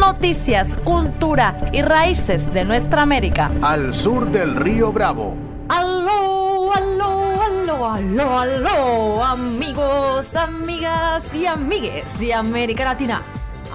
Noticias, 0.00 0.74
cultura 0.82 1.70
y 1.72 1.82
raíces 1.82 2.52
de 2.54 2.64
nuestra 2.64 3.02
América. 3.02 3.50
Al 3.60 3.92
sur 3.92 4.30
del 4.30 4.56
río 4.56 4.92
Bravo. 4.92 5.36
Aló, 5.68 6.72
aló, 6.72 7.42
aló, 7.42 7.90
aló, 7.92 8.38
aló, 8.38 9.24
amigos, 9.24 10.34
amigas 10.34 11.22
y 11.34 11.44
amigues 11.44 12.18
de 12.18 12.32
América 12.32 12.84
Latina. 12.84 13.22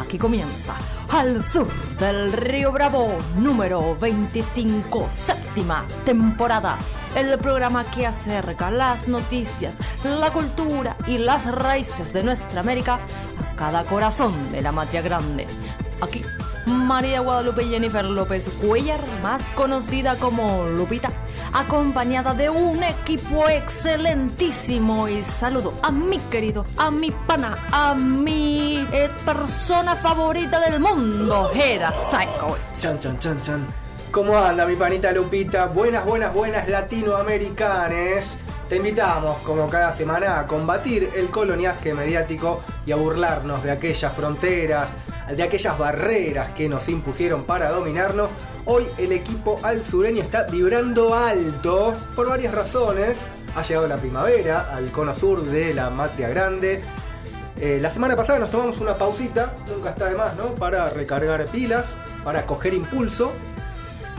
Aquí 0.01 0.17
comienza 0.17 0.73
Al 1.09 1.43
sur 1.43 1.67
del 1.99 2.33
río 2.33 2.71
Bravo, 2.71 3.17
número 3.37 3.95
25, 3.95 5.07
séptima 5.09 5.85
temporada. 6.05 6.77
El 7.15 7.37
programa 7.37 7.85
que 7.91 8.07
acerca 8.07 8.71
las 8.71 9.07
noticias, 9.07 9.77
la 10.03 10.31
cultura 10.31 10.97
y 11.07 11.19
las 11.19 11.45
raíces 11.45 12.11
de 12.13 12.23
nuestra 12.23 12.59
América 12.59 12.99
a 13.39 13.55
cada 13.55 13.83
corazón 13.83 14.51
de 14.51 14.61
la 14.61 14.71
matria 14.71 15.01
grande. 15.01 15.47
Aquí, 16.01 16.23
María 16.65 17.21
Guadalupe 17.21 17.65
Jennifer 17.65 18.05
López 18.05 18.49
Cuellar, 18.61 18.99
más 19.21 19.41
conocida 19.51 20.15
como 20.15 20.65
Lupita, 20.65 21.09
acompañada 21.53 22.33
de 22.33 22.49
un 22.49 22.83
equipo 22.83 23.47
excelentísimo. 23.47 25.07
Y 25.07 25.23
saludo 25.23 25.73
a 25.81 25.91
mi 25.91 26.17
querido, 26.17 26.65
a 26.77 26.91
mi 26.91 27.11
pana, 27.11 27.57
a 27.71 27.93
mi 27.93 28.85
eh, 28.91 29.09
persona 29.23 29.95
favorita 29.95 30.59
del 30.59 30.79
mundo, 30.79 31.51
Hera 31.53 31.93
Psycho. 32.11 32.57
Chan, 32.79 32.99
chan, 32.99 33.19
chan, 33.19 33.41
chan. 33.41 33.67
¿Cómo 34.11 34.37
anda 34.37 34.65
mi 34.65 34.75
panita 34.75 35.11
Lupita? 35.11 35.65
Buenas, 35.65 36.05
buenas, 36.05 36.33
buenas 36.33 36.67
latinoamericanes. 36.69 38.25
Te 38.69 38.77
invitamos, 38.77 39.37
como 39.43 39.69
cada 39.69 39.93
semana, 39.93 40.39
a 40.39 40.47
combatir 40.47 41.11
el 41.15 41.29
coloniaje 41.29 41.93
mediático 41.93 42.63
y 42.85 42.91
a 42.91 42.95
burlarnos 42.95 43.61
de 43.61 43.71
aquellas 43.71 44.11
fronteras, 44.13 44.89
de 45.33 45.43
aquellas 45.43 45.77
barreras 45.77 46.49
que 46.49 46.69
nos 46.69 46.87
impusieron 46.89 47.43
para 47.43 47.69
dominarnos. 47.71 48.31
Hoy 48.65 48.87
el 48.97 49.11
equipo 49.11 49.59
al 49.63 49.83
sureño 49.83 50.21
está 50.21 50.43
vibrando 50.43 51.15
alto 51.15 51.95
por 52.15 52.29
varias 52.29 52.53
razones. 52.53 53.17
Ha 53.55 53.63
llegado 53.63 53.87
la 53.87 53.97
primavera 53.97 54.75
al 54.75 54.91
cono 54.91 55.15
sur 55.15 55.43
de 55.43 55.73
la 55.73 55.89
Matria 55.89 56.29
Grande. 56.29 56.81
Eh, 57.57 57.79
la 57.81 57.89
semana 57.89 58.15
pasada 58.15 58.39
nos 58.39 58.51
tomamos 58.51 58.79
una 58.81 58.95
pausita, 58.95 59.55
nunca 59.73 59.91
está 59.91 60.09
de 60.09 60.15
más, 60.15 60.35
¿no? 60.35 60.55
Para 60.55 60.89
recargar 60.89 61.45
pilas, 61.45 61.85
para 62.23 62.45
coger 62.45 62.73
impulso. 62.73 63.31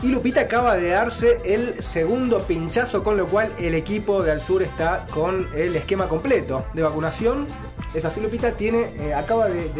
Y 0.01 0.07
Lupita 0.07 0.41
acaba 0.41 0.75
de 0.75 0.89
darse 0.89 1.39
el 1.43 1.83
segundo 1.83 2.43
pinchazo, 2.43 3.03
con 3.03 3.17
lo 3.17 3.27
cual 3.27 3.51
el 3.57 3.73
equipo 3.73 4.21
de 4.21 4.31
Al 4.31 4.41
Sur 4.41 4.61
está 4.61 5.05
con 5.09 5.47
el 5.55 5.75
esquema 5.75 6.07
completo 6.07 6.65
de 6.73 6.83
vacunación. 6.83 7.47
Es 7.95 8.05
así, 8.05 8.21
Lupita 8.21 8.51
tiene, 8.51 8.91
eh, 8.99 9.13
acaba 9.15 9.47
de, 9.47 9.71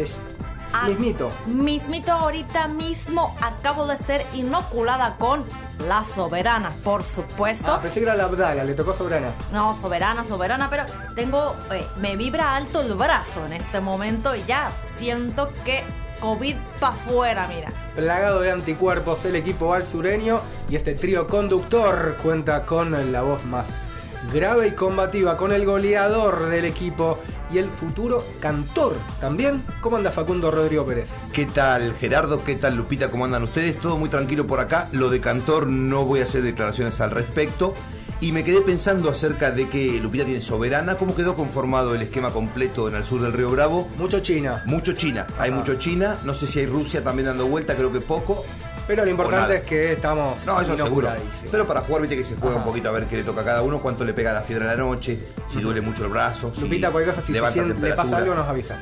mismito. 0.86 1.30
Mismito 1.46 2.12
ahorita 2.12 2.68
mismo 2.68 3.36
acabo 3.40 3.86
de 3.86 3.98
ser 3.98 4.26
inoculada 4.34 5.16
con 5.16 5.44
la 5.86 6.04
soberana, 6.04 6.70
por 6.82 7.04
supuesto. 7.04 7.72
Ah, 7.72 7.80
pensé 7.80 8.00
que 8.00 8.06
era 8.06 8.16
la 8.16 8.24
Abdala, 8.24 8.64
le 8.64 8.74
tocó 8.74 8.94
soberana. 8.94 9.30
No, 9.52 9.74
soberana, 9.74 10.24
soberana, 10.24 10.68
pero 10.68 10.84
tengo, 11.14 11.54
eh, 11.72 11.86
me 11.96 12.16
vibra 12.16 12.56
alto 12.56 12.80
el 12.80 12.94
brazo 12.94 13.46
en 13.46 13.54
este 13.54 13.80
momento 13.80 14.34
y 14.34 14.44
ya 14.44 14.72
siento 14.98 15.48
que 15.64 15.84
COVID 16.20 16.56
pa' 16.80 16.88
afuera, 16.88 17.46
mira. 17.48 17.72
Plagado 17.94 18.40
de 18.40 18.50
anticuerpos 18.50 19.24
el 19.24 19.36
equipo 19.36 19.72
al 19.72 19.86
sureño 19.86 20.40
y 20.68 20.76
este 20.76 20.94
trío 20.94 21.28
conductor 21.28 22.16
cuenta 22.22 22.66
con 22.66 23.12
la 23.12 23.22
voz 23.22 23.44
más 23.44 23.87
grave 24.32 24.68
y 24.68 24.70
combativa, 24.72 25.36
con 25.36 25.52
el 25.52 25.64
goleador 25.64 26.48
del 26.48 26.64
equipo 26.64 27.18
y 27.52 27.58
el 27.58 27.68
futuro 27.70 28.24
cantor 28.40 28.94
también. 29.20 29.62
¿Cómo 29.80 29.96
anda 29.96 30.10
Facundo 30.10 30.50
Rodrigo 30.50 30.84
Pérez? 30.84 31.08
¿Qué 31.32 31.46
tal 31.46 31.94
Gerardo? 31.94 32.44
¿Qué 32.44 32.54
tal 32.54 32.76
Lupita? 32.76 33.10
¿Cómo 33.10 33.24
andan 33.24 33.42
ustedes? 33.42 33.78
Todo 33.78 33.96
muy 33.96 34.08
tranquilo 34.08 34.46
por 34.46 34.60
acá. 34.60 34.88
Lo 34.92 35.08
de 35.10 35.20
cantor 35.20 35.66
no 35.66 36.04
voy 36.04 36.20
a 36.20 36.24
hacer 36.24 36.42
declaraciones 36.42 37.00
al 37.00 37.10
respecto. 37.10 37.74
Y 38.20 38.32
me 38.32 38.42
quedé 38.42 38.62
pensando 38.62 39.10
acerca 39.10 39.52
de 39.52 39.68
que 39.68 40.00
Lupita 40.00 40.24
tiene 40.24 40.40
soberana. 40.40 40.96
¿Cómo 40.96 41.14
quedó 41.14 41.36
conformado 41.36 41.94
el 41.94 42.02
esquema 42.02 42.32
completo 42.32 42.88
en 42.88 42.96
el 42.96 43.04
sur 43.04 43.20
del 43.20 43.32
Río 43.32 43.50
Bravo? 43.52 43.88
Mucho 43.96 44.18
China. 44.18 44.62
Mucho 44.66 44.92
China. 44.94 45.24
Hay 45.38 45.52
mucho 45.52 45.76
China. 45.76 46.18
No 46.24 46.34
sé 46.34 46.48
si 46.48 46.58
hay 46.58 46.66
Rusia 46.66 47.04
también 47.04 47.26
dando 47.26 47.46
vuelta, 47.46 47.76
creo 47.76 47.92
que 47.92 48.00
poco. 48.00 48.44
Pero 48.88 49.04
lo 49.04 49.10
importante 49.10 49.56
es 49.56 49.62
que 49.64 49.92
estamos. 49.92 50.44
No, 50.46 50.60
eso 50.62 50.74
seguro. 50.74 51.10
Pero 51.50 51.66
para 51.66 51.82
jugar, 51.82 52.00
viste 52.02 52.16
que 52.16 52.24
se 52.24 52.36
juega 52.36 52.56
Ajá. 52.56 52.64
un 52.64 52.70
poquito 52.70 52.88
a 52.88 52.92
ver 52.92 53.06
qué 53.06 53.18
le 53.18 53.22
toca 53.22 53.42
a 53.42 53.44
cada 53.44 53.62
uno, 53.62 53.80
cuánto 53.80 54.02
le 54.02 54.14
pega 54.14 54.32
la 54.32 54.40
fiebre 54.40 54.64
a 54.64 54.68
la 54.68 54.76
noche, 54.76 55.18
si 55.46 55.60
duele 55.60 55.82
mucho 55.82 56.04
el 56.04 56.10
brazo. 56.10 56.50
Lupita, 56.58 56.88
si 56.88 56.92
cualquier 56.92 57.14
cosa, 57.14 57.26
si 57.26 57.34
se 57.34 57.52
siente, 57.52 57.74
le 57.78 57.92
pasa 57.92 58.16
algo, 58.16 58.34
nos 58.34 58.48
avisa. 58.48 58.78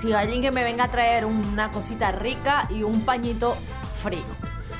Si 0.00 0.12
alguien 0.12 0.42
que 0.42 0.50
me 0.50 0.64
venga 0.64 0.84
a 0.84 0.90
traer 0.90 1.24
una 1.24 1.70
cosita 1.70 2.10
rica 2.10 2.66
y 2.68 2.82
un 2.82 3.02
pañito 3.02 3.56
frío. 4.02 4.24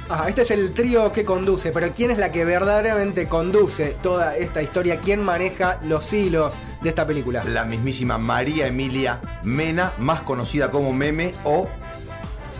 Ajá, 0.08 0.28
este 0.28 0.42
es 0.42 0.50
el 0.50 0.74
trío 0.74 1.12
que 1.12 1.24
conduce, 1.24 1.70
pero 1.70 1.92
¿quién 1.94 2.10
es 2.10 2.18
la 2.18 2.32
que 2.32 2.44
verdaderamente 2.44 3.28
conduce 3.28 3.96
toda 4.02 4.36
esta 4.36 4.60
historia? 4.60 4.98
¿Quién 4.98 5.20
maneja 5.22 5.78
los 5.84 6.12
hilos 6.12 6.52
de 6.82 6.88
esta 6.88 7.06
película? 7.06 7.44
La 7.44 7.64
mismísima 7.64 8.18
María 8.18 8.66
Emilia 8.66 9.20
Mena, 9.44 9.92
más 9.98 10.22
conocida 10.22 10.70
como 10.70 10.92
Meme 10.92 11.32
o 11.44 11.68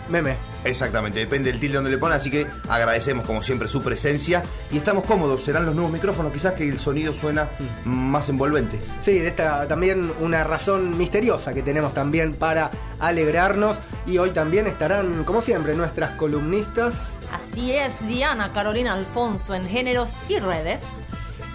Meme. 0.09 0.54
Exactamente, 0.65 1.19
depende 1.19 1.51
del 1.51 1.59
tilde 1.59 1.75
donde 1.75 1.91
le 1.91 1.97
pone, 1.99 2.15
así 2.15 2.31
que 2.31 2.47
agradecemos 2.67 3.25
como 3.25 3.41
siempre 3.41 3.67
su 3.67 3.83
presencia 3.83 4.43
y 4.71 4.77
estamos 4.77 5.05
cómodos, 5.05 5.43
serán 5.43 5.65
los 5.65 5.75
nuevos 5.75 5.93
micrófonos 5.93 6.33
quizás 6.33 6.53
que 6.53 6.67
el 6.67 6.79
sonido 6.79 7.13
suena 7.13 7.49
más 7.85 8.29
envolvente. 8.29 8.79
Sí, 9.03 9.19
de 9.19 9.27
esta 9.27 9.67
también 9.67 10.11
una 10.19 10.43
razón 10.43 10.97
misteriosa 10.97 11.53
que 11.53 11.61
tenemos 11.61 11.93
también 11.93 12.33
para 12.33 12.71
alegrarnos 12.99 13.77
y 14.07 14.17
hoy 14.17 14.31
también 14.31 14.65
estarán 14.65 15.23
como 15.23 15.43
siempre 15.43 15.75
nuestras 15.75 16.11
columnistas. 16.15 16.95
Así 17.31 17.71
es, 17.71 18.07
Diana 18.07 18.51
Carolina 18.51 18.93
Alfonso 18.93 19.53
en 19.53 19.65
géneros 19.65 20.11
y 20.27 20.39
redes 20.39 20.81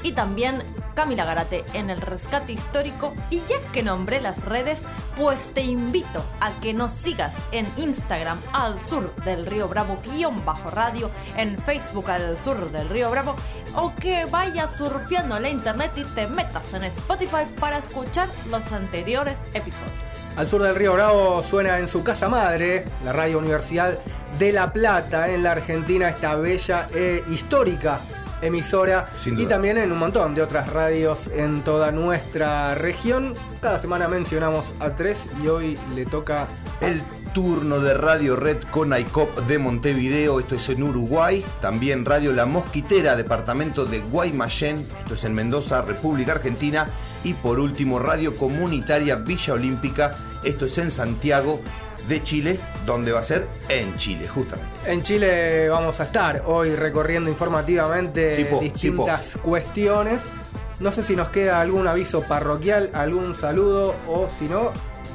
y 0.03 0.13
también 0.13 0.63
Camila 1.01 1.25
Garate 1.25 1.65
en 1.73 1.89
el 1.89 1.99
rescate 1.99 2.53
histórico. 2.53 3.15
Y 3.31 3.39
ya 3.49 3.57
que 3.73 3.83
nombré 3.83 4.21
las 4.21 4.45
redes, 4.45 4.81
pues 5.17 5.39
te 5.55 5.63
invito 5.63 6.23
a 6.41 6.53
que 6.61 6.75
nos 6.75 6.93
sigas 6.93 7.35
en 7.53 7.67
Instagram 7.79 8.39
al 8.53 8.79
sur 8.79 9.15
del 9.25 9.47
río 9.47 9.67
Bravo 9.67 9.97
guion 10.05 10.45
bajo 10.45 10.69
radio, 10.69 11.11
en 11.39 11.57
Facebook 11.57 12.11
al 12.11 12.37
sur 12.37 12.71
del 12.71 12.91
río 12.91 13.11
Bravo, 13.11 13.35
o 13.77 13.95
que 13.95 14.27
vayas 14.27 14.77
surfeando 14.77 15.39
en 15.39 15.43
la 15.45 15.49
internet 15.49 15.91
y 15.97 16.05
te 16.05 16.27
metas 16.27 16.71
en 16.75 16.85
Spotify 16.85 17.47
para 17.59 17.79
escuchar 17.79 18.29
los 18.51 18.71
anteriores 18.71 19.39
episodios. 19.55 19.95
Al 20.37 20.49
sur 20.49 20.63
del 20.63 20.75
río 20.75 20.93
Bravo 20.93 21.43
suena 21.43 21.79
en 21.79 21.89
su 21.89 22.05
casa 22.05 22.29
madre, 22.29 22.85
la 23.07 23.13
Radio 23.13 23.39
Universidad 23.39 23.99
de 24.39 24.53
La 24.53 24.71
Plata, 24.71 25.31
en 25.31 25.45
la 25.45 25.53
Argentina, 25.53 26.11
esta 26.11 26.35
bella 26.35 26.89
e 26.95 27.25
histórica 27.31 28.01
emisora 28.43 29.07
y 29.25 29.47
también 29.47 29.79
en 29.79 29.93
un 29.93 29.99
montón 29.99 30.35
de 30.35 30.43
otras 30.43 30.69
radios 30.69 31.29
en 31.35 31.63
toda 31.63 31.91
nuestra 31.93 32.75
región. 32.75 33.35
Cada 33.61 33.79
semana 33.79 34.09
mencionamos 34.09 34.75
a 34.81 34.97
tres 34.97 35.19
y 35.43 35.49
hoy 35.49 35.79
le 35.95 36.07
toca 36.07 36.47
el 36.81 37.03
turno 37.33 37.79
de 37.79 37.95
Radio 37.95 38.35
Red 38.35 38.63
con 38.71 38.97
ICOP 38.97 39.47
de 39.47 39.59
Montevideo, 39.59 40.41
esto 40.41 40.57
es 40.57 40.69
en 40.69 40.83
Uruguay, 40.83 41.45
también 41.61 42.05
Radio 42.05 42.33
La 42.33 42.45
Mosquitera, 42.45 43.15
departamento 43.15 43.85
de 43.85 44.01
Guaymallén, 44.01 44.87
esto 44.99 45.15
es 45.15 45.25
en 45.25 45.35
Mendoza, 45.35 45.83
República 45.83 46.33
Argentina, 46.33 46.89
y 47.23 47.35
por 47.35 47.61
último 47.61 47.99
Radio 47.99 48.37
Comunitaria 48.37 49.15
Villa 49.15 49.55
Olímpica, 49.55 50.17
esto 50.43 50.67
es 50.67 50.77
en 50.79 50.91
Santiago, 50.91 51.61
de 52.09 52.23
Chile, 52.23 52.59
donde 52.87 53.13
va 53.13 53.21
a 53.21 53.25
ser 53.25 53.47
en 53.69 53.97
Chile, 53.97 54.27
justamente. 54.29 54.71
En 54.87 55.03
Chile 55.03 55.69
vamos 55.69 56.01
a 56.01 56.05
estar 56.05 56.43
hoy 56.47 56.75
recorriendo 56.75 57.31
informativamente 57.31 58.37
sí, 58.37 58.45
po, 58.45 58.61
distintas 58.61 59.25
sí, 59.25 59.39
cuestiones. 59.39 60.21
No 60.81 60.93
sé 60.93 61.03
si 61.05 61.15
nos 61.15 61.29
queda 61.29 61.61
algún 61.61 61.87
aviso 61.87 62.23
parroquial, 62.23 62.91
algún 62.95 63.35
saludo 63.35 63.95
o 64.09 64.29
si 64.39 64.47
no, 64.47 64.73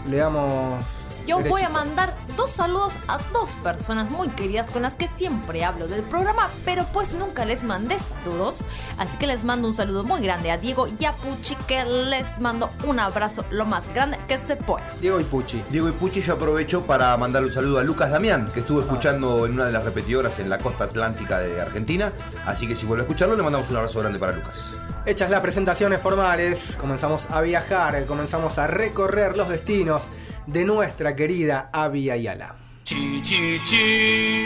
le 0.10 0.18
damos 0.18 0.84
Yo 1.28 1.40
voy 1.40 1.64
a 1.64 1.70
mandar 1.70 2.16
dos 2.38 2.52
saludos 2.52 2.94
a 3.08 3.18
dos 3.34 3.50
personas 3.64 4.12
muy 4.12 4.28
queridas 4.30 4.70
con 4.70 4.84
las 4.84 4.94
que 4.94 5.08
siempre 5.08 5.64
hablo 5.64 5.88
del 5.88 6.04
programa, 6.04 6.52
pero 6.64 6.86
pues 6.94 7.14
nunca 7.14 7.46
les 7.46 7.64
mandé 7.64 7.98
saludos. 8.24 8.68
Así 9.00 9.18
que 9.18 9.26
les 9.26 9.44
mando 9.44 9.68
un 9.68 9.76
saludo 9.76 10.04
muy 10.04 10.22
grande 10.22 10.52
a 10.52 10.58
Diego 10.58 10.88
y 10.88 11.06
a 11.06 11.14
Puchi, 11.14 11.56
que 11.68 11.84
les 11.84 12.40
mando 12.40 12.70
un 12.86 13.00
abrazo 13.00 13.44
lo 13.50 13.66
más 13.66 13.84
grande 13.96 14.20
que 14.28 14.38
se 14.38 14.56
pueda. 14.56 14.86
Diego 15.02 15.20
y 15.20 15.24
Puchi. 15.24 15.64
Diego 15.72 15.90
y 15.90 15.94
Puchi, 15.94 16.22
yo 16.22 16.36
aprovecho 16.36 16.84
para 16.84 17.18
mandarle 17.18 17.48
un 17.48 17.54
saludo 17.54 17.80
a 17.80 17.84
Lucas 17.84 18.12
Damián, 18.12 18.52
que 18.54 18.60
estuvo 18.60 18.82
escuchando 18.82 19.48
en 19.48 19.54
una 19.54 19.66
de 19.66 19.72
las 19.72 19.84
repetidoras 19.84 20.38
en 20.38 20.48
la 20.48 20.60
costa 20.60 20.84
atlántica 20.84 21.40
de 21.40 21.60
Argentina. 21.60 22.12
Así 22.46 22.68
que 22.68 22.76
si 22.76 22.86
vuelve 22.86 23.02
a 23.02 23.06
escucharlo, 23.06 23.36
le 23.36 23.42
mandamos 23.42 23.68
un 23.72 23.78
abrazo 23.78 24.00
grande 24.00 24.20
para 24.20 24.34
Lucas. 24.34 24.74
Hechas 25.08 25.32
las 25.32 25.42
presentaciones 25.42 26.00
formales, 26.02 26.78
comenzamos 26.80 27.28
a 27.32 27.42
viajar, 27.42 28.06
comenzamos 28.06 28.60
a 28.60 28.68
recorrer 28.68 29.36
los 29.36 29.50
destinos 29.50 30.04
de 30.46 30.66
nuestra 30.66 31.16
querida 31.16 31.70
Avia 31.72 32.16
Yala. 32.16 32.56
Chi 32.84 33.22
chi 33.22 33.60
chi, 33.64 34.46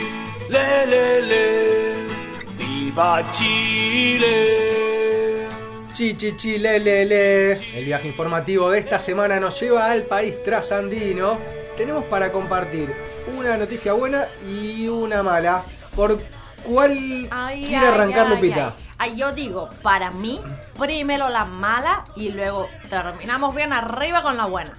le 0.50 0.86
le 0.86 1.22
le, 1.22 2.08
viva 2.58 3.24
Chile. 3.32 4.68
Chi, 5.94 6.16
chi, 6.16 6.34
chi, 6.36 6.58
le, 6.58 6.80
le, 6.80 7.04
le. 7.06 7.52
El 7.78 7.84
viaje 7.86 8.08
informativo 8.08 8.70
de 8.70 8.80
esta 8.80 9.00
semana 9.00 9.38
nos 9.40 9.60
lleva 9.60 9.92
al 9.92 10.04
país 10.04 10.42
trasandino. 10.44 11.38
Tenemos 11.76 12.06
para 12.06 12.32
compartir 12.32 12.94
una 13.38 13.58
noticia 13.58 13.92
buena 13.94 14.26
y 14.48 14.88
una 14.88 15.22
mala. 15.24 15.64
¿Por 15.96 16.18
cuál 16.64 17.28
Ay, 17.32 17.66
quiere 17.66 17.88
arrancar 17.88 18.28
ay, 18.28 18.34
Lupita? 18.36 18.68
ay. 18.68 18.86
Ay, 19.02 19.16
yo 19.18 19.32
digo, 19.34 19.70
para 19.82 20.12
mí, 20.12 20.42
primero 20.78 21.30
la 21.30 21.44
mala 21.46 22.04
y 22.16 22.32
luego 22.32 22.68
terminamos 22.90 23.54
bien 23.56 23.74
arriba 23.74 24.22
con 24.22 24.38
la 24.38 24.46
buena. 24.46 24.78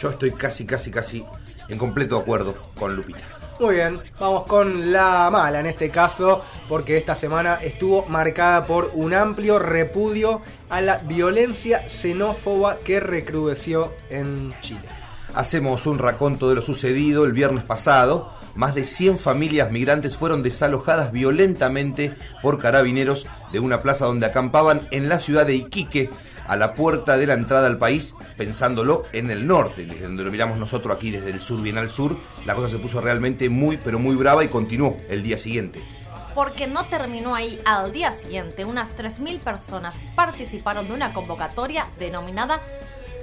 Yo 0.00 0.08
estoy 0.08 0.30
casi, 0.32 0.64
casi, 0.64 0.90
casi 0.90 1.24
en 1.68 1.76
completo 1.76 2.16
acuerdo 2.16 2.54
con 2.78 2.96
Lupita. 2.96 3.20
Muy 3.60 3.74
bien, 3.74 4.00
vamos 4.18 4.46
con 4.46 4.90
la 4.90 5.28
mala 5.30 5.60
en 5.60 5.66
este 5.66 5.90
caso, 5.90 6.42
porque 6.66 6.96
esta 6.96 7.14
semana 7.14 7.56
estuvo 7.56 8.06
marcada 8.06 8.66
por 8.66 8.92
un 8.94 9.12
amplio 9.12 9.58
repudio 9.58 10.40
a 10.70 10.80
la 10.80 10.96
violencia 10.96 11.86
xenófoba 11.90 12.78
que 12.78 13.00
recrudeció 13.00 13.92
en 14.08 14.54
Chile. 14.62 14.80
Hacemos 15.34 15.86
un 15.86 15.98
raconto 15.98 16.48
de 16.48 16.54
lo 16.54 16.62
sucedido 16.62 17.24
el 17.24 17.32
viernes 17.32 17.64
pasado. 17.64 18.32
Más 18.54 18.74
de 18.74 18.84
100 18.84 19.18
familias 19.18 19.70
migrantes 19.70 20.16
fueron 20.16 20.42
desalojadas 20.42 21.12
violentamente 21.12 22.14
por 22.42 22.58
carabineros 22.58 23.26
de 23.52 23.60
una 23.60 23.82
plaza 23.82 24.06
donde 24.06 24.26
acampaban 24.26 24.88
en 24.90 25.10
la 25.10 25.18
ciudad 25.18 25.46
de 25.46 25.54
Iquique, 25.54 26.10
a 26.50 26.56
la 26.56 26.74
puerta 26.74 27.16
de 27.16 27.28
la 27.28 27.34
entrada 27.34 27.68
al 27.68 27.78
país, 27.78 28.16
pensándolo 28.36 29.04
en 29.12 29.30
el 29.30 29.46
norte, 29.46 29.86
desde 29.86 30.02
donde 30.02 30.24
lo 30.24 30.32
miramos 30.32 30.58
nosotros 30.58 30.96
aquí 30.96 31.12
desde 31.12 31.30
el 31.30 31.40
sur 31.40 31.62
bien 31.62 31.78
al 31.78 31.90
sur. 31.92 32.16
La 32.44 32.56
cosa 32.56 32.68
se 32.68 32.80
puso 32.80 33.00
realmente 33.00 33.48
muy, 33.48 33.76
pero 33.76 34.00
muy 34.00 34.16
brava 34.16 34.42
y 34.42 34.48
continuó 34.48 34.96
el 35.08 35.22
día 35.22 35.38
siguiente. 35.38 35.80
Porque 36.34 36.66
no 36.66 36.86
terminó 36.86 37.36
ahí. 37.36 37.60
Al 37.64 37.92
día 37.92 38.12
siguiente, 38.20 38.64
unas 38.64 38.96
3.000 38.96 39.38
personas 39.38 39.94
participaron 40.16 40.88
de 40.88 40.94
una 40.94 41.12
convocatoria 41.12 41.86
denominada 42.00 42.60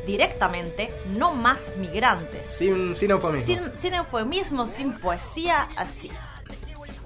directamente 0.06 0.94
No 1.18 1.34
Más 1.34 1.74
Migrantes. 1.78 2.48
Sin, 2.58 2.96
sin 2.96 3.12
eufemismos. 3.12 3.46
Sin, 3.46 3.76
sin 3.76 3.94
eufemismo, 3.94 4.68
sin 4.68 4.94
poesía, 4.94 5.68
así. 5.76 6.10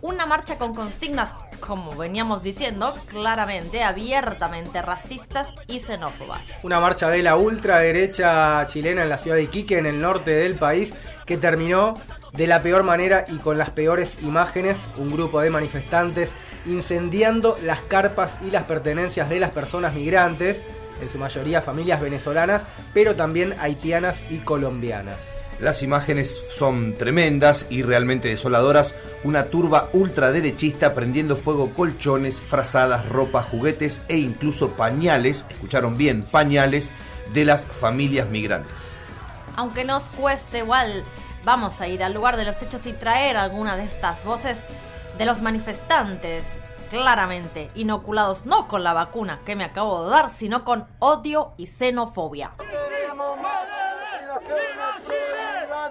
Una 0.02 0.26
marcha 0.26 0.58
con 0.58 0.74
consignas, 0.74 1.36
como 1.60 1.96
veníamos 1.96 2.42
diciendo, 2.42 2.96
claramente, 3.06 3.84
abiertamente 3.84 4.82
racistas 4.82 5.50
y 5.68 5.80
xenófobas. 5.80 6.42
Una 6.64 6.80
marcha 6.80 7.10
de 7.10 7.22
la 7.22 7.36
ultraderecha 7.36 8.66
chilena 8.66 9.04
en 9.04 9.10
la 9.10 9.20
ciudad 9.20 9.38
de 9.38 9.44
Iquique, 9.44 9.78
en 9.78 9.86
el 9.86 10.02
norte 10.02 10.32
del 10.32 10.56
país, 10.56 10.92
que 11.28 11.38
terminó 11.38 11.94
de 12.34 12.48
la 12.48 12.64
peor 12.64 12.82
manera 12.82 13.26
y 13.28 13.38
con 13.38 13.60
las 13.60 13.70
peores 13.70 14.12
imágenes. 14.24 14.78
Un 14.98 15.12
grupo 15.12 15.40
de 15.40 15.52
manifestantes 15.52 16.32
incendiando 16.66 17.60
las 17.62 17.82
carpas 17.82 18.32
y 18.42 18.50
las 18.50 18.64
pertenencias 18.64 19.30
de 19.30 19.40
las 19.40 19.52
personas 19.52 19.94
migrantes, 19.94 20.62
en 21.00 21.10
su 21.10 21.20
mayoría 21.20 21.62
familias 21.62 22.02
venezolanas, 22.02 22.64
pero 22.92 23.16
también 23.16 23.56
haitianas 23.60 24.20
y 24.32 24.40
colombianas. 24.40 25.18
Las 25.62 25.84
imágenes 25.84 26.44
son 26.50 26.94
tremendas 26.94 27.68
y 27.70 27.84
realmente 27.84 28.30
desoladoras. 28.30 28.96
Una 29.24 29.52
turba 29.52 29.90
ultraderechista 29.94 30.96
prendiendo 30.96 31.36
fuego 31.36 31.70
colchones, 31.72 32.42
frazadas, 32.42 33.08
ropas, 33.08 33.46
juguetes 33.46 34.02
e 34.08 34.18
incluso 34.18 34.72
pañales, 34.72 35.46
escucharon 35.52 35.98
bien, 35.98 36.24
pañales 36.24 36.92
de 37.32 37.46
las 37.46 37.68
familias 37.68 38.28
migrantes. 38.28 38.94
Aunque 39.56 39.86
nos 39.86 40.06
cueste 40.10 40.60
igual, 40.60 41.04
vamos 41.44 41.80
a 41.80 41.88
ir 41.88 42.04
al 42.04 42.14
lugar 42.14 42.38
de 42.38 42.46
los 42.46 42.60
hechos 42.64 42.88
y 42.88 42.94
traer 42.94 43.38
alguna 43.38 43.78
de 43.78 43.84
estas 43.84 44.24
voces 44.24 44.64
de 45.20 45.26
los 45.26 45.44
manifestantes, 45.44 46.44
claramente 46.90 47.70
inoculados 47.76 48.48
no 48.48 48.68
con 48.68 48.84
la 48.84 48.94
vacuna 48.94 49.42
que 49.46 49.56
me 49.56 49.64
acabo 49.64 50.06
de 50.06 50.10
dar, 50.10 50.32
sino 50.32 50.64
con 50.64 50.88
odio 50.98 51.54
y 51.58 51.68
xenofobia. 51.68 52.54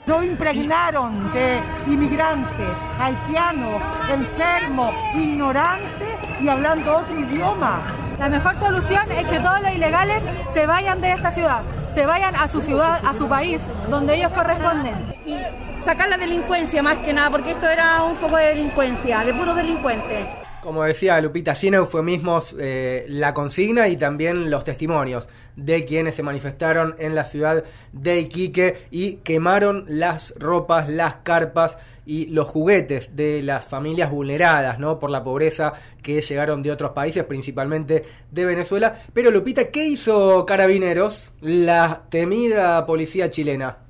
Nos 0.07 0.25
impregnaron 0.25 1.33
de 1.33 1.61
inmigrantes, 1.87 2.69
haitianos, 2.99 3.83
enfermos, 4.11 4.95
ignorantes 5.15 6.41
y 6.41 6.49
hablando 6.49 6.99
otro 6.99 7.19
idioma. 7.19 7.83
La 8.19 8.29
mejor 8.29 8.55
solución 8.57 9.11
es 9.13 9.27
que 9.29 9.41
todos 9.41 9.61
los 9.63 9.73
ilegales 9.73 10.23
se 10.55 10.67
vayan 10.67 11.01
de 11.01 11.13
esta 11.13 11.31
ciudad, 11.31 11.63
se 11.95 12.07
vayan 12.07 12.35
a 12.35 12.49
su 12.49 12.61
ciudad, 12.63 13.01
a 13.05 13.13
su 13.15 13.29
país, 13.29 13.61
donde 13.89 14.17
ellos 14.17 14.33
corresponden. 14.33 14.95
Y 15.27 15.37
sacar 15.85 16.09
la 16.09 16.17
delincuencia 16.17 16.83
más 16.83 16.99
que 16.99 17.13
nada, 17.13 17.31
porque 17.31 17.53
esto 17.53 17.69
era 17.69 18.03
un 18.03 18.17
poco 18.17 18.37
de 18.37 18.47
delincuencia, 18.47 19.21
de 19.21 19.35
puros 19.35 19.57
delincuentes. 19.57 20.27
Como 20.63 20.85
decía 20.85 21.19
Lupita, 21.23 21.55
sin 21.55 21.73
eufemismos, 21.73 22.55
eh, 22.59 23.07
la 23.09 23.33
consigna 23.33 23.89
y 23.89 23.97
también 23.97 24.51
los 24.51 24.65
testimonios 24.65 25.27
de 25.57 25.87
quienes 25.87 26.15
se 26.15 26.23
manifestaron 26.23 26.95
en 26.99 27.15
la 27.15 27.25
ciudad 27.25 27.65
de 27.93 28.21
Iquique 28.21 28.87
y 28.91 29.17
quemaron 29.17 29.85
las 29.89 30.35
ropas, 30.39 30.89
las 30.89 31.17
carpas 31.17 31.79
y 32.05 32.27
los 32.27 32.47
juguetes 32.47 33.17
de 33.17 33.43
las 33.43 33.65
familias 33.65 34.11
vulneradas, 34.11 34.79
¿no? 34.79 34.99
Por 34.99 35.11
la 35.11 35.25
pobreza 35.25 35.73
que 36.03 36.21
llegaron 36.21 36.63
de 36.63 36.73
otros 36.73 36.91
países, 36.91 37.25
principalmente 37.25 38.05
de 38.31 38.45
Venezuela. 38.45 39.03
Pero 39.15 39.31
Lupita, 39.31 39.71
¿qué 39.71 39.87
hizo 39.87 40.45
Carabineros, 40.45 41.33
la 41.41 42.03
temida 42.11 42.85
policía 42.85 43.31
chilena? 43.31 43.90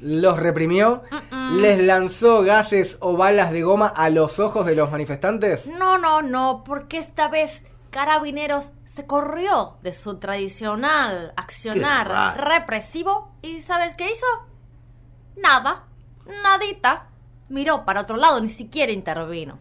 Los 0.00 0.38
reprimió, 0.38 1.02
les 1.52 1.80
lanzó 1.80 2.42
gases 2.42 2.96
o 3.00 3.16
balas 3.16 3.52
de 3.52 3.62
goma 3.62 3.88
a 3.88 4.10
los 4.10 4.38
ojos 4.38 4.66
de 4.66 4.74
los 4.74 4.90
manifestantes. 4.90 5.66
No, 5.66 5.98
no, 5.98 6.22
no, 6.22 6.62
porque 6.64 6.98
esta 6.98 7.28
vez 7.28 7.62
Carabineros 7.90 8.72
se 8.84 9.06
corrió 9.06 9.76
de 9.82 9.92
su 9.92 10.18
tradicional 10.18 11.32
accionar 11.36 12.36
represivo 12.38 13.32
y 13.42 13.60
¿sabes 13.60 13.94
qué 13.94 14.10
hizo? 14.10 14.26
Nada, 15.36 15.84
nadita. 16.42 17.06
Miró 17.48 17.84
para 17.84 18.02
otro 18.02 18.16
lado, 18.18 18.40
ni 18.40 18.48
siquiera 18.48 18.92
intervino. 18.92 19.58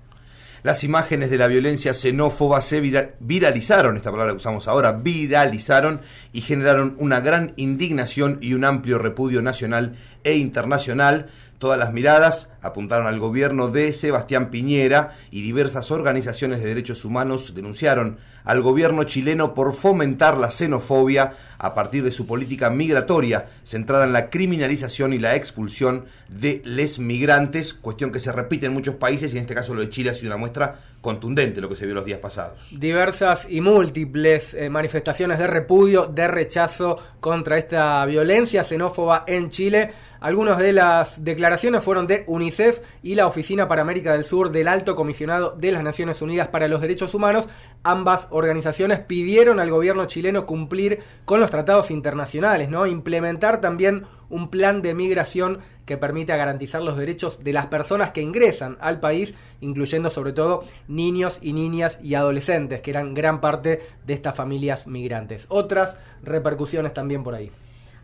Las 0.67 0.83
imágenes 0.83 1.29
de 1.29 1.38
la 1.38 1.47
violencia 1.47 1.93
xenófoba 1.93 2.62
se 2.62 2.81
vira 2.81 3.12
viralizaron, 3.21 3.95
esta 3.95 4.12
palabra 4.12 4.33
que 4.33 4.39
usamos 4.39 4.67
ahora, 4.67 4.91
viralizaron 4.91 6.01
y 6.33 6.41
generaron 6.41 6.97
una 7.00 7.21
gran 7.21 7.53
indignación 7.55 8.38
y 8.41 8.53
un 8.53 8.65
amplio 8.65 8.97
repudio 8.97 9.41
nacional 9.41 9.95
e 10.25 10.36
internacional. 10.36 11.27
Todas 11.59 11.79
las 11.79 11.91
miradas 11.91 12.49
apuntaron 12.61 13.07
al 13.07 13.19
gobierno 13.19 13.69
de 13.69 13.91
Sebastián 13.91 14.51
Piñera 14.51 15.15
y 15.31 15.41
diversas 15.41 15.89
organizaciones 15.89 16.59
de 16.59 16.67
derechos 16.67 17.03
humanos 17.03 17.55
denunciaron 17.55 18.19
al 18.43 18.61
gobierno 18.61 19.03
chileno 19.03 19.53
por 19.53 19.73
fomentar 19.73 20.37
la 20.37 20.51
xenofobia 20.51 21.33
a 21.57 21.73
partir 21.73 22.03
de 22.03 22.11
su 22.11 22.27
política 22.27 22.69
migratoria 22.69 23.47
centrada 23.63 24.05
en 24.05 24.13
la 24.13 24.29
criminalización 24.29 25.13
y 25.13 25.19
la 25.19 25.35
expulsión 25.35 26.05
de 26.29 26.61
les 26.63 26.99
migrantes, 26.99 27.73
cuestión 27.73 28.11
que 28.11 28.19
se 28.19 28.31
repite 28.31 28.67
en 28.67 28.73
muchos 28.73 28.95
países 28.95 29.33
y 29.33 29.37
en 29.37 29.41
este 29.41 29.55
caso 29.55 29.73
lo 29.73 29.81
de 29.81 29.89
Chile 29.89 30.11
ha 30.11 30.13
sido 30.13 30.27
una 30.27 30.37
muestra 30.37 30.79
contundente 31.01 31.59
lo 31.59 31.69
que 31.69 31.75
se 31.75 31.85
vio 31.85 31.95
los 31.95 32.05
días 32.05 32.19
pasados. 32.19 32.69
Diversas 32.71 33.47
y 33.49 33.61
múltiples 33.61 34.53
eh, 34.53 34.69
manifestaciones 34.69 35.39
de 35.39 35.47
repudio, 35.47 36.05
de 36.05 36.27
rechazo 36.27 36.97
contra 37.19 37.57
esta 37.57 38.05
violencia 38.05 38.63
xenófoba 38.63 39.23
en 39.27 39.49
Chile. 39.49 39.91
Algunas 40.19 40.57
de 40.57 40.74
las 40.74 41.24
declaraciones 41.24 41.83
fueron 41.83 42.07
de 42.07 42.24
UNICEF 42.27 42.79
y 43.03 43.15
la 43.15 43.27
Oficina 43.27 43.67
para 43.67 43.83
América 43.83 44.13
del 44.13 44.25
Sur 44.25 44.51
del 44.51 44.67
Alto 44.67 44.95
Comisionado 44.95 45.55
de 45.55 45.71
las 45.71 45.83
Naciones 45.83 46.21
Unidas 46.21 46.47
para 46.47 46.67
los 46.67 46.81
Derechos 46.81 47.13
Humanos. 47.13 47.47
Ambas 47.83 48.27
organizaciones 48.31 49.00
pidieron 49.00 49.59
al 49.59 49.69
gobierno 49.69 50.05
chileno 50.05 50.45
cumplir 50.45 51.00
con 51.25 51.39
los 51.39 51.51
tratados 51.51 51.91
internacionales, 51.91 52.69
¿no? 52.69 52.88
Implementar 52.88 53.62
también 53.62 54.05
un 54.29 54.50
plan 54.50 54.81
de 54.81 54.93
migración 54.93 55.59
que 55.86 55.97
permita 55.97 56.36
garantizar 56.36 56.81
los 56.81 56.97
derechos 56.97 57.43
de 57.43 57.53
las 57.53 57.67
personas 57.67 58.12
que 58.12 58.21
ingresan 58.21 58.77
al 58.81 59.00
país, 59.00 59.33
incluyendo 59.62 60.09
sobre 60.09 60.33
todo 60.33 60.65
niños 60.88 61.39
y 61.41 61.53
niñas 61.53 62.00
y 62.03 62.15
adolescentes, 62.15 62.81
que 62.81 62.91
eran 62.91 63.13
gran 63.13 63.39
parte 63.39 63.81
de 64.05 64.13
estas 64.13 64.36
familias 64.36 64.86
migrantes. 64.88 65.45
Otras 65.47 65.95
repercusiones 66.24 66.93
también 66.93 67.24
por 67.24 67.36
ahí. 67.36 67.51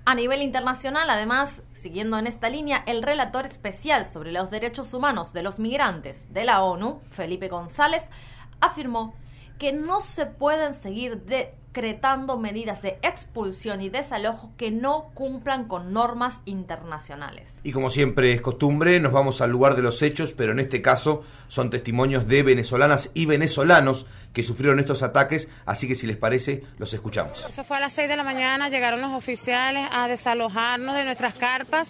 A 0.05 0.15
nivel 0.15 0.41
internacional, 0.41 1.10
además, 1.10 1.63
siguiendo 1.74 2.17
en 2.19 2.27
esta 2.27 2.50
línea, 2.50 2.83
el 2.88 3.03
relator 3.03 3.45
especial 3.45 4.05
sobre 4.05 4.33
los 4.33 4.51
derechos 4.51 4.93
humanos 4.93 5.31
de 5.31 5.43
los 5.43 5.60
migrantes 5.60 6.33
de 6.33 6.43
la 6.43 6.62
ONU, 6.62 7.00
Felipe 7.10 7.48
González, 7.48 8.03
afirmó 8.60 9.15
que 9.57 9.72
no 9.72 10.01
se 10.01 10.25
pueden 10.25 10.74
seguir 10.74 11.24
decretando 11.74 12.38
medidas 12.38 12.84
de 12.84 13.00
expulsión 13.01 13.82
y 13.82 13.89
desalojo 13.89 14.51
que 14.58 14.70
no 14.70 15.10
cumplan 15.15 15.65
con 15.65 15.92
normas 15.92 16.42
internacionales. 16.46 17.60
Y 17.63 17.72
como 17.72 17.89
siempre 17.89 18.32
es 18.32 18.42
costumbre, 18.42 19.00
nos 19.00 19.12
vamos 19.12 19.42
al 19.42 19.50
lugar 19.50 19.75
de 19.75 19.82
los 19.82 20.03
hechos, 20.03 20.34
pero 20.34 20.51
en 20.51 20.60
este 20.60 20.84
caso 20.84 21.24
son 21.48 21.72
testimonios 21.72 22.27
de 22.27 22.44
venezolanas 22.44 23.10
y 23.15 23.25
venezolanos 23.25 24.06
que 24.34 24.44
sufrieron 24.44 24.80
estos 24.80 25.01
ataques, 25.01 25.50
así 25.65 25.88
que 25.88 25.96
si 25.96 26.06
les 26.06 26.15
parece, 26.15 26.63
los 26.77 26.94
escuchamos. 26.94 27.44
Eso 27.50 27.63
fue 27.63 27.77
a 27.77 27.80
las 27.80 27.94
6 27.94 28.08
de 28.08 28.18
la 28.18 28.24
mañana, 28.24 28.70
llegaron 28.70 29.01
los 29.01 29.12
oficiales 29.12 29.88
a 29.92 30.08
desalojarnos 30.08 30.96
de 30.96 31.06
nuestras 31.06 31.34
carpas. 31.34 31.89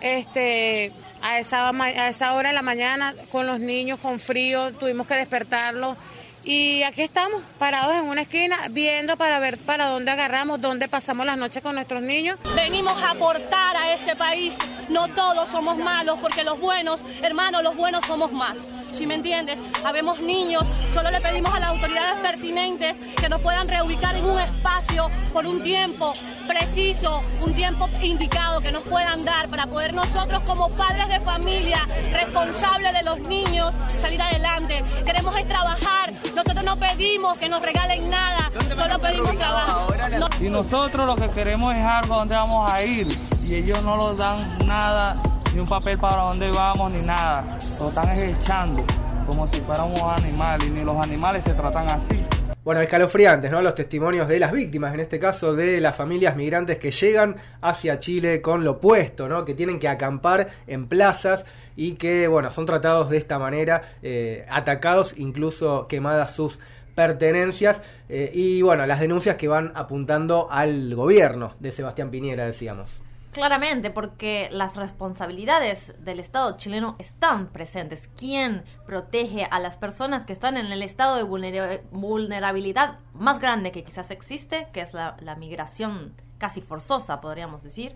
Este, 0.00 0.92
a 1.22 1.38
esa, 1.38 1.68
a 1.68 2.08
esa 2.08 2.32
hora 2.32 2.48
de 2.48 2.54
la 2.54 2.62
mañana 2.62 3.14
con 3.30 3.46
los 3.46 3.60
niños 3.60 4.00
con 4.00 4.18
frío, 4.18 4.72
tuvimos 4.72 5.06
que 5.06 5.14
despertarlos 5.14 5.98
y 6.44 6.82
aquí 6.84 7.02
estamos, 7.02 7.42
parados 7.58 7.94
en 7.94 8.06
una 8.06 8.22
esquina, 8.22 8.56
viendo 8.70 9.16
para 9.16 9.38
ver 9.40 9.58
para 9.58 9.88
dónde 9.88 10.10
agarramos, 10.10 10.60
dónde 10.60 10.88
pasamos 10.88 11.26
las 11.26 11.36
noches 11.36 11.62
con 11.62 11.74
nuestros 11.74 12.02
niños. 12.02 12.38
Venimos 12.54 13.00
a 13.02 13.10
aportar 13.10 13.76
a 13.76 13.92
este 13.92 14.16
país. 14.16 14.54
No 14.88 15.08
todos 15.14 15.48
somos 15.50 15.76
malos, 15.76 16.18
porque 16.20 16.42
los 16.42 16.58
buenos, 16.58 17.04
hermanos, 17.22 17.62
los 17.62 17.76
buenos 17.76 18.04
somos 18.06 18.32
más. 18.32 18.58
Si 18.92 19.06
me 19.06 19.14
entiendes, 19.14 19.62
habemos 19.84 20.20
niños, 20.20 20.68
solo 20.92 21.10
le 21.10 21.20
pedimos 21.20 21.54
a 21.54 21.60
las 21.60 21.70
autoridades 21.70 22.18
pertinentes 22.20 22.98
que 23.16 23.28
nos 23.28 23.40
puedan 23.40 23.68
reubicar 23.68 24.16
en 24.16 24.24
un 24.24 24.38
espacio 24.38 25.10
por 25.32 25.46
un 25.46 25.62
tiempo 25.62 26.14
preciso, 26.46 27.22
un 27.40 27.54
tiempo 27.54 27.88
indicado 28.02 28.60
que 28.60 28.72
nos 28.72 28.82
puedan 28.82 29.24
dar 29.24 29.48
para 29.48 29.66
poder 29.66 29.94
nosotros 29.94 30.42
como 30.44 30.68
padres 30.70 31.08
de 31.08 31.20
familia, 31.20 31.86
responsables 32.12 32.92
de 32.92 33.02
los 33.04 33.20
niños, 33.28 33.74
salir 34.00 34.20
adelante. 34.20 34.84
Queremos 35.04 35.36
es 35.38 35.46
trabajar, 35.46 36.12
nosotros 36.34 36.64
no 36.64 36.76
pedimos 36.76 37.38
que 37.38 37.48
nos 37.48 37.62
regalen 37.62 38.10
nada, 38.10 38.50
solo 38.76 38.98
pedimos 38.98 39.38
trabajo. 39.38 39.94
Y 40.40 40.48
nosotros 40.48 41.06
lo 41.06 41.16
que 41.16 41.30
queremos 41.30 41.74
es 41.76 41.84
algo 41.84 42.16
donde 42.16 42.34
vamos 42.34 42.70
a 42.70 42.82
ir 42.82 43.06
y 43.46 43.54
ellos 43.54 43.82
no 43.82 43.96
nos 43.96 44.16
dan 44.16 44.66
nada 44.66 45.16
ni 45.54 45.60
un 45.60 45.66
papel 45.66 45.98
para 45.98 46.22
dónde 46.22 46.50
vamos, 46.50 46.92
ni 46.92 47.00
nada. 47.00 47.58
Lo 47.78 47.88
están 47.88 48.18
echando 48.18 48.84
como 49.26 49.46
si 49.48 49.60
fuéramos 49.60 50.00
animales, 50.02 50.68
y 50.68 50.70
ni 50.70 50.84
los 50.84 50.96
animales 50.96 51.44
se 51.44 51.52
tratan 51.52 51.88
así. 51.88 52.24
Bueno, 52.62 52.80
escalofriantes, 52.82 53.50
¿no? 53.50 53.62
Los 53.62 53.74
testimonios 53.74 54.28
de 54.28 54.38
las 54.38 54.52
víctimas, 54.52 54.92
en 54.92 55.00
este 55.00 55.18
caso 55.18 55.54
de 55.54 55.80
las 55.80 55.96
familias 55.96 56.36
migrantes 56.36 56.78
que 56.78 56.90
llegan 56.90 57.36
hacia 57.62 57.98
Chile 57.98 58.42
con 58.42 58.64
lo 58.64 58.72
opuesto, 58.72 59.28
¿no? 59.28 59.44
Que 59.44 59.54
tienen 59.54 59.78
que 59.78 59.88
acampar 59.88 60.48
en 60.66 60.86
plazas 60.86 61.44
y 61.74 61.92
que, 61.92 62.28
bueno, 62.28 62.50
son 62.50 62.66
tratados 62.66 63.08
de 63.08 63.16
esta 63.16 63.38
manera, 63.38 63.94
eh, 64.02 64.44
atacados, 64.50 65.14
incluso 65.16 65.86
quemadas 65.88 66.32
sus 66.32 66.58
pertenencias 66.94 67.80
eh, 68.08 68.30
y, 68.34 68.60
bueno, 68.60 68.84
las 68.84 69.00
denuncias 69.00 69.36
que 69.36 69.48
van 69.48 69.72
apuntando 69.74 70.48
al 70.50 70.94
gobierno 70.94 71.54
de 71.60 71.72
Sebastián 71.72 72.10
Piñera, 72.10 72.44
decíamos. 72.44 73.00
Claramente, 73.32 73.90
porque 73.90 74.48
las 74.50 74.76
responsabilidades 74.76 75.94
del 76.00 76.18
Estado 76.18 76.56
chileno 76.56 76.96
están 76.98 77.46
presentes. 77.52 78.10
¿Quién 78.16 78.64
protege 78.86 79.44
a 79.44 79.60
las 79.60 79.76
personas 79.76 80.24
que 80.24 80.32
están 80.32 80.56
en 80.56 80.66
el 80.66 80.82
estado 80.82 81.14
de 81.14 81.22
vulnerabilidad 81.22 82.98
más 83.14 83.40
grande 83.40 83.70
que 83.70 83.84
quizás 83.84 84.10
existe, 84.10 84.66
que 84.72 84.80
es 84.80 84.94
la, 84.94 85.16
la 85.20 85.36
migración 85.36 86.14
casi 86.38 86.60
forzosa, 86.60 87.20
podríamos 87.20 87.62
decir? 87.62 87.94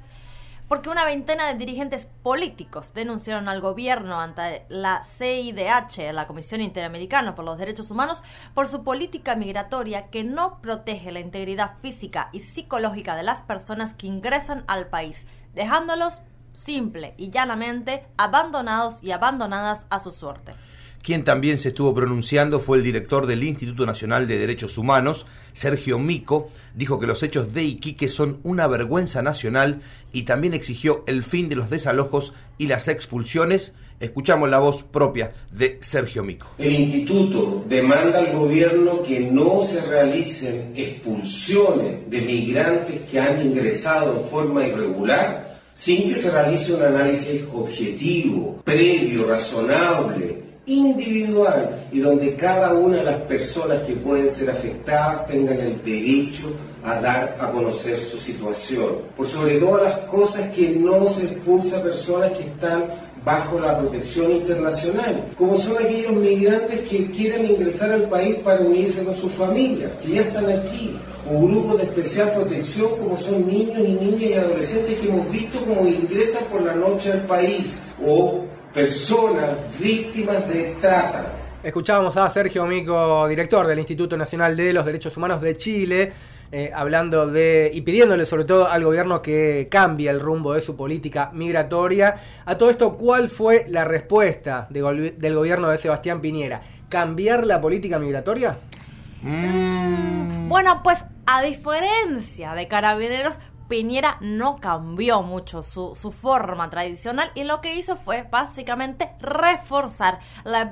Porque 0.68 0.88
una 0.88 1.04
veintena 1.04 1.48
de 1.48 1.54
dirigentes 1.54 2.06
políticos 2.22 2.94
denunciaron 2.94 3.48
al 3.48 3.60
gobierno 3.60 4.20
ante 4.20 4.64
la 4.68 5.04
CIDH, 5.04 6.12
la 6.12 6.26
Comisión 6.26 6.60
Interamericana 6.60 7.34
por 7.34 7.44
los 7.44 7.58
Derechos 7.58 7.90
Humanos, 7.90 8.24
por 8.54 8.66
su 8.66 8.82
política 8.82 9.36
migratoria 9.36 10.08
que 10.08 10.24
no 10.24 10.60
protege 10.60 11.12
la 11.12 11.20
integridad 11.20 11.78
física 11.82 12.30
y 12.32 12.40
psicológica 12.40 13.16
de 13.16 13.22
las 13.22 13.42
personas 13.42 13.94
que 13.94 14.06
ingresan 14.06 14.64
al 14.66 14.88
país, 14.88 15.26
dejándolos 15.54 16.22
simple 16.52 17.14
y 17.16 17.30
llanamente 17.30 18.06
abandonados 18.16 19.02
y 19.02 19.10
abandonadas 19.10 19.86
a 19.90 19.98
su 20.00 20.12
suerte. 20.12 20.54
Quien 21.04 21.22
también 21.22 21.58
se 21.58 21.68
estuvo 21.68 21.94
pronunciando 21.94 22.60
fue 22.60 22.78
el 22.78 22.82
director 22.82 23.26
del 23.26 23.44
Instituto 23.44 23.84
Nacional 23.84 24.26
de 24.26 24.38
Derechos 24.38 24.78
Humanos, 24.78 25.26
Sergio 25.52 25.98
Mico, 25.98 26.48
dijo 26.74 26.98
que 26.98 27.06
los 27.06 27.22
hechos 27.22 27.52
de 27.52 27.62
Iquique 27.62 28.08
son 28.08 28.40
una 28.42 28.66
vergüenza 28.68 29.20
nacional 29.20 29.82
y 30.14 30.22
también 30.22 30.54
exigió 30.54 31.04
el 31.06 31.22
fin 31.22 31.50
de 31.50 31.56
los 31.56 31.68
desalojos 31.68 32.32
y 32.56 32.68
las 32.68 32.88
expulsiones. 32.88 33.74
Escuchamos 34.00 34.48
la 34.48 34.60
voz 34.60 34.82
propia 34.82 35.34
de 35.50 35.76
Sergio 35.82 36.24
Mico. 36.24 36.46
El 36.56 36.72
instituto 36.72 37.62
demanda 37.68 38.20
al 38.20 38.32
gobierno 38.32 39.02
que 39.02 39.20
no 39.30 39.66
se 39.66 39.82
realicen 39.82 40.72
expulsiones 40.74 42.08
de 42.08 42.22
migrantes 42.22 43.02
que 43.10 43.20
han 43.20 43.44
ingresado 43.44 44.22
en 44.22 44.30
forma 44.30 44.66
irregular 44.66 45.60
sin 45.74 46.08
que 46.08 46.14
se 46.14 46.30
realice 46.30 46.72
un 46.72 46.82
análisis 46.82 47.42
objetivo, 47.52 48.62
previo, 48.64 49.26
razonable 49.26 50.44
individual 50.66 51.86
y 51.92 52.00
donde 52.00 52.34
cada 52.36 52.72
una 52.72 52.98
de 52.98 53.04
las 53.04 53.22
personas 53.22 53.82
que 53.82 53.94
pueden 53.94 54.30
ser 54.30 54.50
afectadas 54.50 55.26
tengan 55.26 55.60
el 55.60 55.82
derecho 55.84 56.52
a 56.84 57.00
dar 57.00 57.36
a 57.40 57.50
conocer 57.50 57.98
su 57.98 58.18
situación. 58.18 58.98
Por 59.16 59.26
sobre 59.26 59.58
todas 59.58 59.82
las 59.82 59.98
cosas 60.10 60.50
que 60.54 60.70
no 60.70 61.08
se 61.08 61.24
expulsa 61.24 61.78
a 61.78 61.82
personas 61.82 62.32
que 62.32 62.44
están 62.44 62.84
bajo 63.24 63.58
la 63.58 63.78
protección 63.78 64.32
internacional, 64.32 65.32
como 65.36 65.56
son 65.56 65.82
aquellos 65.82 66.12
migrantes 66.12 66.80
que 66.88 67.10
quieren 67.10 67.46
ingresar 67.46 67.92
al 67.92 68.08
país 68.08 68.36
para 68.36 68.60
unirse 68.60 69.02
con 69.02 69.16
sus 69.16 69.32
familias, 69.32 69.92
que 70.02 70.12
ya 70.12 70.20
están 70.20 70.50
aquí, 70.50 70.98
o 71.30 71.40
grupos 71.40 71.78
de 71.78 71.84
especial 71.84 72.32
protección 72.32 72.90
como 72.98 73.16
son 73.16 73.46
niños 73.46 73.78
y 73.78 73.92
niñas 73.92 74.30
y 74.30 74.34
adolescentes 74.34 74.98
que 74.98 75.08
hemos 75.08 75.30
visto 75.30 75.58
como 75.60 75.88
ingresan 75.88 76.44
por 76.52 76.60
la 76.60 76.74
noche 76.74 77.12
al 77.12 77.24
país, 77.24 77.82
o 78.04 78.44
personas 78.74 79.56
víctimas 79.78 80.48
de 80.48 80.74
trata. 80.80 81.32
Escuchábamos 81.62 82.16
a 82.16 82.28
Sergio 82.28 82.66
Mico, 82.66 83.26
director 83.28 83.66
del 83.66 83.78
Instituto 83.78 84.16
Nacional 84.16 84.56
de 84.56 84.72
los 84.72 84.84
Derechos 84.84 85.16
Humanos 85.16 85.40
de 85.40 85.56
Chile, 85.56 86.12
eh, 86.50 86.70
hablando 86.74 87.26
de 87.28 87.70
y 87.72 87.80
pidiéndole 87.80 88.26
sobre 88.26 88.44
todo 88.44 88.68
al 88.68 88.84
gobierno 88.84 89.22
que 89.22 89.68
cambie 89.70 90.10
el 90.10 90.20
rumbo 90.20 90.52
de 90.52 90.60
su 90.60 90.76
política 90.76 91.30
migratoria. 91.32 92.16
A 92.44 92.58
todo 92.58 92.68
esto, 92.68 92.96
¿cuál 92.96 93.28
fue 93.28 93.64
la 93.68 93.84
respuesta 93.84 94.66
del 94.68 95.34
gobierno 95.34 95.70
de 95.70 95.78
Sebastián 95.78 96.20
Piñera? 96.20 96.60
¿Cambiar 96.88 97.46
la 97.46 97.60
política 97.60 97.98
migratoria? 97.98 98.58
Mm. 99.22 100.48
Bueno, 100.48 100.82
pues 100.82 101.02
a 101.26 101.42
diferencia 101.42 102.52
de 102.54 102.68
Carabineros, 102.68 103.40
Piñera 103.74 104.18
no 104.20 104.58
cambió 104.60 105.22
mucho 105.22 105.60
su, 105.60 105.96
su, 106.00 106.12
forma 106.12 106.70
tradicional 106.70 107.32
y 107.34 107.42
lo 107.42 107.60
que 107.60 107.74
hizo 107.74 107.96
fue 107.96 108.24
básicamente 108.30 109.10
reforzar 109.18 110.20
la, 110.44 110.70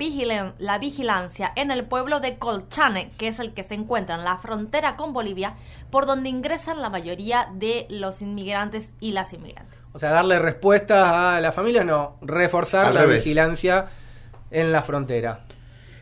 la 0.57 0.77
vigilancia 0.77 1.51
en 1.57 1.69
el 1.69 1.83
pueblo 1.83 2.21
de 2.21 2.37
Colchane, 2.37 3.11
que 3.17 3.27
es 3.27 3.41
el 3.41 3.53
que 3.53 3.65
se 3.65 3.73
encuentra 3.73 4.15
en 4.15 4.23
la 4.23 4.37
frontera 4.37 4.95
con 4.95 5.11
Bolivia, 5.11 5.55
por 5.89 6.05
donde 6.05 6.29
ingresan 6.29 6.81
la 6.81 6.89
mayoría 6.89 7.49
de 7.53 7.87
los 7.89 8.21
inmigrantes 8.21 8.93
y 9.01 9.11
las 9.11 9.33
inmigrantes. 9.33 9.77
O 9.91 9.99
sea, 9.99 10.11
darle 10.11 10.39
respuesta 10.39 11.35
a 11.35 11.41
la 11.41 11.51
familia, 11.51 11.83
no, 11.83 12.15
reforzar 12.21 12.93
la 12.93 13.05
vigilancia 13.05 13.87
en 14.49 14.71
la 14.71 14.81
frontera. 14.81 15.41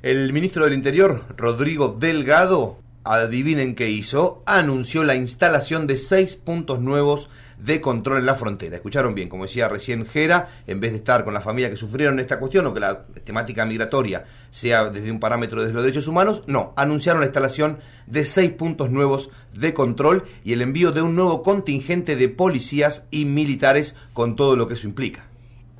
El 0.03 0.31
ministro 0.34 0.65
del 0.65 0.74
Interior, 0.74 1.20
Rodrigo 1.36 1.96
Delgado, 1.98 2.77
adivinen 3.03 3.75
qué 3.75 3.89
hizo, 3.89 4.43
anunció 4.46 5.03
la 5.03 5.15
instalación 5.15 5.88
de 5.88 5.98
seis 5.98 6.36
puntos 6.36 6.79
nuevos 6.79 7.29
de 7.58 7.79
control 7.79 8.20
en 8.20 8.25
la 8.25 8.36
frontera. 8.36 8.75
Escucharon 8.75 9.13
bien, 9.13 9.29
como 9.29 9.43
decía 9.43 9.70
recién 9.70 10.05
Jera, 10.05 10.50
en 10.67 10.79
vez 10.79 10.91
de 10.91 10.98
estar 10.98 11.24
con 11.24 11.34
la 11.34 11.41
familia 11.41 11.70
que 11.70 11.77
sufrieron 11.77 12.20
esta 12.20 12.39
cuestión 12.39 12.65
o 12.65 12.74
que 12.74 12.79
la 12.79 13.05
temática 13.24 13.65
migratoria 13.65 14.25
sea 14.50 14.89
desde 14.89 15.12
un 15.12 15.20
parámetro 15.20 15.63
de 15.63 15.72
los 15.72 15.84
derechos 15.84 16.08
humanos, 16.08 16.43
no, 16.48 16.74
anunciaron 16.75 17.22
la 17.22 17.27
instalación 17.27 17.79
de 18.08 18.25
seis 18.25 18.51
puntos 18.51 18.89
nuevos 18.89 19.29
de 19.53 19.74
control 19.74 20.25
y 20.43 20.53
el 20.53 20.62
envío 20.62 20.91
de 20.91 21.01
un 21.01 21.15
nuevo 21.15 21.43
contingente 21.43 22.15
de 22.15 22.29
policías 22.29 23.03
y 23.12 23.25
militares 23.25 23.96
con 24.13 24.36
todo 24.36 24.55
lo 24.55 24.67
que 24.67 24.74
eso 24.74 24.88
implica. 24.88 25.27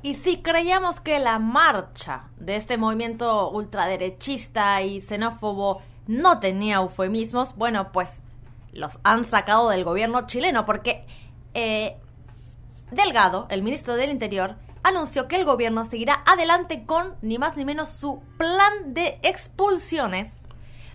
Y 0.04 0.14
si 0.14 0.42
creíamos 0.42 1.00
que 1.00 1.20
la 1.20 1.38
marcha 1.38 2.24
de 2.38 2.56
este 2.56 2.76
movimiento 2.76 3.50
ultraderechista 3.50 4.82
y 4.82 5.00
xenófobo 5.00 5.80
no 6.06 6.40
tenía 6.40 6.76
eufemismos, 6.76 7.54
bueno, 7.56 7.92
pues 7.92 8.20
los 8.72 8.98
han 9.02 9.24
sacado 9.24 9.68
del 9.68 9.84
gobierno 9.84 10.26
chileno 10.26 10.64
porque 10.64 11.06
eh, 11.54 11.96
Delgado, 12.90 13.46
el 13.50 13.62
ministro 13.62 13.96
del 13.96 14.10
Interior, 14.10 14.56
anunció 14.82 15.28
que 15.28 15.36
el 15.36 15.44
gobierno 15.44 15.84
seguirá 15.84 16.22
adelante 16.26 16.84
con 16.84 17.14
ni 17.22 17.38
más 17.38 17.56
ni 17.56 17.64
menos 17.64 17.88
su 17.88 18.20
plan 18.36 18.94
de 18.94 19.18
expulsiones 19.22 20.28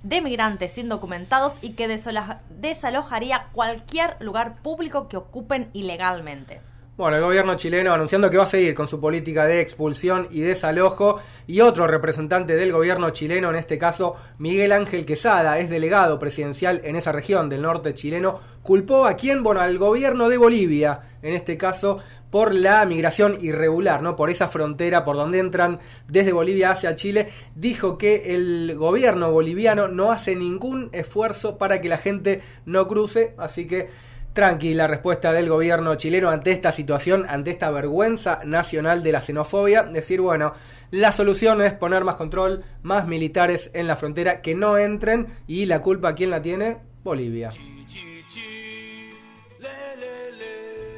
de 0.03 0.21
migrantes 0.21 0.77
indocumentados 0.77 1.57
y 1.61 1.71
que 1.71 1.87
desaloja- 1.87 2.41
desalojaría 2.49 3.47
cualquier 3.53 4.17
lugar 4.19 4.61
público 4.61 5.07
que 5.07 5.17
ocupen 5.17 5.69
ilegalmente. 5.73 6.61
Bueno, 6.97 7.17
el 7.17 7.21
gobierno 7.21 7.55
chileno 7.55 7.93
anunciando 7.93 8.27
que 8.27 8.37
va 8.37 8.45
a 8.45 8.47
seguir 8.47 8.73
con 8.73 8.87
su 8.87 8.99
política 8.99 9.45
de 9.45 9.61
expulsión 9.61 10.27
y 10.31 10.41
desalojo. 10.41 11.19
Y 11.45 11.61
otro 11.61 11.85
representante 11.85 12.55
del 12.55 12.71
gobierno 12.71 13.11
chileno, 13.11 13.51
en 13.51 13.55
este 13.55 13.77
caso 13.77 14.15
Miguel 14.39 14.71
Ángel 14.71 15.05
Quesada, 15.05 15.59
es 15.59 15.69
delegado 15.69 16.17
presidencial 16.17 16.81
en 16.83 16.95
esa 16.95 17.11
región 17.11 17.49
del 17.49 17.61
norte 17.61 17.93
chileno, 17.93 18.39
culpó 18.63 19.05
a 19.05 19.15
quién, 19.15 19.43
bueno, 19.43 19.61
al 19.61 19.77
gobierno 19.77 20.27
de 20.27 20.37
Bolivia, 20.37 21.01
en 21.21 21.35
este 21.35 21.55
caso 21.55 21.99
por 22.31 22.55
la 22.55 22.83
migración 22.87 23.37
irregular, 23.41 24.01
¿no? 24.01 24.15
Por 24.15 24.31
esa 24.31 24.47
frontera 24.47 25.05
por 25.05 25.17
donde 25.17 25.37
entran 25.37 25.79
desde 26.07 26.33
Bolivia 26.33 26.71
hacia 26.71 26.95
Chile, 26.95 27.29
dijo 27.55 27.99
que 27.99 28.33
el 28.33 28.75
gobierno 28.75 29.31
boliviano 29.31 29.87
no 29.87 30.11
hace 30.11 30.35
ningún 30.35 30.89
esfuerzo 30.93 31.59
para 31.59 31.79
que 31.79 31.89
la 31.89 31.99
gente 31.99 32.41
no 32.65 32.87
cruce, 32.87 33.35
así 33.37 33.67
que 33.67 33.89
Tranqui, 34.37 34.75
la 34.75 34.85
respuesta 34.85 35.33
del 35.33 35.49
gobierno 35.49 35.95
chileno 35.95 36.29
ante 36.29 36.51
esta 36.51 36.71
situación, 36.71 37.25
ante 37.27 37.49
esta 37.49 37.71
vergüenza 37.71 38.41
nacional 38.45 39.01
de 39.01 39.11
la 39.11 39.19
xenofobia, 39.19 39.81
decir, 39.81 40.21
bueno, 40.21 40.53
la 40.91 41.11
solución 41.11 41.59
es 41.63 41.73
poner 41.73 42.03
más 42.03 42.17
control, 42.17 42.63
más 42.83 43.07
militares 43.07 43.71
en 43.73 43.87
la 43.87 43.95
frontera, 43.95 44.41
que 44.41 44.53
no 44.53 44.77
entren 44.77 45.25
y 45.47 45.65
la 45.65 45.81
culpa, 45.81 46.13
¿quién 46.13 46.29
la 46.29 46.43
tiene? 46.43 46.77
Bolivia. 47.03 47.49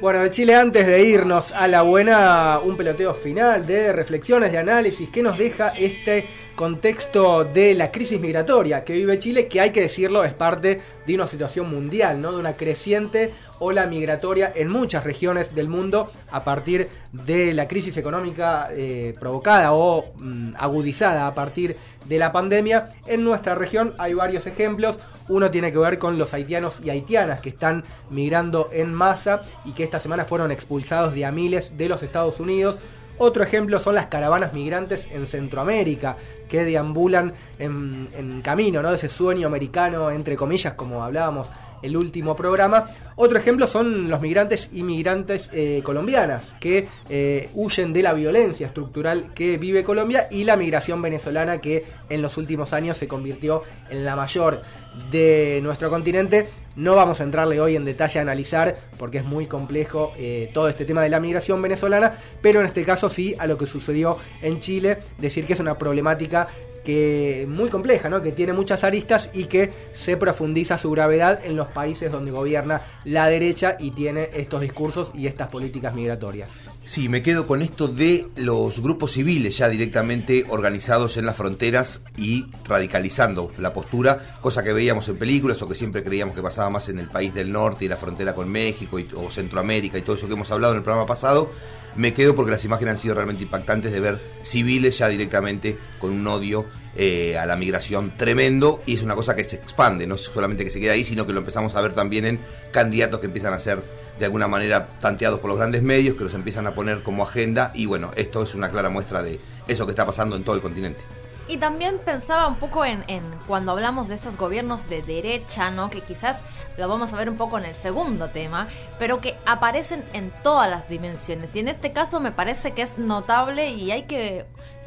Bueno, 0.00 0.22
de 0.22 0.30
Chile 0.30 0.54
antes 0.54 0.86
de 0.86 1.04
irnos 1.04 1.52
a 1.52 1.68
la 1.68 1.82
buena, 1.82 2.58
un 2.60 2.74
peloteo 2.74 3.12
final 3.12 3.66
de 3.66 3.92
reflexiones, 3.92 4.50
de 4.50 4.56
análisis, 4.56 5.10
que 5.10 5.22
nos 5.22 5.36
deja 5.36 5.74
este 5.78 6.24
contexto 6.56 7.44
de 7.44 7.74
la 7.74 7.92
crisis 7.92 8.18
migratoria 8.18 8.82
que 8.82 8.94
vive 8.94 9.18
Chile, 9.18 9.46
que 9.46 9.60
hay 9.60 9.72
que 9.72 9.82
decirlo 9.82 10.24
es 10.24 10.32
parte 10.32 10.80
de 11.06 11.14
una 11.14 11.28
situación 11.28 11.70
mundial, 11.70 12.18
¿no? 12.22 12.32
de 12.32 12.38
una 12.38 12.56
creciente 12.56 13.30
ola 13.60 13.86
migratoria 13.86 14.52
en 14.54 14.68
muchas 14.68 15.04
regiones 15.04 15.54
del 15.54 15.68
mundo 15.68 16.10
a 16.32 16.42
partir 16.42 16.88
de 17.12 17.54
la 17.54 17.68
crisis 17.68 17.96
económica 17.96 18.68
eh, 18.72 19.14
provocada 19.20 19.72
o 19.72 20.12
mm, 20.18 20.54
agudizada 20.58 21.26
a 21.26 21.34
partir 21.34 21.76
de 22.06 22.18
la 22.18 22.32
pandemia. 22.32 22.88
En 23.06 23.22
nuestra 23.22 23.54
región 23.54 23.94
hay 23.98 24.14
varios 24.14 24.46
ejemplos. 24.46 24.98
Uno 25.28 25.50
tiene 25.50 25.70
que 25.70 25.78
ver 25.78 25.98
con 25.98 26.18
los 26.18 26.34
haitianos 26.34 26.80
y 26.82 26.90
haitianas 26.90 27.40
que 27.40 27.50
están 27.50 27.84
migrando 28.10 28.68
en 28.72 28.92
masa 28.92 29.42
y 29.64 29.72
que 29.72 29.84
esta 29.84 30.00
semana 30.00 30.24
fueron 30.24 30.50
expulsados 30.50 31.14
de 31.14 31.24
a 31.24 31.30
miles 31.30 31.76
de 31.76 31.88
los 31.88 32.02
Estados 32.02 32.40
Unidos. 32.40 32.78
Otro 33.22 33.44
ejemplo 33.44 33.78
son 33.80 33.96
las 33.96 34.06
caravanas 34.06 34.54
migrantes 34.54 35.06
en 35.12 35.26
Centroamérica, 35.26 36.16
que 36.48 36.64
deambulan 36.64 37.34
en, 37.58 38.40
camino, 38.42 38.80
¿no? 38.80 38.88
De 38.88 38.96
ese 38.96 39.10
sueño 39.10 39.46
americano, 39.46 40.10
entre 40.10 40.36
comillas, 40.36 40.72
como 40.72 41.04
hablábamos 41.04 41.48
el 41.82 41.96
último 41.96 42.36
programa. 42.36 42.86
Otro 43.16 43.38
ejemplo 43.38 43.66
son 43.66 44.08
los 44.08 44.20
migrantes 44.20 44.68
inmigrantes 44.72 45.48
eh, 45.52 45.80
colombianas 45.84 46.44
que 46.60 46.88
eh, 47.08 47.50
huyen 47.54 47.92
de 47.92 48.02
la 48.02 48.12
violencia 48.12 48.66
estructural 48.66 49.32
que 49.34 49.58
vive 49.58 49.84
Colombia 49.84 50.28
y 50.30 50.44
la 50.44 50.56
migración 50.56 51.02
venezolana 51.02 51.60
que 51.60 51.84
en 52.08 52.22
los 52.22 52.36
últimos 52.36 52.72
años 52.72 52.96
se 52.96 53.08
convirtió 53.08 53.62
en 53.90 54.04
la 54.04 54.16
mayor 54.16 54.62
de 55.10 55.60
nuestro 55.62 55.90
continente. 55.90 56.48
No 56.76 56.94
vamos 56.94 57.20
a 57.20 57.24
entrarle 57.24 57.60
hoy 57.60 57.76
en 57.76 57.84
detalle 57.84 58.20
a 58.20 58.22
analizar 58.22 58.78
porque 58.96 59.18
es 59.18 59.24
muy 59.24 59.46
complejo 59.46 60.12
eh, 60.16 60.50
todo 60.54 60.68
este 60.68 60.84
tema 60.84 61.02
de 61.02 61.08
la 61.08 61.20
migración 61.20 61.60
venezolana, 61.60 62.14
pero 62.40 62.60
en 62.60 62.66
este 62.66 62.84
caso 62.84 63.08
sí 63.08 63.34
a 63.38 63.46
lo 63.46 63.58
que 63.58 63.66
sucedió 63.66 64.18
en 64.40 64.60
Chile, 64.60 64.98
decir 65.18 65.46
que 65.46 65.54
es 65.54 65.60
una 65.60 65.76
problemática 65.76 66.48
que 66.84 67.46
muy 67.48 67.68
compleja, 67.68 68.08
¿no? 68.08 68.22
que 68.22 68.32
tiene 68.32 68.52
muchas 68.52 68.84
aristas 68.84 69.28
y 69.32 69.44
que 69.44 69.72
se 69.94 70.16
profundiza 70.16 70.78
su 70.78 70.90
gravedad 70.90 71.40
en 71.44 71.56
los 71.56 71.68
países 71.68 72.10
donde 72.10 72.30
gobierna 72.30 72.82
la 73.04 73.28
derecha 73.28 73.76
y 73.78 73.90
tiene 73.90 74.30
estos 74.32 74.60
discursos 74.60 75.10
y 75.14 75.26
estas 75.26 75.48
políticas 75.48 75.94
migratorias. 75.94 76.50
Sí, 76.90 77.08
me 77.08 77.22
quedo 77.22 77.46
con 77.46 77.62
esto 77.62 77.86
de 77.86 78.26
los 78.34 78.80
grupos 78.80 79.12
civiles 79.12 79.56
ya 79.56 79.68
directamente 79.68 80.44
organizados 80.48 81.18
en 81.18 81.24
las 81.24 81.36
fronteras 81.36 82.00
y 82.16 82.46
radicalizando 82.64 83.52
la 83.58 83.72
postura, 83.72 84.34
cosa 84.40 84.64
que 84.64 84.72
veíamos 84.72 85.08
en 85.08 85.16
películas 85.16 85.62
o 85.62 85.68
que 85.68 85.76
siempre 85.76 86.02
creíamos 86.02 86.34
que 86.34 86.42
pasaba 86.42 86.68
más 86.68 86.88
en 86.88 86.98
el 86.98 87.06
país 87.06 87.32
del 87.32 87.52
norte 87.52 87.84
y 87.84 87.88
la 87.88 87.96
frontera 87.96 88.34
con 88.34 88.48
México 88.48 88.98
y, 88.98 89.08
o 89.14 89.30
Centroamérica 89.30 89.98
y 89.98 90.02
todo 90.02 90.16
eso 90.16 90.26
que 90.26 90.32
hemos 90.32 90.50
hablado 90.50 90.72
en 90.72 90.78
el 90.78 90.82
programa 90.82 91.06
pasado. 91.06 91.52
Me 91.94 92.12
quedo 92.12 92.34
porque 92.34 92.50
las 92.50 92.64
imágenes 92.64 92.94
han 92.94 92.98
sido 92.98 93.14
realmente 93.14 93.44
impactantes 93.44 93.92
de 93.92 94.00
ver 94.00 94.20
civiles 94.42 94.98
ya 94.98 95.06
directamente 95.06 95.78
con 96.00 96.12
un 96.12 96.26
odio 96.26 96.66
eh, 96.96 97.38
a 97.38 97.46
la 97.46 97.54
migración 97.54 98.16
tremendo 98.16 98.82
y 98.84 98.94
es 98.94 99.02
una 99.02 99.14
cosa 99.14 99.36
que 99.36 99.44
se 99.44 99.54
expande, 99.54 100.08
no 100.08 100.18
solamente 100.18 100.64
que 100.64 100.70
se 100.70 100.80
queda 100.80 100.94
ahí, 100.94 101.04
sino 101.04 101.24
que 101.24 101.32
lo 101.32 101.38
empezamos 101.38 101.76
a 101.76 101.80
ver 101.82 101.92
también 101.92 102.24
en 102.24 102.40
candidatos 102.72 103.20
que 103.20 103.26
empiezan 103.26 103.54
a 103.54 103.60
ser 103.60 103.80
de 104.20 104.26
alguna 104.26 104.46
manera 104.48 104.86
tanteados 105.00 105.40
por 105.40 105.48
los 105.48 105.58
grandes 105.58 105.82
medios, 105.82 106.16
que 106.16 106.24
los 106.24 106.34
empiezan 106.34 106.66
a 106.66 106.74
poner 106.74 107.02
como 107.02 107.22
agenda 107.22 107.72
y 107.74 107.86
bueno, 107.86 108.10
esto 108.16 108.42
es 108.42 108.54
una 108.54 108.70
clara 108.70 108.90
muestra 108.90 109.22
de 109.22 109.40
eso 109.66 109.86
que 109.86 109.92
está 109.92 110.04
pasando 110.04 110.36
en 110.36 110.44
todo 110.44 110.54
el 110.54 110.60
continente. 110.60 111.00
Y 111.48 111.56
también 111.56 111.98
pensaba 112.04 112.46
un 112.46 112.56
poco 112.56 112.84
en, 112.84 113.02
cuando 113.48 113.72
hablamos 113.72 114.08
de 114.08 114.14
estos 114.14 114.36
gobiernos 114.36 114.88
de 114.88 115.02
derecha, 115.02 115.70
¿no? 115.70 115.90
Que 115.90 116.02
quizás 116.02 116.36
lo 116.76 116.86
vamos 116.86 117.12
a 117.12 117.16
ver 117.16 117.28
un 117.30 117.36
poco 117.36 117.58
en 117.58 117.64
el 117.64 117.74
segundo 117.74 118.28
tema, 118.28 118.68
pero 118.98 119.20
que 119.20 119.36
aparecen 119.46 120.04
en 120.12 120.30
todas 120.42 120.70
las 120.70 120.88
dimensiones. 120.88 121.56
Y 121.56 121.60
en 121.60 121.68
este 121.68 121.92
caso 121.92 122.20
me 122.20 122.30
parece 122.30 122.72
que 122.72 122.82
es 122.82 122.98
notable 122.98 123.70
y 123.70 123.90
hay 123.90 124.02
que 124.02 124.44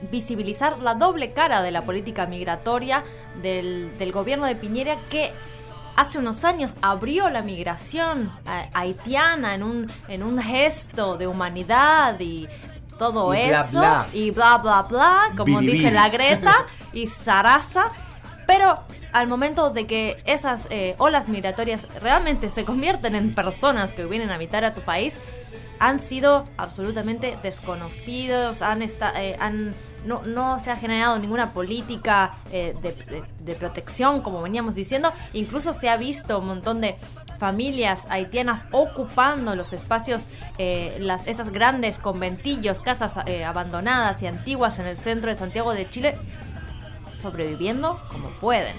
visibilizar 0.09 0.77
la 0.79 0.93
doble 0.93 1.33
cara 1.33 1.61
de 1.63 1.71
la 1.71 1.83
política 1.83 2.27
migratoria 2.27 3.03
del 3.41 4.11
gobierno 4.13 4.45
de 4.45 4.55
Piñera 4.55 4.95
que 5.09 5.33
hace 5.95 6.17
unos 6.19 6.43
años 6.45 6.73
abrió 6.81 7.29
la 7.29 7.41
migración 7.41 8.31
eh, 8.47 8.69
haitiana 8.73 9.55
en 9.55 9.63
un, 9.63 9.91
en 10.07 10.23
un 10.23 10.41
gesto 10.41 11.17
de 11.17 11.27
humanidad 11.27 12.19
y 12.19 12.47
todo 12.97 13.33
Y 13.33 13.47
bla, 13.47 13.61
eso 13.61 13.79
bla. 13.79 14.07
y 14.13 14.31
bla 14.31 14.57
bla 14.59 14.81
bla, 14.83 15.21
como 15.37 15.59
Bili, 15.59 15.73
dice 15.73 15.85
bili. 15.85 15.95
la 15.95 16.09
Greta 16.09 16.65
y 16.93 17.07
Sarasa, 17.07 17.87
pero 18.47 18.79
al 19.11 19.27
momento 19.27 19.69
de 19.69 19.85
que 19.87 20.21
esas 20.25 20.65
eh, 20.69 20.95
olas 20.97 21.27
migratorias 21.27 21.87
realmente 22.01 22.49
se 22.49 22.63
convierten 22.65 23.15
en 23.15 23.33
personas 23.35 23.93
que 23.93 24.05
vienen 24.05 24.31
a 24.31 24.35
habitar 24.35 24.63
a 24.65 24.73
tu 24.73 24.81
país, 24.81 25.19
han 25.79 25.99
sido 25.99 26.45
absolutamente 26.57 27.37
desconocidos, 27.43 28.61
han, 28.61 28.81
esta- 28.81 29.21
eh, 29.21 29.35
han 29.39 29.73
no, 30.05 30.21
no 30.23 30.59
se 30.59 30.71
ha 30.71 30.75
generado 30.75 31.17
ninguna 31.19 31.53
política 31.53 32.33
eh, 32.51 32.75
de, 33.39 33.55
protección, 33.55 34.21
como 34.21 34.41
veníamos 34.41 34.75
diciendo. 34.75 35.13
Incluso 35.33 35.73
se 35.73 35.89
ha 35.89 35.97
visto 35.97 36.39
un 36.39 36.47
montón 36.47 36.81
de 36.81 36.95
familias 37.39 38.05
haitianas 38.09 38.63
ocupando 38.71 39.55
los 39.55 39.73
espacios, 39.73 40.27
eh, 40.57 40.97
las, 40.99 41.27
esas 41.27 41.51
grandes 41.51 41.97
conventillos, 41.97 42.79
casas 42.79 43.13
eh, 43.25 43.43
abandonadas 43.43 44.21
y 44.21 44.27
antiguas 44.27 44.79
en 44.79 44.87
el 44.87 44.97
centro 44.97 45.29
de 45.29 45.35
Santiago 45.35 45.73
de 45.73 45.89
Chile, 45.89 46.15
sobreviviendo 47.21 47.99
como 48.11 48.29
pueden. 48.29 48.75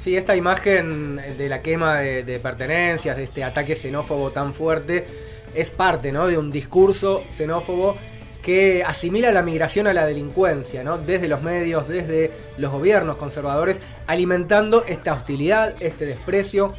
Sí, 0.00 0.16
esta 0.16 0.36
imagen 0.36 1.16
de 1.16 1.48
la 1.48 1.62
quema 1.62 1.98
de, 1.98 2.24
de 2.24 2.38
pertenencias, 2.38 3.16
de 3.16 3.24
este 3.24 3.42
ataque 3.42 3.74
xenófobo 3.74 4.32
tan 4.32 4.52
fuerte, 4.52 5.06
es 5.54 5.70
parte 5.70 6.12
¿no? 6.12 6.26
de 6.26 6.36
un 6.36 6.50
discurso 6.50 7.24
xenófobo 7.36 7.96
que 8.44 8.84
asimila 8.84 9.32
la 9.32 9.42
migración 9.42 9.86
a 9.86 9.94
la 9.94 10.04
delincuencia, 10.04 10.84
¿no? 10.84 10.98
desde 10.98 11.28
los 11.28 11.40
medios, 11.40 11.88
desde 11.88 12.30
los 12.58 12.70
gobiernos 12.70 13.16
conservadores, 13.16 13.80
alimentando 14.06 14.84
esta 14.86 15.14
hostilidad, 15.14 15.74
este 15.80 16.04
desprecio, 16.04 16.74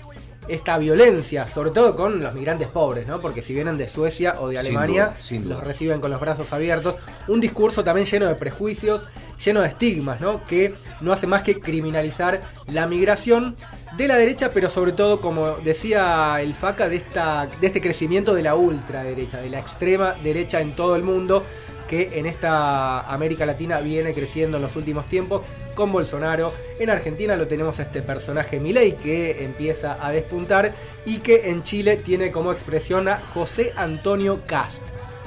esta 0.47 0.77
violencia, 0.77 1.47
sobre 1.47 1.71
todo 1.71 1.95
con 1.95 2.21
los 2.21 2.35
migrantes 2.35 2.67
pobres, 2.67 3.07
¿no? 3.07 3.19
porque 3.19 3.41
si 3.41 3.55
vienen 3.55 3.77
de 3.77 3.87
Suecia 3.87 4.35
o 4.39 4.49
de 4.49 4.57
Sin 4.57 4.67
Alemania, 4.67 5.05
duda, 5.07 5.17
sin 5.19 5.43
duda. 5.43 5.55
los 5.55 5.63
reciben 5.63 5.99
con 5.99 6.11
los 6.11 6.19
brazos 6.19 6.53
abiertos. 6.53 6.97
Un 7.27 7.39
discurso 7.39 7.83
también 7.83 8.05
lleno 8.05 8.27
de 8.27 8.35
prejuicios, 8.35 9.01
lleno 9.43 9.61
de 9.61 9.69
estigmas, 9.69 10.21
¿no? 10.21 10.45
que 10.45 10.75
no 11.01 11.13
hace 11.13 11.25
más 11.25 11.41
que 11.41 11.59
criminalizar 11.59 12.41
la 12.67 12.85
migración 12.85 13.55
de 13.97 14.07
la 14.07 14.17
derecha, 14.17 14.51
pero 14.53 14.69
sobre 14.69 14.91
todo, 14.91 15.21
como 15.21 15.55
decía 15.57 16.37
el 16.41 16.53
FACA, 16.53 16.89
de, 16.89 16.97
esta, 16.97 17.47
de 17.61 17.67
este 17.67 17.81
crecimiento 17.81 18.33
de 18.33 18.43
la 18.43 18.55
ultraderecha, 18.55 19.39
de 19.39 19.49
la 19.49 19.59
extrema 19.59 20.15
derecha 20.23 20.59
en 20.59 20.73
todo 20.73 20.95
el 20.95 21.03
mundo, 21.03 21.43
que 21.87 22.19
en 22.19 22.25
esta 22.25 23.01
América 23.01 23.45
Latina 23.45 23.79
viene 23.79 24.13
creciendo 24.13 24.57
en 24.57 24.63
los 24.63 24.75
últimos 24.75 25.05
tiempos 25.05 25.43
con 25.75 25.91
Bolsonaro. 25.91 26.53
En 26.79 26.89
Argentina 26.89 27.35
lo 27.35 27.47
tenemos 27.47 27.79
a 27.79 27.83
este 27.83 28.01
personaje 28.01 28.59
Milei 28.59 28.93
que 28.93 29.43
empieza 29.43 29.97
a 30.05 30.11
despuntar 30.11 30.73
y 31.05 31.19
que 31.19 31.49
en 31.49 31.61
Chile 31.61 31.97
tiene 31.97 32.31
como 32.31 32.51
expresión 32.51 33.07
a 33.07 33.17
José 33.17 33.71
Antonio 33.75 34.41
Cast. 34.45 34.81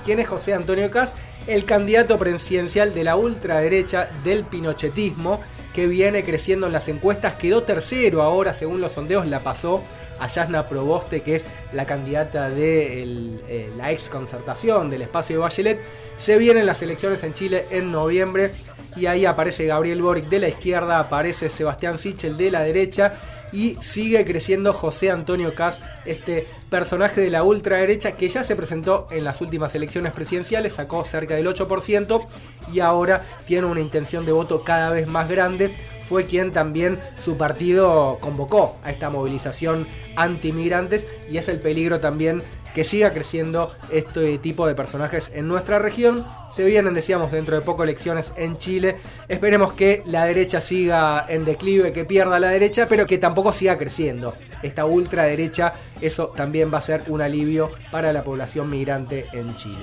¿Quién 0.04 0.18
es 0.18 0.28
José 0.28 0.52
Antonio 0.52 0.90
Cast? 0.90 1.16
El 1.46 1.64
candidato 1.64 2.18
presidencial 2.18 2.92
de 2.92 3.04
la 3.04 3.16
ultraderecha 3.16 4.10
del 4.24 4.44
pinochetismo 4.44 5.40
que 5.78 5.86
viene 5.86 6.24
creciendo 6.24 6.66
en 6.66 6.72
las 6.72 6.88
encuestas, 6.88 7.34
quedó 7.34 7.62
tercero 7.62 8.22
ahora 8.22 8.52
según 8.52 8.80
los 8.80 8.90
sondeos, 8.90 9.28
la 9.28 9.38
pasó 9.38 9.80
a 10.18 10.26
Yasna 10.26 10.66
Proboste, 10.66 11.20
que 11.20 11.36
es 11.36 11.44
la 11.72 11.84
candidata 11.84 12.50
de 12.50 13.04
eh, 13.48 13.70
la 13.76 13.92
ex 13.92 14.08
concertación 14.08 14.90
del 14.90 15.02
espacio 15.02 15.36
de 15.36 15.42
Bachelet. 15.42 15.80
Se 16.18 16.36
vienen 16.36 16.66
las 16.66 16.82
elecciones 16.82 17.22
en 17.22 17.32
Chile 17.32 17.64
en 17.70 17.92
noviembre 17.92 18.50
y 18.96 19.06
ahí 19.06 19.24
aparece 19.24 19.66
Gabriel 19.66 20.02
Boric 20.02 20.28
de 20.28 20.40
la 20.40 20.48
izquierda, 20.48 20.98
aparece 20.98 21.48
Sebastián 21.48 21.96
Sichel 21.98 22.36
de 22.36 22.50
la 22.50 22.62
derecha 22.62 23.14
y 23.52 23.76
sigue 23.80 24.24
creciendo 24.24 24.72
José 24.72 25.10
Antonio 25.10 25.54
Cas, 25.54 25.80
este 26.04 26.46
personaje 26.70 27.20
de 27.20 27.30
la 27.30 27.42
ultraderecha 27.42 28.12
que 28.12 28.28
ya 28.28 28.44
se 28.44 28.56
presentó 28.56 29.08
en 29.10 29.24
las 29.24 29.40
últimas 29.40 29.74
elecciones 29.74 30.12
presidenciales, 30.12 30.74
sacó 30.74 31.04
cerca 31.04 31.34
del 31.34 31.46
8% 31.46 32.26
y 32.72 32.80
ahora 32.80 33.22
tiene 33.46 33.66
una 33.66 33.80
intención 33.80 34.26
de 34.26 34.32
voto 34.32 34.62
cada 34.64 34.90
vez 34.90 35.08
más 35.08 35.28
grande. 35.28 35.74
Fue 36.08 36.24
quien 36.24 36.52
también 36.52 36.98
su 37.22 37.36
partido 37.36 38.16
convocó 38.20 38.78
a 38.82 38.90
esta 38.90 39.10
movilización 39.10 39.86
anti-migrantes 40.16 41.04
y 41.30 41.36
es 41.36 41.48
el 41.48 41.60
peligro 41.60 41.98
también 41.98 42.42
que 42.78 42.84
siga 42.84 43.12
creciendo 43.12 43.72
este 43.90 44.38
tipo 44.38 44.64
de 44.64 44.76
personajes 44.76 45.32
en 45.34 45.48
nuestra 45.48 45.80
región. 45.80 46.24
Se 46.54 46.62
vienen, 46.62 46.94
decíamos, 46.94 47.32
dentro 47.32 47.56
de 47.56 47.62
poco 47.62 47.82
elecciones 47.82 48.32
en 48.36 48.56
Chile. 48.56 48.98
Esperemos 49.26 49.72
que 49.72 50.04
la 50.06 50.26
derecha 50.26 50.60
siga 50.60 51.26
en 51.28 51.44
declive, 51.44 51.92
que 51.92 52.04
pierda 52.04 52.38
la 52.38 52.50
derecha, 52.50 52.86
pero 52.88 53.04
que 53.04 53.18
tampoco 53.18 53.52
siga 53.52 53.76
creciendo. 53.76 54.32
Esta 54.62 54.86
ultraderecha, 54.86 55.72
eso 56.00 56.28
también 56.28 56.72
va 56.72 56.78
a 56.78 56.82
ser 56.82 57.02
un 57.08 57.20
alivio 57.20 57.72
para 57.90 58.12
la 58.12 58.22
población 58.22 58.70
migrante 58.70 59.26
en 59.32 59.56
Chile. 59.56 59.74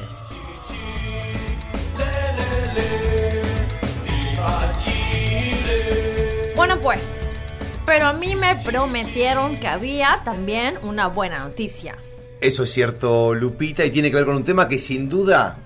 Bueno 6.56 6.80
pues, 6.80 7.34
pero 7.86 8.06
a 8.06 8.14
mí 8.14 8.38
me 8.38 8.56
prometieron 8.56 9.58
que 9.58 9.68
había 9.68 10.22
también 10.24 10.76
una 10.82 11.08
buena 11.08 11.40
noticia. 11.40 11.98
Eso 12.46 12.62
es 12.62 12.72
cierto, 12.72 13.34
Lupita, 13.34 13.84
y 13.84 13.90
tiene 13.90 14.12
que 14.12 14.18
ver 14.18 14.26
con 14.26 14.36
un 14.36 14.44
tema 14.44 14.68
que 14.68 14.78
sin 14.78 15.10
duda, 15.10 15.58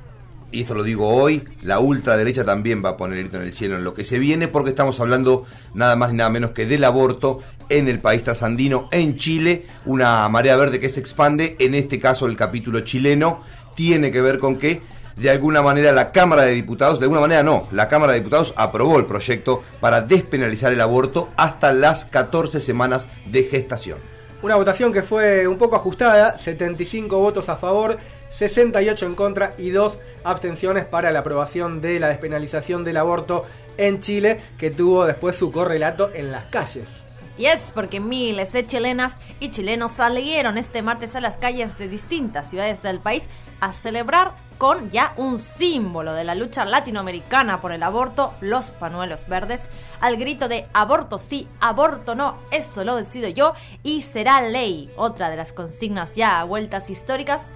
y 0.49 0.61
esto 0.61 0.75
lo 0.75 0.83
digo 0.83 1.09
hoy, 1.09 1.43
la 1.61 1.81
ultraderecha 1.81 2.45
también 2.45 2.81
va 2.81 2.91
a 2.91 2.95
poner 2.95 3.17
el 3.17 3.35
en 3.35 3.41
el 3.41 3.51
cielo 3.51 3.75
en 3.75 3.83
lo 3.83 3.93
que 3.93 4.05
se 4.05 4.17
viene, 4.17 4.47
porque 4.47 4.69
estamos 4.69 4.97
hablando 5.01 5.45
nada 5.73 5.97
más 5.97 6.11
ni 6.11 6.19
nada 6.19 6.29
menos 6.29 6.51
que 6.51 6.65
del 6.65 6.85
aborto 6.85 7.41
en 7.67 7.89
el 7.89 7.99
país 7.99 8.23
trasandino, 8.23 8.87
en 8.93 9.17
Chile, 9.17 9.65
una 9.85 10.29
marea 10.29 10.55
verde 10.55 10.79
que 10.79 10.87
se 10.87 11.01
expande, 11.01 11.57
en 11.59 11.75
este 11.75 11.99
caso 11.99 12.27
el 12.27 12.37
capítulo 12.37 12.79
chileno, 12.79 13.41
tiene 13.75 14.09
que 14.09 14.21
ver 14.21 14.39
con 14.39 14.57
que 14.57 14.81
de 15.17 15.29
alguna 15.29 15.61
manera 15.61 15.91
la 15.91 16.13
Cámara 16.13 16.43
de 16.43 16.53
Diputados, 16.53 16.99
de 16.99 17.03
alguna 17.03 17.19
manera 17.19 17.43
no, 17.43 17.67
la 17.73 17.89
Cámara 17.89 18.13
de 18.13 18.19
Diputados 18.19 18.53
aprobó 18.55 18.97
el 18.99 19.05
proyecto 19.05 19.63
para 19.81 19.99
despenalizar 19.99 20.71
el 20.71 20.79
aborto 20.79 21.27
hasta 21.35 21.73
las 21.73 22.05
14 22.05 22.61
semanas 22.61 23.09
de 23.25 23.43
gestación. 23.43 24.18
Una 24.41 24.55
votación 24.55 24.93
que 24.93 25.03
fue 25.03 25.47
un 25.47 25.57
poco 25.57 25.75
ajustada, 25.75 26.37
75 26.37 27.19
votos 27.19 27.49
a 27.49 27.57
favor, 27.57 27.97
68 28.31 29.05
en 29.05 29.15
contra 29.15 29.53
y 29.57 29.71
2 29.71 29.97
abstenciones 30.23 30.85
para 30.85 31.11
la 31.11 31.19
aprobación 31.19 31.81
de 31.81 31.99
la 31.99 32.07
despenalización 32.07 32.85
del 32.85 32.97
aborto 32.97 33.45
en 33.77 33.99
Chile, 33.99 34.39
que 34.57 34.71
tuvo 34.71 35.05
después 35.05 35.35
su 35.35 35.51
correlato 35.51 36.11
en 36.13 36.31
las 36.31 36.45
calles. 36.45 36.85
Así 37.33 37.47
es, 37.47 37.71
porque 37.73 37.99
miles 37.99 38.53
de 38.53 38.65
chilenas 38.65 39.17
y 39.41 39.51
chilenos 39.51 39.91
salieron 39.91 40.57
este 40.57 40.81
martes 40.83 41.17
a 41.17 41.21
las 41.21 41.35
calles 41.35 41.77
de 41.77 41.89
distintas 41.89 42.49
ciudades 42.49 42.81
del 42.81 42.99
país 42.99 43.23
a 43.59 43.73
celebrar 43.73 44.35
con 44.59 44.91
ya 44.91 45.13
un 45.15 45.39
símbolo 45.39 46.13
de 46.13 46.25
la 46.25 46.35
lucha 46.35 46.65
latinoamericana 46.65 47.61
por 47.61 47.71
el 47.71 47.81
aborto, 47.81 48.33
los 48.41 48.71
panuelos 48.71 49.25
verdes, 49.27 49.69
al 50.01 50.17
grito 50.17 50.49
de 50.49 50.67
aborto 50.73 51.17
sí, 51.17 51.47
aborto 51.61 52.13
no, 52.13 52.37
eso 52.51 52.83
lo 52.83 52.97
decido 52.97 53.29
yo 53.29 53.53
y 53.83 54.01
será 54.01 54.41
ley, 54.41 54.91
otra 54.97 55.29
de 55.29 55.37
las 55.37 55.53
consignas 55.53 56.11
ya 56.11 56.41
a 56.41 56.43
vueltas 56.43 56.89
históricas. 56.89 57.51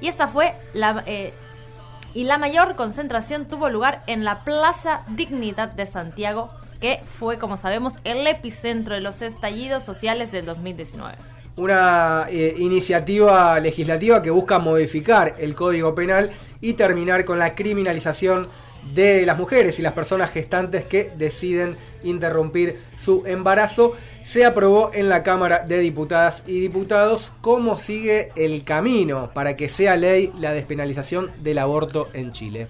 Y 0.00 0.08
esa 0.08 0.28
fue 0.28 0.54
la... 0.74 1.04
Eh, 1.06 1.32
y 2.12 2.24
la 2.24 2.38
mayor 2.38 2.74
concentración 2.74 3.46
tuvo 3.46 3.70
lugar 3.70 4.02
en 4.08 4.24
la 4.24 4.40
Plaza 4.40 5.04
Dignidad 5.06 5.72
de 5.72 5.86
Santiago, 5.86 6.50
que 6.80 7.00
fue, 7.16 7.38
como 7.38 7.56
sabemos, 7.56 7.94
el 8.02 8.26
epicentro 8.26 8.96
de 8.96 9.00
los 9.00 9.22
estallidos 9.22 9.84
sociales 9.84 10.32
del 10.32 10.44
2019 10.44 11.39
una 11.56 12.26
eh, 12.30 12.54
iniciativa 12.58 13.58
legislativa 13.60 14.22
que 14.22 14.30
busca 14.30 14.58
modificar 14.58 15.34
el 15.38 15.54
Código 15.54 15.94
Penal 15.94 16.30
y 16.60 16.74
terminar 16.74 17.24
con 17.24 17.38
la 17.38 17.54
criminalización 17.54 18.48
de 18.94 19.26
las 19.26 19.38
mujeres 19.38 19.78
y 19.78 19.82
las 19.82 19.92
personas 19.92 20.30
gestantes 20.30 20.84
que 20.84 21.10
deciden 21.16 21.76
interrumpir 22.02 22.80
su 22.98 23.24
embarazo. 23.26 23.94
Se 24.24 24.44
aprobó 24.44 24.90
en 24.94 25.08
la 25.08 25.22
Cámara 25.22 25.64
de 25.66 25.80
Diputadas 25.80 26.42
y 26.46 26.60
Diputados 26.60 27.32
cómo 27.40 27.78
sigue 27.78 28.32
el 28.36 28.64
camino 28.64 29.30
para 29.34 29.56
que 29.56 29.68
sea 29.68 29.96
ley 29.96 30.32
la 30.38 30.52
despenalización 30.52 31.30
del 31.42 31.58
aborto 31.58 32.08
en 32.14 32.32
Chile. 32.32 32.68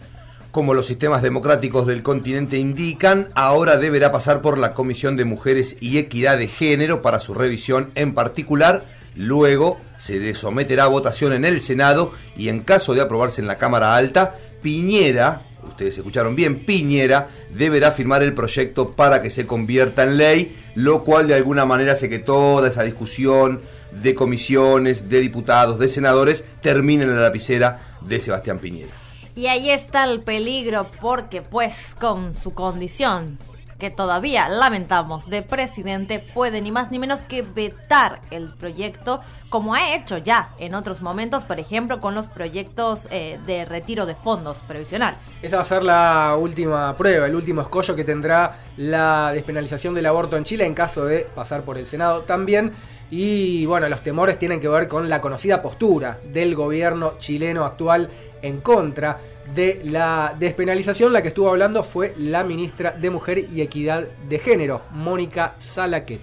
Como 0.50 0.74
los 0.74 0.86
sistemas 0.86 1.22
democráticos 1.22 1.86
del 1.86 2.02
continente 2.02 2.58
indican, 2.58 3.28
ahora 3.36 3.76
deberá 3.78 4.10
pasar 4.10 4.42
por 4.42 4.58
la 4.58 4.74
Comisión 4.74 5.16
de 5.16 5.24
Mujeres 5.24 5.76
y 5.80 5.98
Equidad 5.98 6.38
de 6.38 6.48
Género 6.48 7.02
para 7.02 7.20
su 7.20 7.34
revisión 7.34 7.92
en 7.94 8.14
particular. 8.14 8.84
Luego 9.14 9.78
se 9.96 10.18
le 10.18 10.34
someterá 10.34 10.84
a 10.84 10.88
votación 10.88 11.34
en 11.34 11.44
el 11.44 11.60
Senado 11.60 12.10
y 12.36 12.48
en 12.48 12.60
caso 12.60 12.94
de 12.94 13.00
aprobarse 13.00 13.40
en 13.40 13.46
la 13.46 13.58
Cámara 13.58 13.94
Alta, 13.94 14.34
Piñera, 14.60 15.42
ustedes 15.68 15.98
escucharon 15.98 16.34
bien, 16.34 16.64
Piñera 16.64 17.28
deberá 17.56 17.92
firmar 17.92 18.24
el 18.24 18.34
proyecto 18.34 18.90
para 18.90 19.22
que 19.22 19.30
se 19.30 19.46
convierta 19.46 20.02
en 20.02 20.16
ley, 20.16 20.56
lo 20.74 21.04
cual 21.04 21.28
de 21.28 21.34
alguna 21.34 21.64
manera 21.64 21.92
hace 21.92 22.08
que 22.08 22.18
toda 22.18 22.68
esa 22.68 22.82
discusión 22.82 23.60
de 23.92 24.16
comisiones, 24.16 25.08
de 25.08 25.20
diputados, 25.20 25.78
de 25.78 25.88
senadores 25.88 26.44
termine 26.60 27.04
en 27.04 27.14
la 27.14 27.22
lapicera 27.22 27.78
de 28.00 28.18
Sebastián 28.18 28.58
Piñera. 28.58 28.99
Y 29.34 29.46
ahí 29.46 29.70
está 29.70 30.04
el 30.04 30.22
peligro 30.22 30.90
porque 31.00 31.42
pues 31.42 31.94
con 31.98 32.34
su 32.34 32.54
condición 32.54 33.38
que 33.80 33.90
todavía 33.90 34.48
lamentamos 34.48 35.28
de 35.28 35.42
presidente 35.42 36.20
puede 36.20 36.60
ni 36.60 36.70
más 36.70 36.92
ni 36.92 37.00
menos 37.00 37.22
que 37.22 37.42
vetar 37.42 38.20
el 38.30 38.52
proyecto 38.54 39.20
como 39.48 39.74
ha 39.74 39.96
hecho 39.96 40.18
ya 40.18 40.50
en 40.58 40.74
otros 40.74 41.00
momentos, 41.00 41.44
por 41.44 41.58
ejemplo 41.58 42.00
con 42.00 42.14
los 42.14 42.28
proyectos 42.28 43.08
eh, 43.10 43.40
de 43.46 43.64
retiro 43.64 44.06
de 44.06 44.14
fondos 44.14 44.58
previsionales. 44.68 45.26
Esa 45.42 45.56
va 45.56 45.62
a 45.62 45.64
ser 45.64 45.82
la 45.82 46.36
última 46.38 46.94
prueba, 46.96 47.26
el 47.26 47.34
último 47.34 47.62
escollo 47.62 47.96
que 47.96 48.04
tendrá 48.04 48.58
la 48.76 49.32
despenalización 49.32 49.94
del 49.94 50.06
aborto 50.06 50.36
en 50.36 50.44
Chile 50.44 50.66
en 50.66 50.74
caso 50.74 51.06
de 51.06 51.20
pasar 51.34 51.62
por 51.62 51.78
el 51.78 51.86
Senado 51.86 52.20
también. 52.20 52.72
Y 53.10 53.66
bueno, 53.66 53.88
los 53.88 54.02
temores 54.02 54.38
tienen 54.38 54.60
que 54.60 54.68
ver 54.68 54.86
con 54.86 55.08
la 55.08 55.20
conocida 55.20 55.60
postura 55.62 56.20
del 56.32 56.54
gobierno 56.54 57.14
chileno 57.18 57.64
actual 57.64 58.08
en 58.42 58.60
contra 58.60 59.18
de 59.54 59.80
la 59.84 60.34
despenalización. 60.38 61.12
La 61.12 61.22
que 61.22 61.28
estuvo 61.28 61.48
hablando 61.48 61.82
fue 61.84 62.14
la 62.18 62.44
ministra 62.44 62.92
de 62.92 63.10
Mujer 63.10 63.38
y 63.52 63.60
Equidad 63.62 64.04
de 64.28 64.38
Género, 64.38 64.82
Mónica 64.92 65.54
Salaquet. 65.58 66.20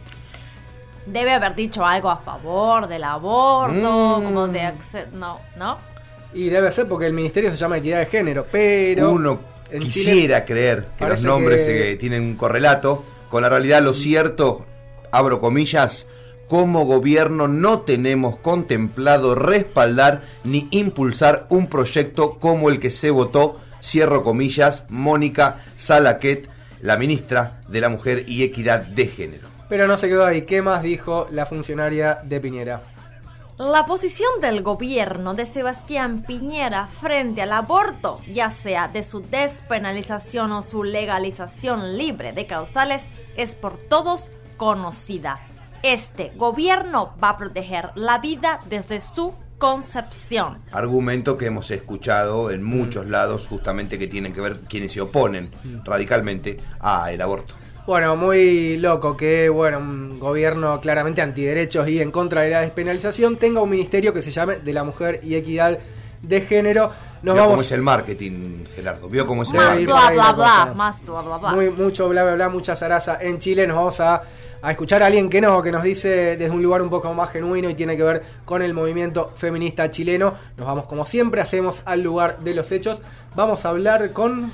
Debe 1.05 1.31
haber 1.33 1.55
dicho 1.55 1.85
algo 1.85 2.09
a 2.09 2.17
favor 2.17 2.87
del 2.87 3.03
aborto, 3.05 4.19
Mm. 4.19 4.23
como 4.23 4.47
de 4.47 4.73
no, 5.13 5.39
¿no? 5.57 5.77
Y 6.33 6.49
debe 6.49 6.69
ser 6.71 6.87
porque 6.87 7.05
el 7.05 7.13
ministerio 7.13 7.49
se 7.49 7.57
llama 7.57 7.77
Equidad 7.77 7.99
de 7.99 8.05
Género, 8.07 8.45
pero... 8.51 9.11
Uno 9.11 9.39
quisiera 9.79 10.43
Chile 10.43 10.45
creer 10.45 10.87
que 10.97 11.07
los 11.07 11.21
nombres 11.21 11.65
que- 11.65 11.91
eh, 11.91 11.95
tienen 11.95 12.23
un 12.23 12.35
correlato 12.35 13.05
con 13.29 13.41
la 13.41 13.49
realidad. 13.49 13.81
Lo 13.81 13.93
cierto, 13.93 14.65
abro 15.11 15.39
comillas, 15.39 16.07
como 16.47 16.85
gobierno 16.85 17.47
no 17.47 17.81
tenemos 17.81 18.37
contemplado 18.37 19.35
respaldar 19.35 20.21
ni 20.43 20.67
impulsar 20.71 21.45
un 21.49 21.67
proyecto 21.67 22.39
como 22.39 22.69
el 22.69 22.79
que 22.79 22.89
se 22.89 23.11
votó, 23.11 23.59
cierro 23.81 24.23
comillas, 24.23 24.85
Mónica 24.89 25.63
Salaquet, 25.75 26.49
la 26.81 26.97
ministra 26.97 27.61
de 27.67 27.81
la 27.81 27.89
Mujer 27.89 28.25
y 28.27 28.43
Equidad 28.43 28.81
de 28.81 29.07
Género. 29.07 29.47
Pero 29.69 29.87
no 29.87 29.97
se 29.97 30.07
quedó 30.07 30.25
ahí. 30.25 30.43
¿Qué 30.43 30.61
más 30.61 30.83
dijo 30.83 31.27
la 31.31 31.45
funcionaria 31.45 32.19
de 32.23 32.39
Piñera? 32.39 32.81
La 33.57 33.85
posición 33.85 34.39
del 34.39 34.61
gobierno 34.61 35.33
de 35.33 35.47
Sebastián 35.47 36.23
Piñera 36.25 36.87
frente 37.01 37.41
al 37.41 37.51
aborto, 37.51 38.21
ya 38.31 38.51
sea 38.51 38.87
de 38.87 39.01
su 39.01 39.19
despenalización 39.19 40.51
o 40.51 40.61
su 40.61 40.83
legalización 40.83 41.97
libre 41.97 42.33
de 42.33 42.45
causales, 42.45 43.03
es 43.35 43.55
por 43.55 43.77
todos 43.77 44.31
conocida. 44.57 45.39
Este 45.83 46.31
gobierno 46.35 47.13
va 47.23 47.29
a 47.29 47.37
proteger 47.37 47.89
la 47.95 48.19
vida 48.19 48.61
desde 48.69 48.99
su 48.99 49.33
concepción. 49.57 50.59
Argumento 50.71 51.37
que 51.37 51.47
hemos 51.47 51.71
escuchado 51.71 52.51
en 52.51 52.63
muchos 52.63 53.07
lados 53.07 53.47
justamente 53.47 53.97
que 53.97 54.07
tienen 54.07 54.33
que 54.33 54.41
ver 54.41 54.59
quienes 54.69 54.91
se 54.91 55.01
oponen 55.01 55.51
radicalmente 55.83 56.59
a 56.79 57.11
el 57.11 57.21
aborto. 57.21 57.55
Bueno, 57.87 58.15
muy 58.17 58.77
loco 58.77 59.15
que 59.15 59.47
bueno, 59.49 59.79
un 59.79 60.19
gobierno 60.19 60.79
claramente 60.81 61.21
antiderechos 61.21 61.87
y 61.87 62.01
en 62.01 62.11
contra 62.11 62.41
de 62.41 62.49
la 62.49 62.61
despenalización 62.61 63.37
tenga 63.37 63.61
un 63.61 63.69
ministerio 63.69 64.11
que 64.13 64.21
se 64.21 64.29
llame 64.31 64.57
de 64.57 64.73
la 64.73 64.83
mujer 64.83 65.21
y 65.23 65.35
equidad 65.35 65.79
de 66.21 66.41
género. 66.41 66.91
Nos 67.21 67.35
Vio 67.35 67.45
cómo 67.45 67.61
es 67.61 67.71
el 67.71 67.81
marketing, 67.81 68.65
Gerardo. 68.75 69.07
Vio 69.09 69.25
cómo 69.25 69.43
es 69.43 69.49
el 69.49 69.55
Más 69.55 69.65
marketing. 69.67 69.85
bla, 69.87 70.09
bla, 70.11 70.31
Bla, 70.33 70.73
más 70.75 71.01
bla 71.03 71.21
bla 71.21 71.37
bla. 71.37 71.51
muy 71.53 71.69
mucho 71.69 72.09
bla 72.09 72.23
bla 72.23 72.35
bla, 72.35 72.49
mucha 72.49 72.75
zaraza 72.75 73.17
en 73.21 73.39
Chile. 73.39 73.65
Nos 73.65 73.77
vamos 73.77 73.99
a, 74.01 74.21
a 74.61 74.71
escuchar 74.71 75.03
a 75.03 75.07
alguien 75.07 75.29
que 75.29 75.41
no, 75.41 75.61
que 75.61 75.71
nos 75.71 75.83
dice 75.83 76.37
desde 76.37 76.49
un 76.49 76.63
lugar 76.63 76.81
un 76.81 76.89
poco 76.89 77.13
más 77.13 77.29
genuino 77.31 77.69
y 77.69 77.75
tiene 77.75 77.95
que 77.97 78.03
ver 78.03 78.23
con 78.45 78.61
el 78.61 78.73
movimiento 78.73 79.31
feminista 79.35 79.89
chileno. 79.89 80.35
Nos 80.57 80.67
vamos 80.67 80.87
como 80.87 81.05
siempre, 81.05 81.41
hacemos 81.41 81.81
al 81.85 82.01
lugar 82.01 82.39
de 82.39 82.53
los 82.53 82.71
hechos. 82.71 83.01
Vamos 83.35 83.65
a 83.65 83.69
hablar 83.69 84.13
con 84.13 84.51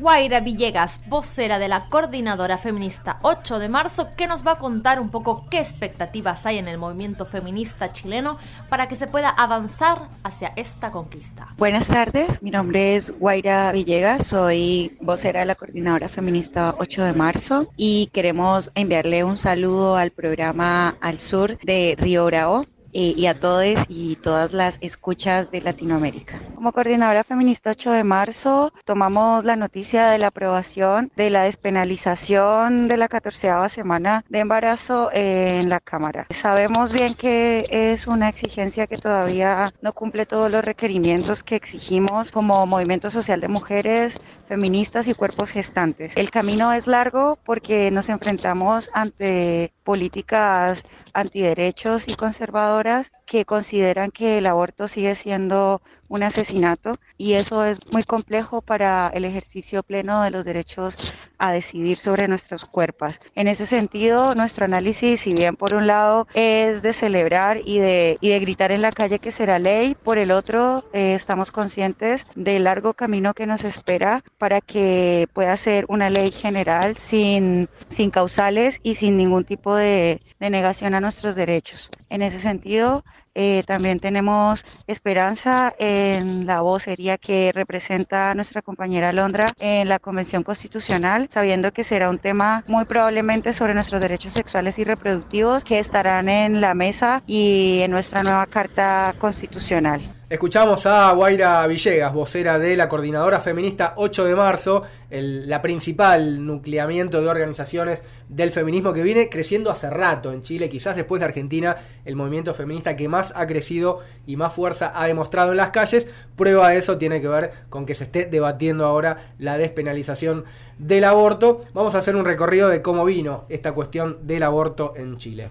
Guaira 0.00 0.40
Villegas, 0.40 0.98
vocera 1.08 1.58
de 1.58 1.68
la 1.68 1.90
Coordinadora 1.90 2.56
Feminista 2.56 3.18
8 3.20 3.58
de 3.58 3.68
marzo, 3.68 4.08
que 4.16 4.26
nos 4.26 4.46
va 4.46 4.52
a 4.52 4.58
contar 4.58 4.98
un 4.98 5.10
poco 5.10 5.44
qué 5.50 5.60
expectativas 5.60 6.46
hay 6.46 6.56
en 6.56 6.68
el 6.68 6.78
movimiento 6.78 7.26
feminista 7.26 7.92
chileno 7.92 8.38
para 8.70 8.88
que 8.88 8.96
se 8.96 9.06
pueda 9.06 9.28
avanzar 9.28 10.08
hacia 10.22 10.54
esta 10.56 10.90
conquista. 10.90 11.48
Buenas 11.58 11.88
tardes, 11.88 12.42
mi 12.42 12.50
nombre 12.50 12.96
es 12.96 13.10
Guaira 13.18 13.72
Villegas, 13.72 14.26
soy 14.26 14.96
vocera 15.02 15.40
de 15.40 15.46
la 15.46 15.54
Coordinadora 15.54 16.08
Feminista 16.08 16.74
8 16.78 17.04
de 17.04 17.12
marzo 17.12 17.70
y 17.76 18.06
queremos 18.06 18.72
enviarle 18.74 19.22
un 19.22 19.36
saludo 19.36 19.96
al 19.96 20.12
programa 20.12 20.96
Al 21.02 21.20
Sur 21.20 21.58
de 21.58 21.94
Río 21.98 22.24
Bravo 22.24 22.64
eh, 22.92 23.14
y 23.16 23.26
a 23.26 23.38
todos 23.38 23.60
y 23.88 24.16
todas 24.16 24.52
las 24.52 24.78
escuchas 24.80 25.50
de 25.50 25.60
Latinoamérica. 25.60 26.40
Como 26.54 26.72
coordinadora 26.72 27.24
feminista 27.24 27.70
8 27.70 27.90
de 27.92 28.04
marzo, 28.04 28.72
tomamos 28.84 29.44
la 29.44 29.56
noticia 29.56 30.08
de 30.08 30.18
la 30.18 30.28
aprobación 30.28 31.10
de 31.16 31.30
la 31.30 31.42
despenalización 31.42 32.88
de 32.88 32.96
la 32.96 33.08
14 33.08 33.50
semana 33.68 34.24
de 34.28 34.38
embarazo 34.38 35.10
en 35.12 35.68
la 35.68 35.80
Cámara. 35.80 36.26
Sabemos 36.30 36.92
bien 36.92 37.14
que 37.14 37.66
es 37.70 38.06
una 38.06 38.28
exigencia 38.28 38.86
que 38.86 38.98
todavía 38.98 39.72
no 39.82 39.92
cumple 39.92 40.26
todos 40.26 40.50
los 40.50 40.64
requerimientos 40.64 41.42
que 41.42 41.56
exigimos 41.56 42.30
como 42.30 42.66
movimiento 42.66 43.10
social 43.10 43.40
de 43.40 43.48
mujeres, 43.48 44.18
feministas 44.48 45.08
y 45.08 45.14
cuerpos 45.14 45.50
gestantes. 45.50 46.12
El 46.16 46.30
camino 46.30 46.72
es 46.72 46.86
largo 46.86 47.38
porque 47.44 47.90
nos 47.90 48.08
enfrentamos 48.08 48.90
ante 48.92 49.72
políticas 49.84 50.82
antiderechos 51.14 52.08
y 52.08 52.14
conservadoras 52.14 53.12
que 53.26 53.44
consideran 53.44 54.10
que 54.10 54.38
el 54.38 54.46
aborto 54.46 54.88
sigue 54.88 55.14
siendo 55.14 55.82
un 56.10 56.24
asesinato 56.24 56.96
y 57.16 57.34
eso 57.34 57.64
es 57.64 57.78
muy 57.90 58.02
complejo 58.02 58.60
para 58.60 59.10
el 59.14 59.24
ejercicio 59.24 59.82
pleno 59.82 60.22
de 60.22 60.30
los 60.30 60.44
derechos 60.44 60.98
a 61.38 61.52
decidir 61.52 61.98
sobre 61.98 62.28
nuestros 62.28 62.64
cuerpos. 62.64 63.18
En 63.34 63.48
ese 63.48 63.64
sentido, 63.64 64.34
nuestro 64.34 64.64
análisis, 64.66 65.20
si 65.20 65.32
bien 65.32 65.56
por 65.56 65.72
un 65.72 65.86
lado 65.86 66.26
es 66.34 66.82
de 66.82 66.92
celebrar 66.92 67.60
y 67.64 67.78
de, 67.78 68.18
y 68.20 68.28
de 68.28 68.40
gritar 68.40 68.72
en 68.72 68.82
la 68.82 68.92
calle 68.92 69.20
que 69.20 69.30
será 69.30 69.58
ley, 69.58 69.94
por 69.94 70.18
el 70.18 70.32
otro 70.32 70.84
eh, 70.92 71.14
estamos 71.14 71.52
conscientes 71.52 72.26
del 72.34 72.64
largo 72.64 72.92
camino 72.92 73.32
que 73.32 73.46
nos 73.46 73.62
espera 73.64 74.22
para 74.36 74.60
que 74.60 75.28
pueda 75.32 75.56
ser 75.56 75.86
una 75.88 76.10
ley 76.10 76.32
general 76.32 76.96
sin, 76.96 77.68
sin 77.88 78.10
causales 78.10 78.80
y 78.82 78.96
sin 78.96 79.16
ningún 79.16 79.44
tipo 79.44 79.76
de, 79.76 80.20
de 80.40 80.50
negación 80.50 80.94
a 80.94 81.00
nuestros 81.00 81.36
derechos. 81.36 81.88
En 82.08 82.22
ese 82.22 82.40
sentido, 82.40 83.04
eh, 83.34 83.62
también 83.66 84.00
tenemos 84.00 84.64
esperanza 84.86 85.74
en 85.78 86.46
la 86.46 86.62
vocería 86.62 87.16
que 87.16 87.52
representa 87.52 88.34
nuestra 88.34 88.62
compañera 88.62 89.12
Londra 89.12 89.52
en 89.58 89.88
la 89.88 89.98
Convención 89.98 90.42
Constitucional, 90.42 91.28
sabiendo 91.30 91.72
que 91.72 91.84
será 91.84 92.10
un 92.10 92.18
tema 92.18 92.64
muy 92.66 92.84
probablemente 92.86 93.52
sobre 93.52 93.74
nuestros 93.74 94.00
derechos 94.00 94.32
sexuales 94.32 94.78
y 94.78 94.84
reproductivos 94.84 95.64
que 95.64 95.78
estarán 95.78 96.28
en 96.28 96.60
la 96.60 96.74
mesa 96.74 97.22
y 97.26 97.80
en 97.82 97.90
nuestra 97.90 98.22
nueva 98.22 98.46
Carta 98.46 99.14
Constitucional. 99.18 100.19
Escuchamos 100.30 100.86
a 100.86 101.10
Guaira 101.10 101.66
Villegas, 101.66 102.14
vocera 102.14 102.60
de 102.60 102.76
la 102.76 102.88
Coordinadora 102.88 103.40
Feminista 103.40 103.94
8 103.96 104.26
de 104.26 104.36
marzo, 104.36 104.84
el, 105.10 105.48
la 105.48 105.60
principal 105.60 106.46
nucleamiento 106.46 107.20
de 107.20 107.26
organizaciones 107.26 108.00
del 108.28 108.52
feminismo 108.52 108.92
que 108.92 109.02
viene 109.02 109.28
creciendo 109.28 109.72
hace 109.72 109.90
rato 109.90 110.32
en 110.32 110.42
Chile, 110.42 110.68
quizás 110.68 110.94
después 110.94 111.18
de 111.18 111.24
Argentina, 111.24 111.78
el 112.04 112.14
movimiento 112.14 112.54
feminista 112.54 112.94
que 112.94 113.08
más 113.08 113.32
ha 113.34 113.48
crecido 113.48 114.02
y 114.24 114.36
más 114.36 114.54
fuerza 114.54 114.92
ha 114.94 115.08
demostrado 115.08 115.50
en 115.50 115.56
las 115.56 115.70
calles. 115.70 116.06
Prueba 116.36 116.68
de 116.68 116.78
eso 116.78 116.96
tiene 116.96 117.20
que 117.20 117.26
ver 117.26 117.50
con 117.68 117.84
que 117.84 117.96
se 117.96 118.04
esté 118.04 118.26
debatiendo 118.26 118.86
ahora 118.86 119.32
la 119.36 119.58
despenalización 119.58 120.44
del 120.78 121.02
aborto. 121.02 121.58
Vamos 121.74 121.96
a 121.96 121.98
hacer 121.98 122.14
un 122.14 122.24
recorrido 122.24 122.68
de 122.68 122.82
cómo 122.82 123.04
vino 123.04 123.46
esta 123.48 123.72
cuestión 123.72 124.18
del 124.28 124.44
aborto 124.44 124.92
en 124.94 125.18
Chile. 125.18 125.50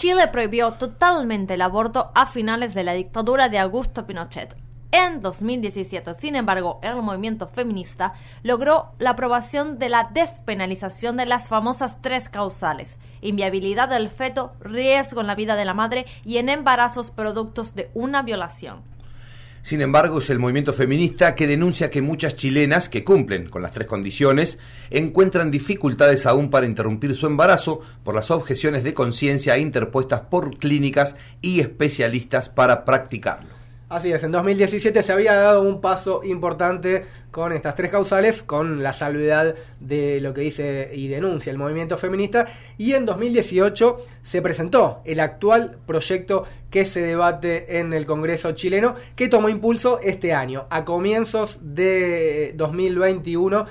Chile 0.00 0.28
prohibió 0.28 0.72
totalmente 0.72 1.52
el 1.52 1.60
aborto 1.60 2.10
a 2.14 2.24
finales 2.24 2.72
de 2.72 2.84
la 2.84 2.94
dictadura 2.94 3.50
de 3.50 3.58
Augusto 3.58 4.06
Pinochet. 4.06 4.56
En 4.92 5.20
2017, 5.20 6.14
sin 6.14 6.36
embargo, 6.36 6.80
el 6.82 7.02
movimiento 7.02 7.48
feminista 7.48 8.14
logró 8.42 8.94
la 8.98 9.10
aprobación 9.10 9.78
de 9.78 9.90
la 9.90 10.08
despenalización 10.10 11.18
de 11.18 11.26
las 11.26 11.50
famosas 11.50 12.00
tres 12.00 12.30
causales, 12.30 12.98
inviabilidad 13.20 13.90
del 13.90 14.08
feto, 14.08 14.54
riesgo 14.60 15.20
en 15.20 15.26
la 15.26 15.34
vida 15.34 15.54
de 15.54 15.66
la 15.66 15.74
madre 15.74 16.06
y 16.24 16.38
en 16.38 16.48
embarazos 16.48 17.10
productos 17.10 17.74
de 17.74 17.90
una 17.92 18.22
violación. 18.22 18.82
Sin 19.62 19.82
embargo, 19.82 20.18
es 20.18 20.30
el 20.30 20.38
movimiento 20.38 20.72
feminista 20.72 21.34
que 21.34 21.46
denuncia 21.46 21.90
que 21.90 22.02
muchas 22.02 22.34
chilenas 22.34 22.88
que 22.88 23.04
cumplen 23.04 23.48
con 23.48 23.62
las 23.62 23.72
tres 23.72 23.86
condiciones 23.86 24.58
encuentran 24.90 25.50
dificultades 25.50 26.24
aún 26.26 26.48
para 26.48 26.66
interrumpir 26.66 27.14
su 27.14 27.26
embarazo 27.26 27.80
por 28.02 28.14
las 28.14 28.30
objeciones 28.30 28.84
de 28.84 28.94
conciencia 28.94 29.58
interpuestas 29.58 30.20
por 30.22 30.58
clínicas 30.58 31.16
y 31.42 31.60
especialistas 31.60 32.48
para 32.48 32.84
practicarlo. 32.84 33.59
Así 33.90 34.12
es, 34.12 34.22
en 34.22 34.30
2017 34.30 35.02
se 35.02 35.12
había 35.12 35.34
dado 35.34 35.62
un 35.62 35.80
paso 35.80 36.20
importante 36.22 37.06
con 37.32 37.52
estas 37.52 37.74
tres 37.74 37.90
causales, 37.90 38.44
con 38.44 38.84
la 38.84 38.92
salvedad 38.92 39.56
de 39.80 40.20
lo 40.20 40.32
que 40.32 40.42
dice 40.42 40.90
y 40.94 41.08
denuncia 41.08 41.50
el 41.50 41.58
movimiento 41.58 41.98
feminista, 41.98 42.46
y 42.78 42.92
en 42.92 43.04
2018 43.04 43.96
se 44.22 44.42
presentó 44.42 45.00
el 45.04 45.18
actual 45.18 45.78
proyecto 45.86 46.44
que 46.70 46.84
se 46.84 47.00
debate 47.00 47.80
en 47.80 47.92
el 47.92 48.06
Congreso 48.06 48.52
chileno, 48.52 48.94
que 49.16 49.28
tomó 49.28 49.48
impulso 49.48 49.98
este 50.00 50.34
año, 50.34 50.68
a 50.70 50.84
comienzos 50.84 51.58
de 51.60 52.52
2021 52.54 53.66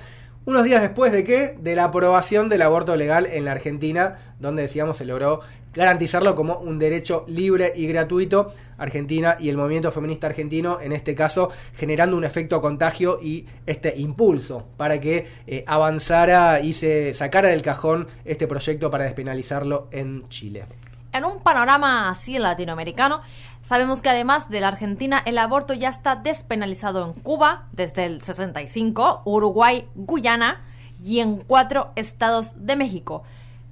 unos 0.50 0.64
días 0.64 0.82
después 0.82 1.12
de 1.12 1.24
qué? 1.24 1.56
De 1.60 1.76
la 1.76 1.84
aprobación 1.86 2.50
del 2.50 2.64
aborto 2.64 2.96
legal 2.96 3.28
en 3.32 3.46
la 3.46 3.52
Argentina, 3.52 4.34
donde 4.40 4.64
decíamos 4.64 4.98
se 4.98 5.06
logró 5.06 5.42
garantizarlo 5.74 6.36
como 6.36 6.58
un 6.58 6.80
derecho 6.80 7.26
libre 7.28 7.74
y 7.76 7.88
gratuito. 7.88 8.54
Argentina 8.78 9.36
y 9.40 9.50
el 9.50 9.58
movimiento 9.58 9.92
feminista 9.92 10.28
argentino, 10.28 10.80
en 10.80 10.94
este 10.94 11.14
caso, 11.14 11.50
generando 11.76 12.16
un 12.16 12.24
efecto 12.24 12.62
contagio 12.62 13.20
y 13.22 13.46
este 13.66 13.94
impulso 13.98 14.68
para 14.78 15.02
que 15.02 15.28
eh, 15.48 15.64
avanzara 15.68 16.62
y 16.62 16.74
se 16.74 17.14
sacara 17.14 17.50
del 17.50 17.62
cajón 17.62 18.08
este 18.24 18.48
proyecto 18.48 18.90
para 18.90 19.04
despenalizarlo 19.04 19.90
en 19.92 20.28
Chile. 20.30 20.66
En 21.12 21.26
un 21.26 21.42
panorama 21.42 22.10
así 22.10 22.38
latinoamericano, 22.38 23.22
sabemos 23.64 24.02
que 24.02 24.10
además 24.10 24.50
de 24.50 24.62
la 24.62 24.68
Argentina, 24.68 25.22
el 25.26 25.40
aborto 25.40 25.74
ya 25.74 25.90
está 25.90 26.16
despenalizado 26.16 27.04
en 27.04 27.14
Cuba 27.14 27.68
desde 27.72 28.06
el 28.06 28.22
65, 28.22 29.24
Uruguay, 29.26 29.88
Guyana 29.96 30.62
y 31.02 31.20
en 31.20 31.38
cuatro 31.38 31.92
estados 31.96 32.54
de 32.64 32.76
México. 32.76 33.24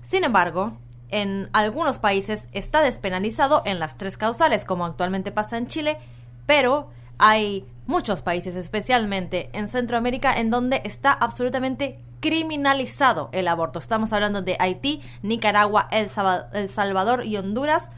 Sin 0.01 0.23
embargo, 0.23 0.77
en 1.09 1.49
algunos 1.53 1.99
países 1.99 2.49
está 2.51 2.81
despenalizado 2.81 3.61
en 3.65 3.79
las 3.79 3.97
tres 3.97 4.17
causales, 4.17 4.65
como 4.65 4.85
actualmente 4.85 5.31
pasa 5.31 5.57
en 5.57 5.67
Chile, 5.67 5.97
pero 6.45 6.89
hay 7.17 7.65
muchos 7.85 8.21
países, 8.21 8.55
especialmente 8.55 9.49
en 9.53 9.67
Centroamérica, 9.67 10.33
en 10.33 10.49
donde 10.49 10.81
está 10.83 11.11
absolutamente 11.11 11.99
criminalizado 12.19 13.29
el 13.31 13.47
aborto. 13.47 13.79
Estamos 13.79 14.13
hablando 14.13 14.41
de 14.41 14.57
Haití, 14.59 15.01
Nicaragua, 15.21 15.87
El, 15.91 16.09
Salvador 16.69 17.25
y 17.25 17.37
Honduras, 17.37 17.89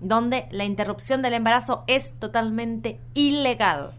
donde 0.00 0.46
la 0.50 0.64
interrupción 0.64 1.22
del 1.22 1.34
embarazo 1.34 1.84
es 1.86 2.14
totalmente 2.18 3.00
ilegal. 3.14 3.97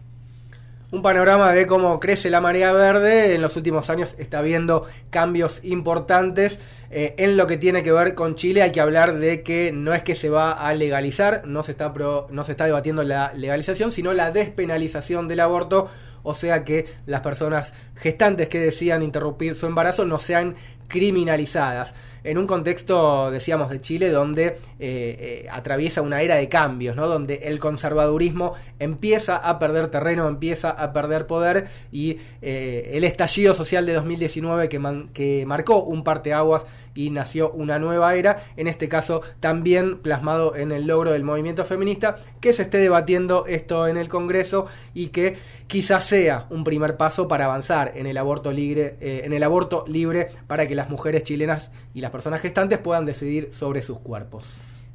Un 0.92 1.02
panorama 1.02 1.52
de 1.52 1.68
cómo 1.68 2.00
crece 2.00 2.30
la 2.30 2.40
marea 2.40 2.72
verde. 2.72 3.34
En 3.34 3.42
los 3.42 3.56
últimos 3.56 3.88
años 3.90 4.16
está 4.18 4.40
habiendo 4.40 4.86
cambios 5.10 5.60
importantes. 5.62 6.58
Eh, 6.90 7.14
en 7.18 7.36
lo 7.36 7.46
que 7.46 7.56
tiene 7.56 7.84
que 7.84 7.92
ver 7.92 8.16
con 8.16 8.34
Chile 8.34 8.62
hay 8.62 8.72
que 8.72 8.80
hablar 8.80 9.18
de 9.18 9.42
que 9.42 9.70
no 9.72 9.94
es 9.94 10.02
que 10.02 10.16
se 10.16 10.28
va 10.28 10.50
a 10.50 10.74
legalizar, 10.74 11.42
no 11.46 11.62
se 11.62 11.72
está, 11.72 11.94
no 12.30 12.44
se 12.44 12.50
está 12.50 12.64
debatiendo 12.64 13.04
la 13.04 13.32
legalización, 13.36 13.92
sino 13.92 14.12
la 14.12 14.32
despenalización 14.32 15.28
del 15.28 15.40
aborto 15.40 15.88
o 16.22 16.34
sea 16.34 16.64
que 16.64 16.86
las 17.06 17.20
personas 17.20 17.72
gestantes 17.96 18.48
que 18.48 18.58
decían 18.58 19.02
interrumpir 19.02 19.54
su 19.54 19.66
embarazo 19.66 20.04
no 20.04 20.18
sean 20.18 20.56
criminalizadas 20.88 21.94
en 22.24 22.38
un 22.38 22.46
contexto, 22.46 23.30
decíamos, 23.30 23.70
de 23.70 23.80
Chile 23.80 24.10
donde 24.10 24.46
eh, 24.46 24.56
eh, 24.78 25.46
atraviesa 25.50 26.02
una 26.02 26.22
era 26.22 26.36
de 26.36 26.48
cambios, 26.48 26.96
¿no? 26.96 27.06
donde 27.06 27.40
el 27.44 27.58
conservadurismo 27.58 28.54
empieza 28.78 29.36
a 29.36 29.58
perder 29.58 29.88
terreno, 29.88 30.28
empieza 30.28 30.70
a 30.70 30.92
perder 30.92 31.26
poder 31.26 31.68
y 31.92 32.18
eh, 32.42 32.90
el 32.94 33.04
estallido 33.04 33.54
social 33.54 33.86
de 33.86 33.94
2019 33.94 34.68
que, 34.68 34.80
que 35.12 35.44
marcó 35.46 35.82
un 35.82 36.04
parteaguas 36.04 36.66
y 36.94 37.10
nació 37.10 37.50
una 37.50 37.78
nueva 37.78 38.14
era, 38.14 38.42
en 38.56 38.66
este 38.66 38.88
caso 38.88 39.22
también 39.40 39.98
plasmado 39.98 40.56
en 40.56 40.72
el 40.72 40.86
logro 40.86 41.12
del 41.12 41.24
movimiento 41.24 41.64
feminista, 41.64 42.16
que 42.40 42.52
se 42.52 42.62
esté 42.62 42.78
debatiendo 42.78 43.46
esto 43.46 43.86
en 43.86 43.96
el 43.96 44.08
Congreso 44.08 44.66
y 44.94 45.08
que 45.08 45.36
quizás 45.66 46.04
sea 46.04 46.46
un 46.50 46.64
primer 46.64 46.96
paso 46.96 47.28
para 47.28 47.44
avanzar 47.44 47.92
en 47.94 48.06
el 48.06 48.18
aborto 48.18 48.50
libre, 48.52 48.96
eh, 49.00 49.22
en 49.24 49.32
el 49.32 49.42
aborto 49.42 49.84
libre 49.86 50.28
para 50.46 50.66
que 50.66 50.74
las 50.74 50.90
mujeres 50.90 51.22
chilenas 51.22 51.70
y 51.94 52.00
las 52.00 52.10
personas 52.10 52.40
gestantes 52.40 52.78
puedan 52.78 53.04
decidir 53.04 53.50
sobre 53.52 53.82
sus 53.82 54.00
cuerpos. 54.00 54.44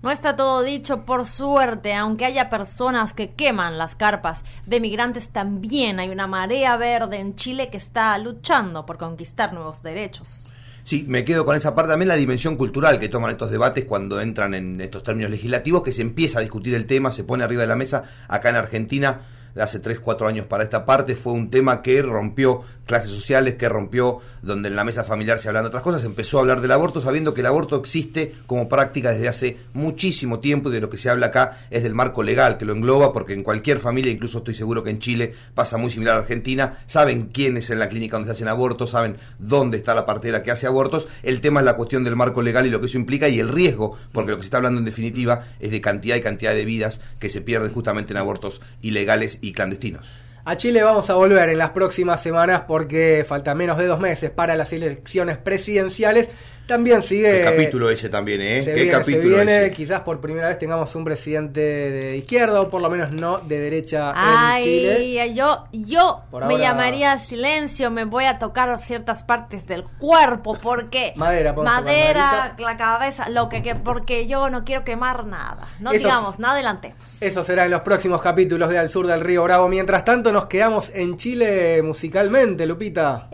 No 0.02 0.12
está 0.12 0.36
todo 0.36 0.62
dicho 0.62 1.04
por 1.04 1.26
suerte, 1.26 1.96
aunque 1.96 2.26
haya 2.26 2.48
personas 2.48 3.14
que 3.14 3.34
queman 3.34 3.80
las 3.80 3.96
carpas 3.96 4.44
de 4.66 4.80
migrantes, 4.80 5.30
también 5.30 6.00
hay 6.00 6.10
una 6.10 6.28
marea 6.28 6.78
verde 6.78 7.18
en 7.18 7.34
Chile 7.36 7.70
que 7.72 7.78
está 7.78 8.16
luchando 8.20 8.86
por 8.86 8.98
conquistar 8.98 9.52
nuevos 9.52 9.82
derechos. 9.82 10.48
Sí, 10.86 11.04
me 11.08 11.26
quedo 11.26 11.46
con 11.46 11.56
esa 11.56 11.74
parte. 11.74 11.90
También 11.90 12.10
la 12.10 12.16
dimensión 12.16 12.58
cultural 12.58 13.00
que 13.00 13.10
toman 13.10 13.32
estos 13.32 13.50
debates 13.50 13.86
cuando 13.86 14.22
entran 14.22 14.54
en 14.54 14.80
estos 14.80 15.02
términos 15.02 15.32
legislativos, 15.32 15.82
que 15.82 15.92
se 15.92 16.04
empieza 16.04 16.38
a 16.38 16.42
discutir 16.44 16.76
el 16.76 16.86
tema, 16.86 17.10
se 17.10 17.24
pone 17.24 17.44
arriba 17.44 17.64
de 17.64 17.68
la 17.68 17.76
mesa. 17.76 18.04
Acá 18.28 18.50
en 18.50 18.58
Argentina 18.58 19.22
hace 19.60 19.80
3, 19.80 20.00
4 20.00 20.28
años 20.28 20.46
para 20.46 20.64
esta 20.64 20.86
parte, 20.86 21.16
fue 21.16 21.34
un 21.34 21.50
tema 21.50 21.82
que 21.82 22.04
rompió 22.04 22.62
clases 22.86 23.12
sociales, 23.12 23.56
que 23.56 23.70
rompió 23.70 24.20
donde 24.42 24.70
en 24.70 24.76
la 24.76 24.84
mesa 24.84 25.04
familiar 25.04 25.40
se 25.40 25.48
hablan 25.48 25.64
de 25.64 25.70
otras 25.70 25.84
cosas, 25.84 26.04
empezó 26.04 26.38
a 26.38 26.42
hablar 26.42 26.62
del 26.62 26.72
aborto 26.72 27.02
sabiendo 27.02 27.34
que 27.34 27.42
el 27.42 27.48
aborto 27.48 27.76
existe 27.76 28.36
como 28.48 28.70
práctica 28.70 29.12
desde 29.12 29.28
hace 29.28 29.58
muchísimo 29.74 30.40
tiempo 30.40 30.70
y 30.70 30.74
de 30.74 30.82
lo 30.82 30.90
que 30.90 30.98
se 30.98 31.10
habla 31.10 31.28
acá 31.28 31.60
es 31.70 31.84
del 31.84 31.96
marco 31.96 32.24
legal 32.24 32.58
que 32.58 32.66
lo 32.66 32.74
engloba, 32.74 33.14
porque 33.14 33.34
en 33.34 33.44
cualquier 33.44 33.80
familia, 33.80 34.12
incluso 34.12 34.40
estoy 34.40 34.54
seguro 34.54 34.84
que 34.84 34.90
en 34.90 35.00
Chile 35.00 35.34
pasa 35.54 35.78
muy 35.78 35.92
similar 35.92 36.16
a 36.16 36.20
Argentina, 36.20 36.80
saben 36.86 37.30
quién 37.34 37.58
es 37.58 37.70
en 37.70 37.80
la 37.80 37.90
clínica 37.90 38.18
donde 38.18 38.28
se 38.28 38.34
hacen 38.34 38.48
abortos, 38.48 38.92
saben 38.92 39.18
dónde 39.40 39.78
está 39.78 39.96
la 39.96 40.06
partera 40.06 40.44
que 40.44 40.52
hace 40.52 40.68
abortos, 40.68 41.08
el 41.24 41.42
tema 41.42 41.60
es 41.60 41.66
la 41.66 41.76
cuestión 41.76 42.04
del 42.04 42.16
marco 42.16 42.42
legal 42.42 42.66
y 42.66 42.70
lo 42.70 42.80
que 42.80 42.88
eso 42.88 42.98
implica 42.98 43.28
y 43.28 43.40
el 43.40 43.50
riesgo, 43.50 43.98
porque 44.12 44.32
lo 44.32 44.38
que 44.38 44.44
se 44.44 44.48
está 44.48 44.58
hablando 44.58 44.80
en 44.80 44.86
definitiva 44.86 45.46
es 45.60 45.72
de 45.72 45.82
cantidad 45.82 46.16
y 46.16 46.22
cantidad 46.22 46.54
de 46.54 46.66
vidas 46.66 47.02
que 47.20 47.30
se 47.30 47.42
pierden 47.42 47.72
justamente 47.72 48.14
en 48.14 48.18
abortos 48.18 48.62
ilegales 48.82 49.40
y 49.42 49.52
clandestinos. 49.52 50.25
A 50.48 50.58
Chile 50.58 50.84
vamos 50.84 51.10
a 51.10 51.16
volver 51.16 51.50
en 51.50 51.58
las 51.58 51.72
próximas 51.72 52.22
semanas 52.22 52.66
porque 52.68 53.26
falta 53.28 53.56
menos 53.56 53.80
de 53.80 53.88
dos 53.88 54.00
meses 54.00 54.30
para 54.30 54.56
las 54.56 54.72
elecciones 54.74 55.40
presidenciales. 55.40 56.30
También 56.68 57.02
sigue. 57.04 57.32
Qué 57.32 57.42
capítulo 57.44 57.90
ese 57.90 58.10
también, 58.10 58.42
¿eh? 58.42 58.64
Se 58.64 58.74
Qué 58.74 58.84
viene, 58.84 58.92
capítulo 58.92 59.22
se 59.24 59.36
viene. 59.46 59.58
ese. 59.66 59.72
Quizás 59.72 60.00
por 60.02 60.20
primera 60.20 60.48
vez 60.50 60.58
tengamos 60.58 60.96
un 60.96 61.04
presidente 61.04 61.60
de 61.62 62.18
izquierda 62.18 62.60
o 62.62 62.70
por 62.70 62.82
lo 62.82 62.90
menos 62.90 63.14
no 63.14 63.38
de 63.38 63.60
derecha 63.60 64.10
en 64.10 64.16
Ay, 64.18 64.64
Chile. 64.64 65.34
yo, 65.36 65.66
yo 65.72 66.22
Por 66.32 66.46
me 66.46 66.54
ahora- 66.56 66.64
llamaría 66.68 67.12
a 67.12 67.18
silencio, 67.20 67.92
me 67.92 68.06
voy 68.06 68.26
a 68.26 68.40
tocar 68.40 68.80
ciertas 68.80 69.24
partes 69.24 69.68
del 69.68 69.84
cuerpo, 69.84 70.58
porque 70.62 71.14
Madera, 71.18 71.54
madera, 71.54 72.56
la 72.58 72.78
cabeza, 72.78 73.30
lo 73.30 73.48
que, 73.48 73.62
que 73.62 73.76
porque 73.76 74.26
yo 74.26 74.50
no 74.50 74.64
quiero 74.64 74.84
quemar 74.84 75.26
nada. 75.26 75.68
No 75.80 75.92
Esos- 75.92 76.04
digamos, 76.06 76.40
no 76.40 76.48
adelantemos. 76.50 77.22
Eso 77.22 77.44
será 77.44 77.66
en 77.66 77.72
los 77.72 77.82
próximos 77.82 78.22
capítulos 78.22 78.70
de 78.70 78.80
Al 78.80 78.90
Sur 78.90 79.06
del 79.08 79.22
Río 79.22 79.44
Bravo. 79.44 79.68
Mientras 79.68 80.04
tanto, 80.04 80.32
nos 80.32 80.46
quedamos 80.48 80.92
en 80.96 81.16
Chile 81.18 81.82
musicalmente, 81.84 82.66
Lupita. 82.66 83.28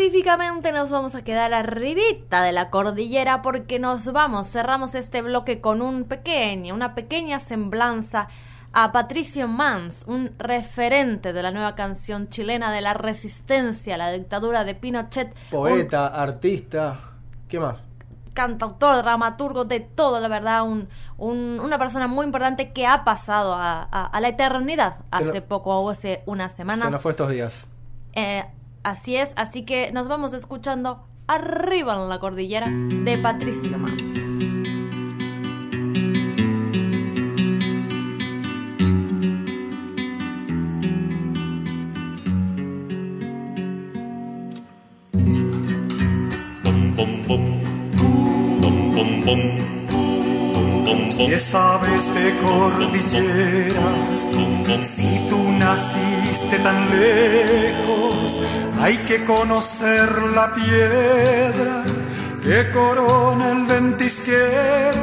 Específicamente 0.00 0.72
nos 0.72 0.90
vamos 0.90 1.14
a 1.14 1.24
quedar 1.24 1.54
arribita 1.54 2.42
de 2.42 2.52
la 2.52 2.68
cordillera 2.68 3.40
porque 3.40 3.78
nos 3.78 4.12
vamos, 4.12 4.46
cerramos 4.52 4.94
este 4.94 5.22
bloque 5.22 5.62
con 5.62 5.80
un 5.80 6.04
pequeño, 6.04 6.74
una 6.74 6.94
pequeña 6.94 7.40
semblanza 7.40 8.28
a 8.74 8.92
Patricio 8.92 9.48
Mans, 9.48 10.04
un 10.06 10.32
referente 10.38 11.32
de 11.32 11.42
la 11.42 11.50
nueva 11.50 11.74
canción 11.74 12.28
chilena 12.28 12.70
de 12.72 12.82
la 12.82 12.92
resistencia 12.92 13.94
a 13.94 13.96
la 13.98 14.12
dictadura 14.12 14.64
de 14.66 14.74
Pinochet, 14.74 15.28
un 15.34 15.50
Poeta, 15.50 16.08
artista. 16.08 16.98
¿Qué 17.48 17.58
más? 17.58 17.78
cantautor, 18.34 18.96
dramaturgo, 19.02 19.64
de 19.64 19.80
todo, 19.80 20.20
la 20.20 20.28
verdad, 20.28 20.62
un, 20.64 20.90
un- 21.16 21.58
una 21.58 21.78
persona 21.78 22.06
muy 22.06 22.26
importante 22.26 22.70
que 22.74 22.86
ha 22.86 23.02
pasado 23.02 23.54
a, 23.54 23.88
a- 23.90 24.04
a 24.04 24.20
la 24.20 24.28
eternidad 24.28 24.98
hace 25.10 25.40
no- 25.40 25.46
poco 25.46 25.74
o 25.74 25.88
hace 25.88 26.22
unas 26.26 26.52
semanas. 26.54 26.84
Se 26.84 26.90
nos 26.90 27.00
fue 27.00 27.12
estos 27.12 27.30
días. 27.30 27.66
Eh, 28.12 28.44
así 28.86 29.16
es, 29.16 29.32
así 29.36 29.64
que 29.64 29.90
nos 29.92 30.08
vamos 30.08 30.32
escuchando 30.32 31.02
Arriba 31.28 32.00
en 32.00 32.08
la 32.08 32.20
cordillera 32.20 32.68
de 32.70 33.18
Patricio 33.18 33.76
Mans. 33.78 34.35
¿Qué 51.26 51.38
sabes 51.40 52.14
de 52.14 52.38
cordilleras? 52.38 54.22
Si 54.82 55.18
tú 55.28 55.52
naciste 55.52 56.58
tan 56.60 56.88
lejos, 56.90 58.40
hay 58.80 58.96
que 58.98 59.24
conocer 59.24 60.22
la 60.34 60.54
piedra 60.54 61.82
que 62.42 62.70
corona 62.70 63.50
el 63.50 63.64
ventisquero. 63.64 65.00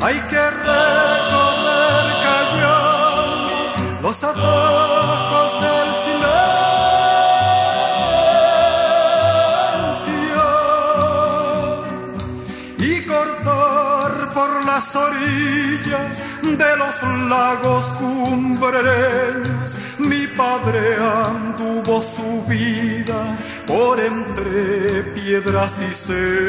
Hay 0.00 0.20
que 0.28 0.50
recorrer 0.50 2.06
callando 2.26 3.54
los 4.02 4.22
atajos 4.24 5.52
del 5.62 5.94
silencio 6.04 6.52
y 12.80 13.04
de 16.62 16.76
los 16.76 17.02
lagos 17.28 17.84
cumbreños. 17.98 19.78
Mi 19.98 20.26
padre 20.26 20.96
anduvo 20.96 22.02
su 22.02 22.42
vida 22.46 23.36
por 23.66 23.98
entre 24.00 25.02
piedras 25.14 25.78
y 25.88 25.92
cerros. 25.92 26.42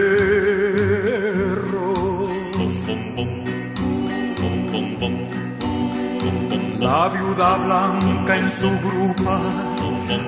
La 6.79 7.09
viuda 7.09 7.55
blanca 7.65 8.35
en 8.35 8.49
su 8.51 8.69
grupa, 8.87 9.39